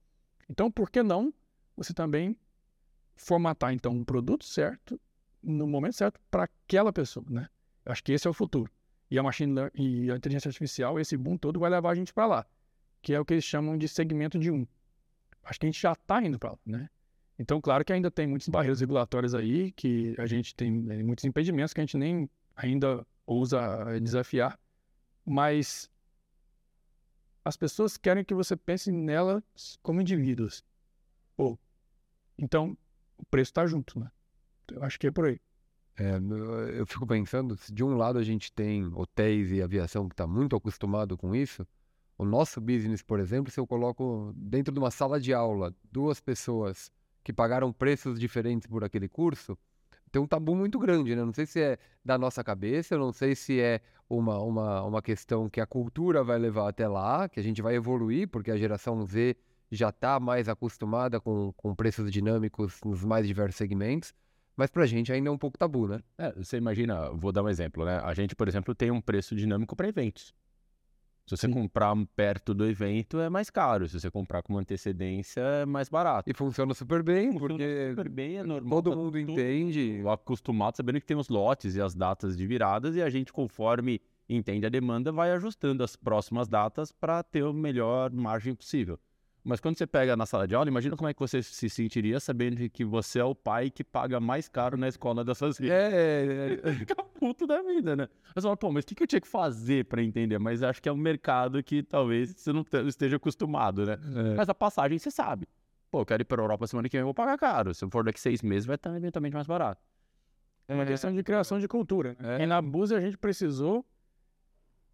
Então, 0.48 0.70
por 0.70 0.88
que 0.90 1.02
não 1.02 1.34
você 1.76 1.92
também 1.92 2.38
formatar 3.16 3.72
então 3.72 3.90
um 3.90 4.04
produto 4.04 4.44
certo 4.44 5.00
no 5.42 5.66
momento 5.66 5.96
certo 5.96 6.20
para 6.30 6.44
aquela 6.44 6.92
pessoa, 6.92 7.26
né? 7.28 7.48
Eu 7.84 7.90
acho 7.90 8.04
que 8.04 8.12
esse 8.12 8.28
é 8.28 8.30
o 8.30 8.34
futuro. 8.34 8.70
E 9.10 9.18
a 9.18 9.24
machine 9.24 9.52
learning 9.52 10.04
e 10.04 10.10
a 10.12 10.16
inteligência 10.16 10.48
artificial, 10.50 11.00
esse 11.00 11.16
boom 11.16 11.36
todo 11.36 11.58
vai 11.58 11.68
levar 11.68 11.90
a 11.90 11.94
gente 11.96 12.14
para 12.14 12.26
lá, 12.26 12.46
que 13.02 13.12
é 13.12 13.18
o 13.18 13.24
que 13.24 13.34
eles 13.34 13.44
chamam 13.44 13.76
de 13.76 13.88
segmento 13.88 14.38
de 14.38 14.52
um. 14.52 14.64
Acho 15.42 15.58
que 15.58 15.66
a 15.66 15.70
gente 15.70 15.82
já 15.82 15.92
está 15.92 16.22
indo 16.22 16.38
para 16.38 16.52
lá, 16.52 16.58
né? 16.64 16.88
Então, 17.38 17.60
claro 17.60 17.84
que 17.84 17.92
ainda 17.92 18.10
tem 18.10 18.26
muitas 18.26 18.48
barreiras 18.48 18.80
regulatórias 18.80 19.34
aí, 19.34 19.72
que 19.72 20.14
a 20.18 20.26
gente 20.26 20.54
tem 20.54 20.68
eh, 20.90 21.02
muitos 21.02 21.24
impedimentos 21.24 21.72
que 21.72 21.80
a 21.80 21.84
gente 21.84 21.96
nem 21.96 22.28
ainda 22.54 23.06
ousa 23.26 23.60
eh, 23.88 24.00
desafiar, 24.00 24.58
mas 25.24 25.90
as 27.44 27.56
pessoas 27.56 27.96
querem 27.96 28.24
que 28.24 28.34
você 28.34 28.56
pense 28.56 28.92
nelas 28.92 29.78
como 29.82 30.00
indivíduos. 30.00 30.64
Então 32.38 32.76
o 33.16 33.24
preço 33.26 33.50
está 33.50 33.66
junto, 33.66 33.98
né? 34.00 34.10
Eu 34.70 34.82
acho 34.82 34.98
que 34.98 35.06
é 35.06 35.10
por 35.10 35.26
aí. 35.26 35.40
É, 35.96 36.16
eu 36.16 36.68
eu 36.70 36.86
fico 36.86 37.06
pensando, 37.06 37.56
se 37.56 37.72
de 37.72 37.84
um 37.84 37.96
lado 37.96 38.18
a 38.18 38.22
gente 38.22 38.52
tem 38.52 38.90
hotéis 38.94 39.50
e 39.52 39.62
aviação 39.62 40.08
que 40.08 40.14
está 40.14 40.26
muito 40.26 40.56
acostumado 40.56 41.16
com 41.16 41.34
isso, 41.34 41.66
o 42.18 42.24
nosso 42.24 42.60
business, 42.60 43.02
por 43.02 43.20
exemplo, 43.20 43.52
se 43.52 43.60
eu 43.60 43.66
coloco 43.66 44.32
dentro 44.34 44.72
de 44.72 44.78
uma 44.78 44.90
sala 44.90 45.20
de 45.20 45.32
aula 45.32 45.74
duas 45.90 46.20
pessoas 46.20 46.90
que 47.22 47.32
pagaram 47.32 47.72
preços 47.72 48.18
diferentes 48.18 48.66
por 48.66 48.84
aquele 48.84 49.08
curso, 49.08 49.56
tem 50.10 50.20
um 50.20 50.26
tabu 50.26 50.54
muito 50.54 50.78
grande, 50.78 51.16
né? 51.16 51.24
Não 51.24 51.32
sei 51.32 51.46
se 51.46 51.60
é 51.60 51.78
da 52.04 52.18
nossa 52.18 52.44
cabeça, 52.44 52.98
não 52.98 53.12
sei 53.12 53.34
se 53.34 53.58
é 53.58 53.80
uma, 54.08 54.38
uma, 54.40 54.82
uma 54.82 55.02
questão 55.02 55.48
que 55.48 55.60
a 55.60 55.66
cultura 55.66 56.22
vai 56.22 56.38
levar 56.38 56.68
até 56.68 56.86
lá, 56.86 57.28
que 57.28 57.40
a 57.40 57.42
gente 57.42 57.62
vai 57.62 57.74
evoluir, 57.74 58.28
porque 58.28 58.50
a 58.50 58.56
geração 58.56 59.04
Z 59.06 59.36
já 59.70 59.88
está 59.88 60.20
mais 60.20 60.50
acostumada 60.50 61.18
com, 61.18 61.52
com 61.56 61.74
preços 61.74 62.12
dinâmicos 62.12 62.78
nos 62.84 63.02
mais 63.02 63.26
diversos 63.26 63.56
segmentos. 63.56 64.12
Mas 64.54 64.70
pra 64.70 64.84
gente 64.84 65.10
ainda 65.10 65.30
é 65.30 65.32
um 65.32 65.38
pouco 65.38 65.56
tabu, 65.56 65.88
né? 65.88 66.00
É, 66.18 66.30
você 66.32 66.58
imagina, 66.58 67.10
vou 67.10 67.32
dar 67.32 67.42
um 67.42 67.48
exemplo, 67.48 67.86
né? 67.86 67.98
A 68.04 68.12
gente, 68.12 68.36
por 68.36 68.46
exemplo, 68.46 68.74
tem 68.74 68.90
um 68.90 69.00
preço 69.00 69.34
dinâmico 69.34 69.74
para 69.74 69.88
eventos. 69.88 70.34
Se 71.24 71.36
você 71.36 71.48
comprar 71.48 71.94
perto 72.16 72.52
do 72.52 72.66
evento, 72.66 73.20
é 73.20 73.30
mais 73.30 73.48
caro. 73.48 73.88
Se 73.88 73.98
você 73.98 74.10
comprar 74.10 74.42
com 74.42 74.52
uma 74.54 74.60
antecedência, 74.60 75.40
é 75.40 75.64
mais 75.64 75.88
barato. 75.88 76.28
E 76.28 76.34
funciona 76.34 76.74
super 76.74 77.02
bem, 77.02 77.32
Funciona 77.32 77.48
porque 77.48 77.90
super 77.90 78.08
bem, 78.08 78.36
é 78.38 78.42
normal. 78.42 78.82
todo 78.82 78.90
tá 78.90 78.96
mundo 78.96 79.12
tudo 79.12 79.18
entende. 79.18 80.02
acostumado, 80.08 80.76
sabendo 80.76 81.00
que 81.00 81.06
tem 81.06 81.16
os 81.16 81.28
lotes 81.28 81.76
e 81.76 81.80
as 81.80 81.94
datas 81.94 82.36
de 82.36 82.46
viradas, 82.46 82.96
e 82.96 83.02
a 83.02 83.08
gente, 83.08 83.32
conforme 83.32 84.00
entende 84.28 84.66
a 84.66 84.68
demanda, 84.68 85.12
vai 85.12 85.30
ajustando 85.30 85.84
as 85.84 85.94
próximas 85.94 86.48
datas 86.48 86.90
para 86.90 87.22
ter 87.22 87.44
a 87.44 87.52
melhor 87.52 88.10
margem 88.12 88.54
possível. 88.54 88.98
Mas 89.44 89.58
quando 89.58 89.76
você 89.76 89.86
pega 89.86 90.16
na 90.16 90.24
sala 90.24 90.46
de 90.46 90.54
aula, 90.54 90.68
imagina 90.68 90.96
como 90.96 91.08
é 91.08 91.14
que 91.14 91.18
você 91.18 91.42
se 91.42 91.68
sentiria 91.68 92.20
sabendo 92.20 92.68
que 92.70 92.84
você 92.84 93.18
é 93.18 93.24
o 93.24 93.34
pai 93.34 93.70
que 93.70 93.82
paga 93.82 94.20
mais 94.20 94.48
caro 94.48 94.76
na 94.76 94.86
escola 94.86 95.24
das 95.24 95.36
suas 95.36 95.56
filhas. 95.56 95.72
É, 95.72 96.60
é, 96.62 96.72
Fica 96.78 96.94
puto 96.94 97.44
da 97.46 97.60
vida, 97.60 97.96
né? 97.96 98.08
Mas 98.34 98.44
fala, 98.44 98.56
pô, 98.56 98.70
mas 98.70 98.84
o 98.84 98.86
que, 98.86 98.94
que 98.94 99.02
eu 99.02 99.06
tinha 99.06 99.20
que 99.20 99.26
fazer 99.26 99.86
para 99.86 100.00
entender? 100.02 100.38
Mas 100.38 100.62
acho 100.62 100.80
que 100.80 100.88
é 100.88 100.92
um 100.92 100.96
mercado 100.96 101.60
que 101.62 101.82
talvez 101.82 102.30
você 102.36 102.52
não 102.52 102.62
te- 102.62 102.86
esteja 102.86 103.16
acostumado, 103.16 103.84
né? 103.84 103.94
é. 103.94 104.34
Mas 104.36 104.48
a 104.48 104.54
passagem 104.54 104.96
você 104.96 105.10
sabe. 105.10 105.48
Pô, 105.90 106.02
eu 106.02 106.06
quero 106.06 106.22
ir 106.22 106.24
para 106.24 106.40
Europa 106.40 106.66
semana 106.68 106.88
que 106.88 106.96
vem, 106.96 107.00
eu 107.02 107.06
vou 107.06 107.14
pagar 107.14 107.36
caro. 107.36 107.74
Se 107.74 107.84
eu 107.84 107.90
for 107.90 108.04
daqui 108.04 108.20
seis 108.20 108.42
meses, 108.42 108.64
vai 108.64 108.76
estar 108.76 108.96
eventualmente 108.96 109.34
mais 109.34 109.46
barato. 109.46 109.82
É 110.68 110.74
uma 110.74 110.86
questão 110.86 111.12
de 111.12 111.22
criação 111.24 111.58
de 111.58 111.66
cultura. 111.66 112.16
Né? 112.18 112.38
É. 112.38 112.42
E 112.44 112.46
na 112.46 112.62
Busa 112.62 112.96
a 112.96 113.00
gente 113.00 113.18
precisou 113.18 113.84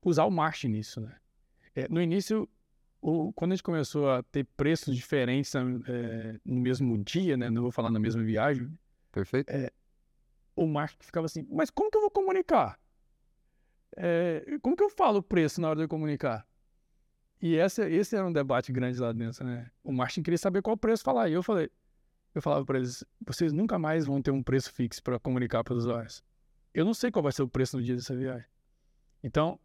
usar 0.03 0.25
o 0.25 0.31
marketing 0.31 0.69
nisso, 0.69 1.01
né? 1.03 1.15
É, 1.75 1.87
no 1.89 2.01
início, 2.01 2.49
o- 3.01 3.33
quando 3.33 3.53
a 3.53 3.55
gente 3.55 3.63
começou 3.63 4.11
a 4.11 4.23
ter 4.23 4.45
preços 4.57 4.95
diferentes 4.97 5.55
é, 5.55 6.39
no 6.45 6.61
mesmo 6.61 6.97
dia, 6.99 7.37
né? 7.37 7.49
Não 7.51 7.63
vou 7.63 7.71
falar 7.73 7.91
na 7.91 7.99
mesma 7.99 8.23
viagem, 8.23 8.71
Perfeito? 9.13 9.51
o 10.57 10.67
marketing 10.67 11.05
ficava 11.07 11.27
assim, 11.27 11.47
mas 11.51 11.71
como 11.71 11.91
que 11.91 11.97
eu 11.97 12.01
vou 12.03 12.11
comunicar? 12.11 12.79
É, 13.97 14.45
como 14.63 14.77
que 14.77 14.83
eu 14.83 14.91
falo 14.91 15.19
o 15.19 15.23
preço 15.23 15.61
na 15.61 15.69
hora 15.69 15.77
de 15.79 15.85
eu 15.85 15.89
comunicar? 15.89 16.47
E 17.41 17.57
essa, 17.57 17.89
esse 17.89 18.17
era 18.17 18.27
um 18.27 18.33
debate 18.33 18.73
grande 18.73 18.99
lá 18.99 19.13
dentro, 19.13 19.45
né? 19.45 19.71
O 19.83 19.93
marketing 19.93 20.23
queria 20.23 20.39
saber 20.39 20.61
qual 20.63 20.77
preço 20.77 21.05
falar. 21.05 21.29
E 21.29 21.33
eu 21.35 21.43
falei, 21.43 21.71
eu 22.35 22.43
falava 22.43 22.65
para 22.65 22.79
eles: 22.79 23.05
vocês 23.25 23.53
nunca 23.53 23.79
mais 23.79 24.07
vão 24.07 24.21
ter 24.21 24.33
um 24.33 24.43
preço 24.43 24.73
fixo 24.73 25.03
para 25.03 25.19
comunicar 25.21 25.63
para 25.63 25.75
os 25.75 25.85
usuários. 25.85 26.23
Eu 26.75 26.85
não 26.85 26.93
sei 26.95 27.11
qual 27.11 27.23
vai 27.23 27.33
ser 27.33 27.43
o 27.43 27.49
preço 27.49 27.77
no 27.77 27.83
dia 27.83 27.95
dessa 27.95 28.15
viagem. 28.17 28.47
Então, 29.23 29.59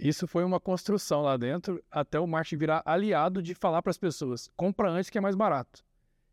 isso 0.00 0.26
foi 0.26 0.44
uma 0.44 0.58
construção 0.58 1.20
lá 1.20 1.36
dentro 1.36 1.82
até 1.90 2.18
o 2.18 2.26
marketing 2.26 2.56
virar 2.56 2.82
aliado 2.86 3.42
de 3.42 3.54
falar 3.54 3.82
para 3.82 3.90
as 3.90 3.98
pessoas: 3.98 4.48
compra 4.56 4.90
antes 4.90 5.10
que 5.10 5.18
é 5.18 5.20
mais 5.20 5.34
barato. 5.34 5.84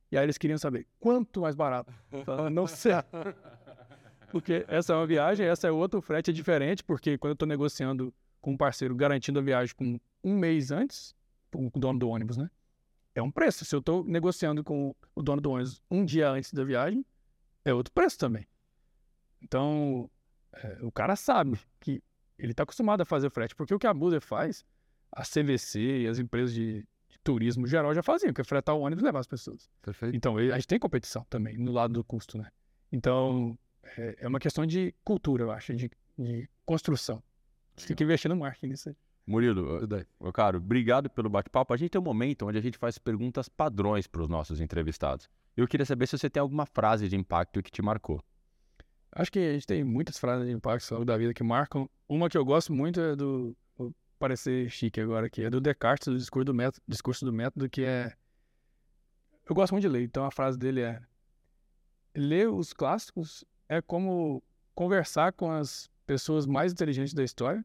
E 0.09 0.17
aí 0.17 0.23
eles 0.23 0.37
queriam 0.37 0.57
saber 0.57 0.87
quanto 0.99 1.41
mais 1.41 1.53
barato. 1.53 1.93
Falava, 2.23 2.49
não 2.49 2.65
sei. 2.65 2.93
Porque 4.31 4.65
essa 4.67 4.93
é 4.93 4.95
uma 4.95 5.05
viagem, 5.05 5.45
essa 5.45 5.67
é 5.67 5.71
outra, 5.71 5.99
o 5.99 6.01
frete 6.01 6.31
é 6.31 6.33
diferente, 6.33 6.83
porque 6.83 7.17
quando 7.17 7.31
eu 7.31 7.33
estou 7.33 7.47
negociando 7.47 8.13
com 8.41 8.51
um 8.51 8.57
parceiro 8.57 8.93
garantindo 8.93 9.39
a 9.39 9.41
viagem 9.41 9.73
com 9.73 9.97
um 10.21 10.37
mês 10.37 10.69
antes, 10.69 11.15
com 11.49 11.67
o 11.67 11.79
dono 11.79 11.97
do 11.97 12.09
ônibus, 12.09 12.35
né? 12.35 12.51
É 13.15 13.21
um 13.21 13.31
preço. 13.31 13.63
Se 13.63 13.73
eu 13.73 13.79
estou 13.79 14.03
negociando 14.03 14.65
com 14.65 14.93
o 15.15 15.23
dono 15.23 15.41
do 15.41 15.51
ônibus 15.51 15.81
um 15.89 16.03
dia 16.03 16.29
antes 16.29 16.51
da 16.51 16.63
viagem, 16.65 17.05
é 17.63 17.73
outro 17.73 17.93
preço 17.93 18.17
também. 18.17 18.45
Então, 19.41 20.09
é, 20.53 20.77
o 20.81 20.91
cara 20.91 21.15
sabe 21.15 21.57
que 21.79 22.03
ele 22.37 22.51
está 22.51 22.63
acostumado 22.63 23.01
a 23.01 23.05
fazer 23.05 23.29
frete. 23.29 23.55
Porque 23.55 23.73
o 23.73 23.79
que 23.79 23.87
a 23.87 23.93
Buser 23.93 24.21
faz, 24.21 24.65
a 25.11 25.23
CVC 25.23 26.01
e 26.01 26.07
as 26.07 26.19
empresas 26.19 26.53
de, 26.53 26.85
de 27.09 27.19
turismo 27.23 27.65
geral 27.67 27.93
já 27.93 28.03
faziam, 28.03 28.33
que 28.33 28.41
é 28.41 28.43
fretar 28.43 28.75
o 28.75 28.81
ônibus 28.81 29.01
e 29.01 29.05
levar 29.05 29.19
as 29.19 29.27
pessoas. 29.27 29.69
Perfeito. 29.81 30.15
Então, 30.15 30.37
a 30.37 30.55
gente 30.55 30.67
tem 30.67 30.79
competição 30.79 31.25
também 31.29 31.57
no 31.57 31.71
lado 31.71 31.93
do 31.93 32.03
custo, 32.03 32.37
né? 32.37 32.49
Então, 32.91 33.57
é, 33.97 34.17
é 34.19 34.27
uma 34.27 34.39
questão 34.39 34.65
de 34.65 34.93
cultura, 35.03 35.43
eu 35.43 35.51
acho, 35.51 35.75
de, 35.75 35.89
de 36.17 36.49
construção. 36.65 37.23
A 37.75 37.79
gente 37.79 37.87
tem 37.89 37.97
que 37.97 38.03
investir 38.03 38.29
no 38.29 38.35
marketing 38.35 38.67
nisso 38.67 38.89
aí. 38.89 38.95
Murilo, 39.25 39.85
meu 40.21 40.31
caro, 40.31 40.57
obrigado 40.57 41.09
pelo 41.09 41.29
bate-papo. 41.29 41.73
A 41.73 41.77
gente 41.77 41.89
tem 41.89 41.99
um 41.99 42.03
momento 42.03 42.47
onde 42.47 42.57
a 42.57 42.61
gente 42.61 42.77
faz 42.77 42.97
perguntas 42.97 43.49
padrões 43.49 44.07
para 44.07 44.21
os 44.21 44.29
nossos 44.29 44.61
entrevistados. 44.61 45.29
Eu 45.55 45.67
queria 45.67 45.85
saber 45.85 46.07
se 46.07 46.17
você 46.17 46.29
tem 46.29 46.39
alguma 46.39 46.65
frase 46.65 47.09
de 47.09 47.15
impacto 47.17 47.61
que 47.61 47.69
te 47.69 47.81
marcou. 47.81 48.23
Acho 49.11 49.31
que 49.31 49.39
a 49.39 49.53
gente 49.53 49.65
tem 49.65 49.83
muitas 49.83 50.17
frases 50.17 50.47
de 50.47 50.53
impacto 50.53 50.91
ao 50.91 50.99
longo 50.99 51.05
da 51.05 51.17
vida 51.17 51.33
que 51.33 51.43
marcam. 51.43 51.89
Uma 52.07 52.29
que 52.29 52.37
eu 52.37 52.45
gosto 52.45 52.73
muito 52.73 52.99
é 52.99 53.15
do. 53.15 53.55
Vou 53.77 53.93
parecer 54.19 54.69
chique 54.69 54.99
agora 54.99 55.27
aqui. 55.27 55.43
É 55.43 55.49
do 55.49 55.61
Descartes, 55.61 56.07
do 56.07 56.17
discurso 56.17 56.45
do 56.45 56.53
método, 56.53 56.81
discurso 56.87 57.25
do 57.25 57.33
método 57.33 57.69
que 57.69 57.83
é. 57.83 58.13
Eu 59.49 59.55
gosto 59.55 59.71
muito 59.71 59.83
de 59.83 59.89
ler, 59.89 60.03
então 60.03 60.25
a 60.25 60.31
frase 60.31 60.57
dele 60.57 60.81
é: 60.81 61.01
Ler 62.15 62.49
os 62.49 62.73
clássicos 62.73 63.45
é 63.69 63.81
como 63.81 64.43
conversar 64.73 65.33
com 65.33 65.51
as 65.51 65.89
pessoas 66.05 66.45
mais 66.45 66.71
inteligentes 66.71 67.13
da 67.13 67.23
história, 67.23 67.63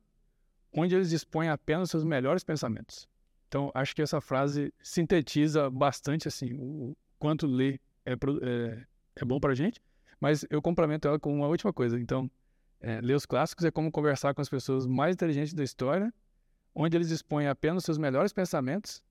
onde 0.72 0.94
eles 0.94 1.10
dispõem 1.10 1.48
apenas 1.48 1.90
seus 1.90 2.04
melhores 2.04 2.44
pensamentos. 2.44 3.08
Então, 3.48 3.70
acho 3.74 3.94
que 3.94 4.00
essa 4.00 4.20
frase 4.20 4.72
sintetiza 4.82 5.68
bastante 5.68 6.26
assim 6.26 6.54
o 6.54 6.96
quanto 7.18 7.46
ler 7.46 7.80
é, 8.04 8.12
é, 8.12 8.86
é 9.16 9.24
bom 9.24 9.38
pra 9.38 9.54
gente, 9.54 9.80
mas 10.22 10.46
eu 10.48 10.62
complemento 10.62 11.08
ela 11.08 11.18
com 11.18 11.34
uma 11.34 11.48
última 11.48 11.72
coisa. 11.72 11.98
Então, 11.98 12.30
é, 12.80 13.00
ler 13.00 13.14
os 13.14 13.26
clássicos 13.26 13.64
é 13.64 13.72
como 13.72 13.90
conversar 13.90 14.32
com 14.32 14.40
as 14.40 14.48
pessoas 14.48 14.86
mais 14.86 15.16
inteligentes 15.16 15.52
da 15.52 15.64
história, 15.64 16.14
onde 16.72 16.96
eles 16.96 17.08
dispõem 17.08 17.48
apenas 17.48 17.82
seus 17.82 17.98
melhores 17.98 18.32
pensamentos 18.32 19.02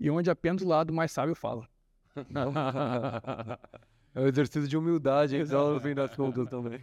e 0.00 0.10
onde 0.10 0.28
apenas 0.28 0.60
o 0.62 0.66
lado 0.66 0.92
mais 0.92 1.12
sábio 1.12 1.36
fala. 1.36 1.68
É 4.14 4.20
um 4.20 4.26
exercício 4.26 4.66
de 4.66 4.76
humildade, 4.76 5.36
então, 5.36 5.74
no 5.74 5.80
fim 5.80 5.94
das 5.94 6.16
contas 6.16 6.48
também. 6.48 6.80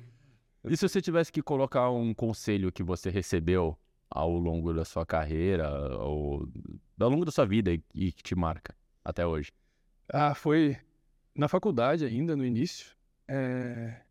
E 0.64 0.78
se 0.78 0.88
você 0.88 1.02
tivesse 1.02 1.32
que 1.32 1.42
colocar 1.42 1.90
um 1.90 2.14
conselho 2.14 2.72
que 2.72 2.84
você 2.84 3.10
recebeu 3.10 3.78
ao 4.10 4.32
longo 4.38 4.72
da 4.72 4.86
sua 4.86 5.06
carreira, 5.06 5.70
ou 5.98 6.48
ao 6.98 7.10
longo 7.10 7.26
da 7.26 7.32
sua 7.32 7.46
vida 7.46 7.74
e 7.74 7.84
e 7.94 8.12
que 8.14 8.24
te 8.24 8.36
marca 8.36 8.74
até 9.04 9.26
hoje? 9.26 9.52
Ah, 10.08 10.34
foi 10.34 10.78
na 11.36 11.50
faculdade 11.50 12.06
ainda, 12.06 12.38
no 12.38 12.46
início. 12.46 12.95
É, 13.28 14.02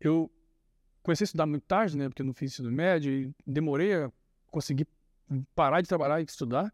Eu 0.00 0.30
comecei 1.02 1.24
a 1.24 1.26
estudar 1.26 1.46
muito 1.46 1.64
tarde, 1.64 1.96
né? 1.96 2.08
Porque 2.08 2.22
eu 2.22 2.26
não 2.26 2.34
fiz 2.34 2.52
ensino 2.52 2.70
médio 2.70 3.12
e 3.12 3.34
demorei 3.46 3.94
a 3.94 4.12
conseguir 4.50 4.86
parar 5.54 5.80
de 5.80 5.88
trabalhar 5.88 6.20
e 6.20 6.24
estudar. 6.24 6.72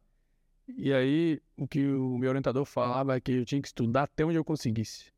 E 0.69 0.93
aí, 0.93 1.41
o 1.57 1.67
que 1.67 1.85
o 1.87 2.17
meu 2.19 2.29
orientador 2.29 2.65
falava 2.65 3.17
é 3.17 3.21
que 3.21 3.33
eu 3.33 3.45
tinha 3.45 3.61
que 3.61 3.69
estudar 3.69 4.05
até 4.05 4.25
onde 4.25 4.37
eu 4.39 4.45
conseguisse. 4.45 5.13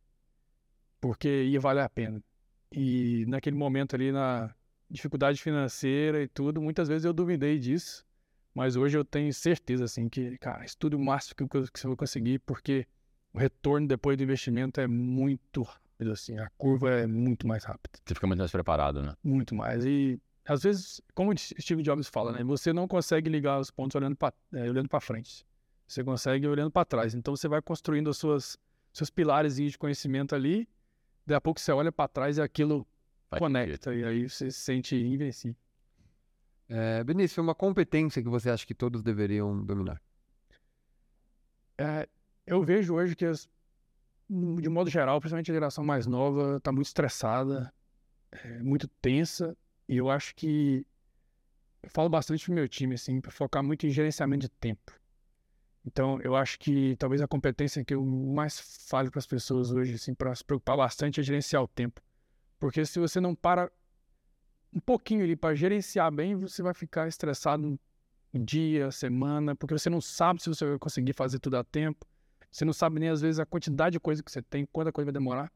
Porque 1.01 1.45
ia 1.45 1.61
valer 1.61 1.83
a 1.83 1.89
pena. 1.89 2.23
E 2.71 3.27
naquele 3.27 3.57
momento 3.57 3.95
ali, 3.95 4.13
na 4.13 4.55
dificuldade 4.89 5.43
financeira 5.43 6.23
e 6.23 6.29
tudo, 6.29 6.61
muitas 6.63 6.89
vezes 6.89 7.05
eu 7.05 7.13
duvidei 7.13 7.59
disso. 7.59 8.07
Mas 8.55 8.77
hoje 8.77 8.97
eu 8.97 9.05
tenho 9.05 9.33
certeza, 9.33 9.85
assim, 9.85 10.09
que, 10.09 10.39
cara, 10.39 10.65
estude 10.65 10.95
o 10.95 10.99
máximo 10.99 11.49
que, 11.49 11.71
que 11.71 11.81
você 11.81 11.87
vai 11.87 11.97
conseguir, 11.97 12.39
porque 12.41 12.87
o 13.33 13.39
retorno 13.39 13.87
depois 13.87 14.17
do 14.17 14.23
investimento 14.23 14.81
é 14.81 14.87
muito 14.87 15.67
rápido, 15.93 16.13
assim. 16.13 16.39
A 16.39 16.49
curva 16.57 16.91
é 16.91 17.07
muito 17.07 17.47
mais 17.47 17.65
rápida. 17.65 17.99
Você 18.05 18.15
fica 18.15 18.27
muito 18.27 18.39
mais 18.41 18.51
preparado, 18.51 19.03
né? 19.03 19.15
Muito 19.23 19.55
mais. 19.55 19.85
E 19.85 20.21
às 20.45 20.63
vezes, 20.63 21.01
como 21.15 21.33
o 21.33 21.39
Steve 21.39 21.83
Jobs 21.83 22.09
fala, 22.09 22.33
né? 22.33 22.43
Você 22.45 22.73
não 22.73 22.89
consegue 22.89 23.29
ligar 23.31 23.61
os 23.61 23.71
pontos 23.71 23.95
olhando 23.95 24.17
para 24.17 24.35
olhando 24.53 24.89
para 24.89 25.01
frente. 25.01 25.47
Você 25.87 26.03
consegue 26.03 26.47
olhando 26.47 26.71
para 26.71 26.85
trás. 26.85 27.15
Então 27.15 27.37
você 27.37 27.49
vai 27.49 27.61
construindo 27.61 28.09
os 28.09 28.19
suas, 28.19 28.59
seus 28.93 29.11
pilares 29.11 29.57
de 29.57 29.79
conhecimento 29.79 30.35
ali. 30.35 30.69
Daqui 31.27 31.37
a 31.37 31.41
pouco 31.41 31.61
você 31.61 31.71
olha 31.71 31.93
para 31.93 32.09
trás 32.09 32.39
e 32.39 32.43
aquilo 32.43 32.87
Faz 33.31 33.39
conecta. 33.39 33.95
E 33.95 34.05
aí 34.05 34.29
você 34.29 34.51
se 34.51 34.59
sente 34.61 34.97
invencível. 34.97 35.57
É, 36.69 37.05
Benício, 37.05 37.43
uma 37.43 37.55
competência 37.55 38.23
que 38.23 38.29
você 38.29 38.49
acha 38.49 38.67
que 38.67 38.75
todos 38.75 39.03
deveriam 39.03 39.63
dominar? 39.63 40.01
É, 41.77 42.09
eu 42.47 42.63
vejo 42.63 42.95
hoje 42.95 43.15
que, 43.15 43.27
as- 43.27 43.49
de 44.61 44.69
modo 44.69 44.89
geral, 44.89 45.21
principalmente 45.21 45.51
a 45.51 45.55
geração 45.55 45.85
mais 45.85 46.07
nova, 46.07 46.57
está 46.57 46.73
muito 46.73 46.87
estressada, 46.87 47.73
é, 48.31 48.63
muito 48.63 48.89
tensa, 48.89 49.57
e 49.89 49.97
eu 49.97 50.09
acho 50.09 50.35
que 50.35 50.87
eu 51.83 51.91
falo 51.91 52.09
bastante 52.09 52.45
pro 52.45 52.55
meu 52.55 52.69
time, 52.69 52.95
assim, 52.95 53.21
para 53.21 53.31
focar 53.31 53.63
muito 53.63 53.87
em 53.87 53.91
gerenciamento 53.91 54.43
de 54.43 54.49
tempo. 54.49 54.93
Então, 55.85 56.21
eu 56.23 56.37
acho 56.37 56.59
que 56.59 56.97
talvez 56.97 57.21
a 57.21 57.27
competência 57.27 57.85
que 57.85 57.93
eu 57.93 58.05
mais 58.05 58.87
falo 58.89 59.11
para 59.11 59.19
as 59.19 59.27
pessoas 59.27 59.73
hoje, 59.73 59.95
assim, 59.95 60.15
para 60.15 60.35
se 60.35 60.45
preocupar 60.45 60.77
bastante 60.77 61.21
é 61.21 61.23
gerenciar 61.23 61.63
o 61.63 61.69
tempo. 61.69 62.01
Porque 62.59 62.87
se 62.87 63.01
você 63.01 63.21
não 63.21 63.35
para 63.35 63.71
um 64.73 64.81
pouquinho 64.81 65.25
ali 65.25 65.37
para 65.37 65.55
gerenciar 65.55 66.11
bem, 66.13 66.37
você 66.37 66.63
vai 66.63 66.73
ficar 66.73 67.09
estressado 67.09 67.79
um 68.33 68.45
dia, 68.45 68.91
semana, 68.91 69.55
porque 69.55 69.77
você 69.77 69.91
não 69.91 70.01
sabe 70.01 70.41
se 70.41 70.49
você 70.49 70.65
vai 70.65 70.79
conseguir 70.79 71.13
fazer 71.13 71.41
tudo 71.41 71.57
a 71.57 71.65
tempo. 71.65 72.07
Você 72.53 72.65
não 72.67 72.73
sabe 72.75 73.01
nem 73.01 73.09
às 73.09 73.23
vezes 73.23 73.41
a 73.41 73.47
quantidade 73.47 73.95
de 73.95 74.01
coisa 74.01 74.23
que 74.23 74.31
você 74.31 74.43
tem, 74.43 74.67
quanta 74.71 74.93
coisa 74.93 75.07
vai 75.07 75.13
demorar. 75.13 75.51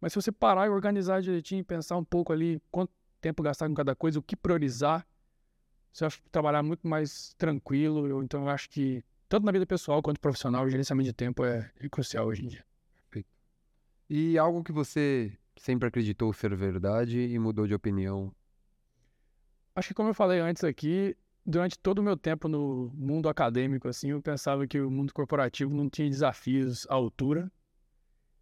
Mas 0.00 0.12
se 0.12 0.20
você 0.20 0.32
parar 0.32 0.66
e 0.66 0.70
organizar 0.70 1.22
direitinho, 1.22 1.60
e 1.60 1.64
pensar 1.64 1.96
um 1.96 2.04
pouco 2.04 2.32
ali 2.32 2.60
quanto 2.70 2.92
tempo 3.20 3.42
gastar 3.44 3.68
com 3.68 3.74
cada 3.74 3.94
coisa, 3.94 4.18
o 4.18 4.22
que 4.22 4.34
priorizar, 4.34 5.06
você 5.92 6.04
vai 6.08 6.18
trabalhar 6.32 6.62
muito 6.64 6.86
mais 6.88 7.32
tranquilo. 7.34 8.08
Eu- 8.08 8.22
então 8.24 8.42
eu 8.42 8.48
acho 8.48 8.68
que 8.68 9.04
tanto 9.28 9.46
na 9.46 9.52
vida 9.52 9.64
pessoal 9.64 10.02
quanto 10.02 10.20
profissional, 10.20 10.64
o 10.64 10.68
gerenciamento 10.68 11.06
de 11.08 11.12
tempo 11.14 11.44
é, 11.44 11.70
é 11.78 11.88
crucial 11.88 12.26
hoje 12.26 12.44
em 12.44 12.48
dia. 12.48 12.64
E 14.10 14.36
algo 14.36 14.62
que 14.62 14.72
você 14.72 15.32
sempre 15.56 15.88
acreditou 15.88 16.32
ser 16.34 16.54
verdade 16.54 17.18
e 17.18 17.38
mudou 17.38 17.66
de 17.66 17.74
opinião? 17.74 18.34
Acho 19.74 19.88
que 19.88 19.94
como 19.94 20.10
eu 20.10 20.14
falei 20.14 20.38
antes 20.40 20.62
aqui, 20.64 21.16
durante 21.44 21.78
todo 21.78 21.98
o 21.98 22.02
meu 22.02 22.16
tempo 22.16 22.48
no 22.48 22.90
mundo 22.94 23.28
acadêmico, 23.28 23.88
assim, 23.88 24.10
eu 24.10 24.22
pensava 24.22 24.66
que 24.66 24.80
o 24.80 24.90
mundo 24.90 25.12
corporativo 25.12 25.74
não 25.74 25.88
tinha 25.88 26.08
desafios 26.08 26.86
à 26.88 26.94
altura. 26.94 27.50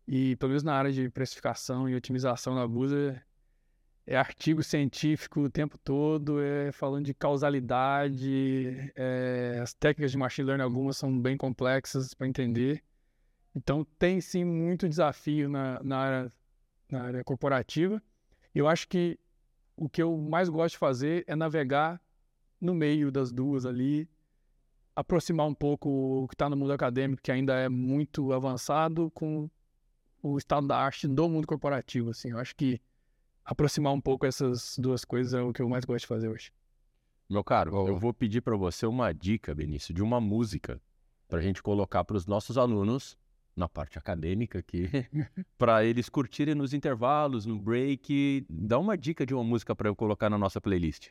E 0.06 0.36
pelo 0.36 0.50
menos 0.50 0.62
na 0.62 0.74
área 0.74 0.92
de 0.92 1.08
precificação 1.08 1.88
e 1.88 1.94
otimização 1.94 2.54
na 2.54 2.66
Busa, 2.66 3.22
é 4.06 4.16
artigo 4.16 4.62
científico 4.62 5.40
o 5.40 5.50
tempo 5.50 5.78
todo, 5.78 6.40
é 6.40 6.72
falando 6.72 7.04
de 7.04 7.14
causalidade, 7.14 8.92
é, 8.96 9.60
as 9.62 9.72
técnicas 9.72 10.10
de 10.10 10.18
machine 10.18 10.46
learning 10.46 10.64
algumas 10.64 10.96
são 10.96 11.16
bem 11.16 11.36
complexas 11.36 12.12
para 12.12 12.26
entender. 12.26 12.82
Então 13.54 13.86
tem 13.98 14.20
sim 14.20 14.44
muito 14.44 14.88
desafio 14.88 15.48
na, 15.48 15.80
na, 15.82 15.98
área, 15.98 16.32
na 16.90 17.02
área 17.02 17.24
corporativa. 17.24 18.02
Eu 18.54 18.66
acho 18.66 18.88
que 18.88 19.18
o 19.76 19.88
que 19.88 20.02
eu 20.02 20.16
mais 20.18 20.48
gosto 20.48 20.72
de 20.72 20.78
fazer 20.78 21.24
é 21.26 21.36
navegar 21.36 22.00
no 22.60 22.74
meio 22.74 23.10
das 23.10 23.32
duas 23.32 23.64
ali, 23.64 24.08
aproximar 24.94 25.46
um 25.46 25.54
pouco 25.54 25.88
o 26.24 26.28
que 26.28 26.34
está 26.34 26.48
no 26.48 26.56
mundo 26.56 26.72
acadêmico, 26.72 27.22
que 27.22 27.32
ainda 27.32 27.54
é 27.54 27.68
muito 27.68 28.32
avançado, 28.32 29.10
com 29.12 29.48
o 30.22 30.36
estado 30.36 30.66
da 30.66 30.76
arte 30.76 31.08
do 31.08 31.28
mundo 31.28 31.46
corporativo. 31.46 32.10
Assim, 32.10 32.30
eu 32.30 32.38
acho 32.38 32.54
que 32.54 32.80
aproximar 33.44 33.92
um 33.92 34.00
pouco 34.00 34.26
essas 34.26 34.76
duas 34.78 35.04
coisas 35.04 35.34
é 35.34 35.42
o 35.42 35.52
que 35.52 35.62
eu 35.62 35.68
mais 35.68 35.84
gosto 35.84 36.02
de 36.02 36.06
fazer 36.06 36.28
hoje. 36.28 36.52
Meu 37.28 37.44
caro, 37.44 37.70
Boa. 37.70 37.88
eu 37.88 37.96
vou 37.96 38.12
pedir 38.12 38.40
para 38.40 38.56
você 38.56 38.86
uma 38.86 39.12
dica, 39.12 39.54
Benício, 39.54 39.94
de 39.94 40.02
uma 40.02 40.20
música 40.20 40.80
para 41.28 41.38
a 41.38 41.42
gente 41.42 41.62
colocar 41.62 42.04
para 42.04 42.16
os 42.16 42.26
nossos 42.26 42.58
alunos 42.58 43.16
na 43.54 43.68
parte 43.68 43.98
acadêmica 43.98 44.58
aqui, 44.58 44.88
para 45.56 45.84
eles 45.84 46.08
curtirem 46.08 46.54
nos 46.54 46.74
intervalos, 46.74 47.46
no 47.46 47.58
break. 47.58 48.44
Dá 48.48 48.78
uma 48.78 48.96
dica 48.96 49.24
de 49.24 49.32
uma 49.32 49.44
música 49.44 49.76
para 49.76 49.88
eu 49.88 49.94
colocar 49.94 50.28
na 50.28 50.38
nossa 50.38 50.60
playlist. 50.60 51.10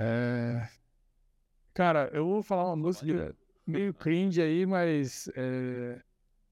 É... 0.00 0.68
Cara, 1.74 2.10
eu 2.12 2.26
vou 2.26 2.42
falar 2.42 2.66
uma 2.66 2.76
música 2.76 3.34
meio 3.66 3.94
cringe 3.94 4.40
aí, 4.42 4.66
mas 4.66 5.28
é, 5.36 6.00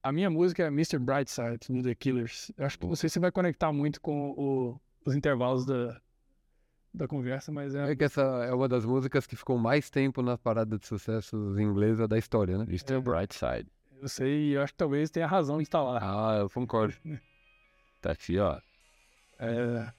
A 0.01 0.11
minha 0.11 0.29
música 0.29 0.63
é 0.63 0.67
Mr. 0.67 0.97
Brightside, 0.99 1.59
do 1.69 1.83
The 1.83 1.93
Killers. 1.95 2.51
Eu 2.57 2.65
acho 2.65 2.79
que 2.79 2.85
não 2.87 2.95
sei 2.95 3.09
se 3.09 3.19
vai 3.19 3.31
conectar 3.31 3.71
muito 3.73 3.99
com 3.99 4.31
o- 4.31 4.79
os 5.05 5.13
intervalos 5.15 5.65
da, 5.65 5.99
da 6.93 7.07
conversa, 7.07 7.51
mas 7.51 7.75
é. 7.75 7.91
É 7.91 7.95
que 7.95 8.03
essa 8.05 8.21
é 8.21 8.53
uma 8.53 8.67
das 8.69 8.85
músicas 8.85 9.27
que 9.27 9.35
ficou 9.35 9.57
mais 9.57 9.89
tempo 9.89 10.21
na 10.21 10.37
parada 10.37 10.77
de 10.77 10.87
sucessos 10.87 11.57
inglesa 11.59 12.07
da 12.07 12.17
história, 12.17 12.57
né? 12.57 12.63
Mr. 12.63 13.01
Brightside. 13.01 13.67
Eu 14.01 14.07
sei, 14.07 14.51
e 14.51 14.53
eu 14.53 14.61
acho 14.61 14.71
que 14.73 14.77
talvez 14.77 15.11
tenha 15.11 15.27
razão 15.27 15.57
de 15.57 15.63
estar 15.63 15.83
lá. 15.83 15.99
Ah, 16.01 16.37
eu 16.39 16.49
concordo. 16.49 16.95
Tá 18.01 18.11
aqui, 18.13 18.39
ó. 18.39 18.57
É, 19.37 19.91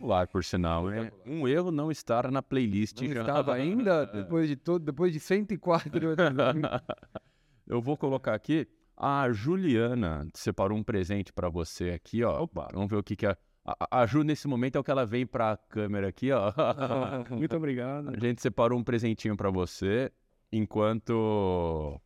Lá, 0.00 0.26
por 0.26 0.44
sinal. 0.44 0.90
É 0.90 1.12
um 1.26 1.46
erro 1.46 1.70
não 1.70 1.90
estar 1.90 2.30
na 2.30 2.42
playlist. 2.42 3.00
Não 3.00 3.12
já. 3.12 3.20
estava 3.20 3.54
ainda, 3.56 4.06
depois 4.06 4.48
de 4.48 4.56
todo, 4.56 4.84
depois 4.84 5.12
de 5.12 5.20
104 5.20 5.90
Eu 7.66 7.80
vou 7.80 7.96
colocar 7.96 8.34
aqui. 8.34 8.66
A 8.96 9.30
Juliana 9.32 10.28
separou 10.34 10.76
um 10.76 10.82
presente 10.82 11.32
pra 11.32 11.48
você 11.48 11.90
aqui, 11.90 12.22
ó. 12.22 12.46
Vamos 12.72 12.90
ver 12.90 12.96
o 12.96 13.02
que 13.02 13.16
que 13.16 13.26
é. 13.26 13.36
A, 13.64 14.02
a 14.02 14.06
Ju, 14.06 14.22
nesse 14.22 14.48
momento, 14.48 14.76
é 14.76 14.80
o 14.80 14.84
que 14.84 14.90
ela 14.90 15.06
vem 15.06 15.26
pra 15.26 15.56
câmera 15.56 16.08
aqui, 16.08 16.30
ó. 16.32 16.52
muito 17.30 17.56
obrigado. 17.56 18.10
A 18.10 18.18
gente 18.18 18.40
separou 18.40 18.78
um 18.78 18.84
presentinho 18.84 19.36
pra 19.36 19.50
você, 19.50 20.10
enquanto... 20.52 22.00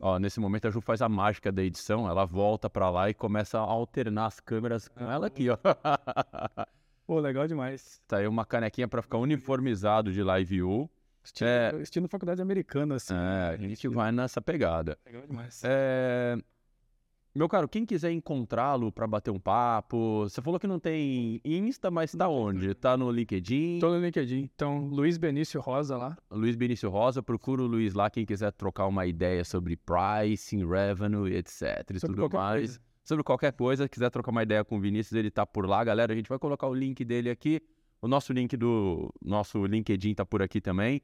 Ó, 0.00 0.18
nesse 0.18 0.38
momento 0.38 0.68
a 0.68 0.70
Ju 0.70 0.80
faz 0.80 1.02
a 1.02 1.08
mágica 1.08 1.50
da 1.50 1.62
edição, 1.62 2.08
ela 2.08 2.24
volta 2.24 2.70
pra 2.70 2.88
lá 2.88 3.10
e 3.10 3.14
começa 3.14 3.58
a 3.58 3.62
alternar 3.62 4.26
as 4.26 4.38
câmeras 4.38 4.86
com 4.88 5.10
ela 5.10 5.26
aqui, 5.26 5.48
ó. 5.50 5.56
Pô, 7.06 7.18
legal 7.20 7.48
demais. 7.48 8.00
tá 8.06 8.18
aí 8.18 8.26
uma 8.28 8.44
canequinha 8.44 8.86
pra 8.86 9.02
ficar 9.02 9.18
uniformizado 9.18 10.12
de 10.12 10.22
Live 10.22 10.48
view. 10.56 10.90
Estilo, 11.24 11.50
É. 11.50 11.72
estilo 11.82 12.08
faculdade 12.08 12.40
americana, 12.40 12.94
assim. 12.94 13.14
É, 13.14 13.54
a 13.54 13.56
gente 13.56 13.88
vai 13.88 14.12
nessa 14.12 14.40
pegada. 14.40 14.96
Legal 15.04 15.22
demais. 15.26 15.62
É, 15.64 16.36
Meu 17.38 17.48
caro, 17.48 17.68
quem 17.68 17.86
quiser 17.86 18.10
encontrá-lo 18.10 18.90
pra 18.90 19.06
bater 19.06 19.30
um 19.30 19.38
papo, 19.38 20.22
você 20.28 20.42
falou 20.42 20.58
que 20.58 20.66
não 20.66 20.80
tem 20.80 21.40
Insta, 21.44 21.88
mas 21.88 22.10
tá 22.10 22.28
onde? 22.28 22.74
Tá 22.74 22.96
no 22.96 23.12
LinkedIn, 23.12 23.78
Tô 23.78 23.90
no 23.90 24.04
LinkedIn. 24.04 24.50
Então, 24.52 24.88
Luiz 24.88 25.16
Benício 25.16 25.60
Rosa 25.60 25.96
lá. 25.96 26.18
Luiz 26.32 26.56
Benício 26.56 26.90
Rosa, 26.90 27.22
procura 27.22 27.62
o 27.62 27.66
Luiz 27.68 27.94
lá, 27.94 28.10
quem 28.10 28.26
quiser 28.26 28.50
trocar 28.50 28.88
uma 28.88 29.06
ideia 29.06 29.44
sobre 29.44 29.76
pricing, 29.76 30.68
revenue, 30.68 31.32
etc. 31.32 31.88
e 31.94 32.00
Sobre 32.00 32.16
tudo 32.16 32.34
mais. 32.34 32.58
coisa. 32.58 32.80
Sobre 33.04 33.22
qualquer 33.22 33.52
coisa, 33.52 33.88
quiser 33.88 34.10
trocar 34.10 34.32
uma 34.32 34.42
ideia 34.42 34.64
com 34.64 34.76
o 34.76 34.80
Vinícius, 34.80 35.12
ele 35.12 35.30
tá 35.30 35.46
por 35.46 35.64
lá, 35.64 35.84
galera. 35.84 36.12
A 36.12 36.16
gente 36.16 36.28
vai 36.28 36.40
colocar 36.40 36.66
o 36.66 36.74
link 36.74 37.04
dele 37.04 37.30
aqui. 37.30 37.62
O 38.02 38.08
nosso 38.08 38.32
link 38.32 38.56
do 38.56 39.14
nosso 39.22 39.64
LinkedIn 39.64 40.12
tá 40.12 40.26
por 40.26 40.42
aqui 40.42 40.60
também. 40.60 41.00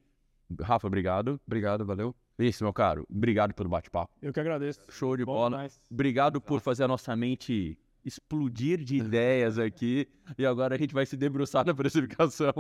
Rafa, 0.61 0.89
obrigado. 0.89 1.41
Obrigado, 1.47 1.87
valeu. 1.87 2.13
Isso, 2.39 2.65
meu 2.65 2.73
caro. 2.73 3.07
Obrigado 3.09 3.55
pelo 3.55 3.69
bate-papo. 3.69 4.13
Eu 4.21 4.33
que 4.33 4.41
agradeço. 4.41 4.81
Show 4.91 5.17
de 5.17 5.25
Bom 5.25 5.35
bola. 5.35 5.51
demais. 5.51 5.81
Obrigado 5.91 6.41
por 6.41 6.61
fazer 6.61 6.85
a 6.85 6.89
nossa 6.89 7.15
mente 7.15 7.79
explodir 8.05 8.83
de 8.85 8.97
ideias 8.97 9.59
aqui. 9.59 10.09
E 10.37 10.45
agora 10.45 10.75
a 10.75 10.79
gente 10.79 10.93
vai 10.93 11.07
se 11.07 11.17
debruçar 11.17 11.65
na 11.65 11.75
precificação. 11.75 12.53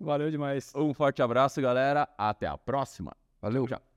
Valeu 0.00 0.30
demais. 0.30 0.72
Um 0.74 0.94
forte 0.94 1.20
abraço, 1.20 1.60
galera. 1.60 2.08
Até 2.16 2.46
a 2.46 2.56
próxima. 2.56 3.12
Valeu. 3.40 3.66
Tchau. 3.66 3.86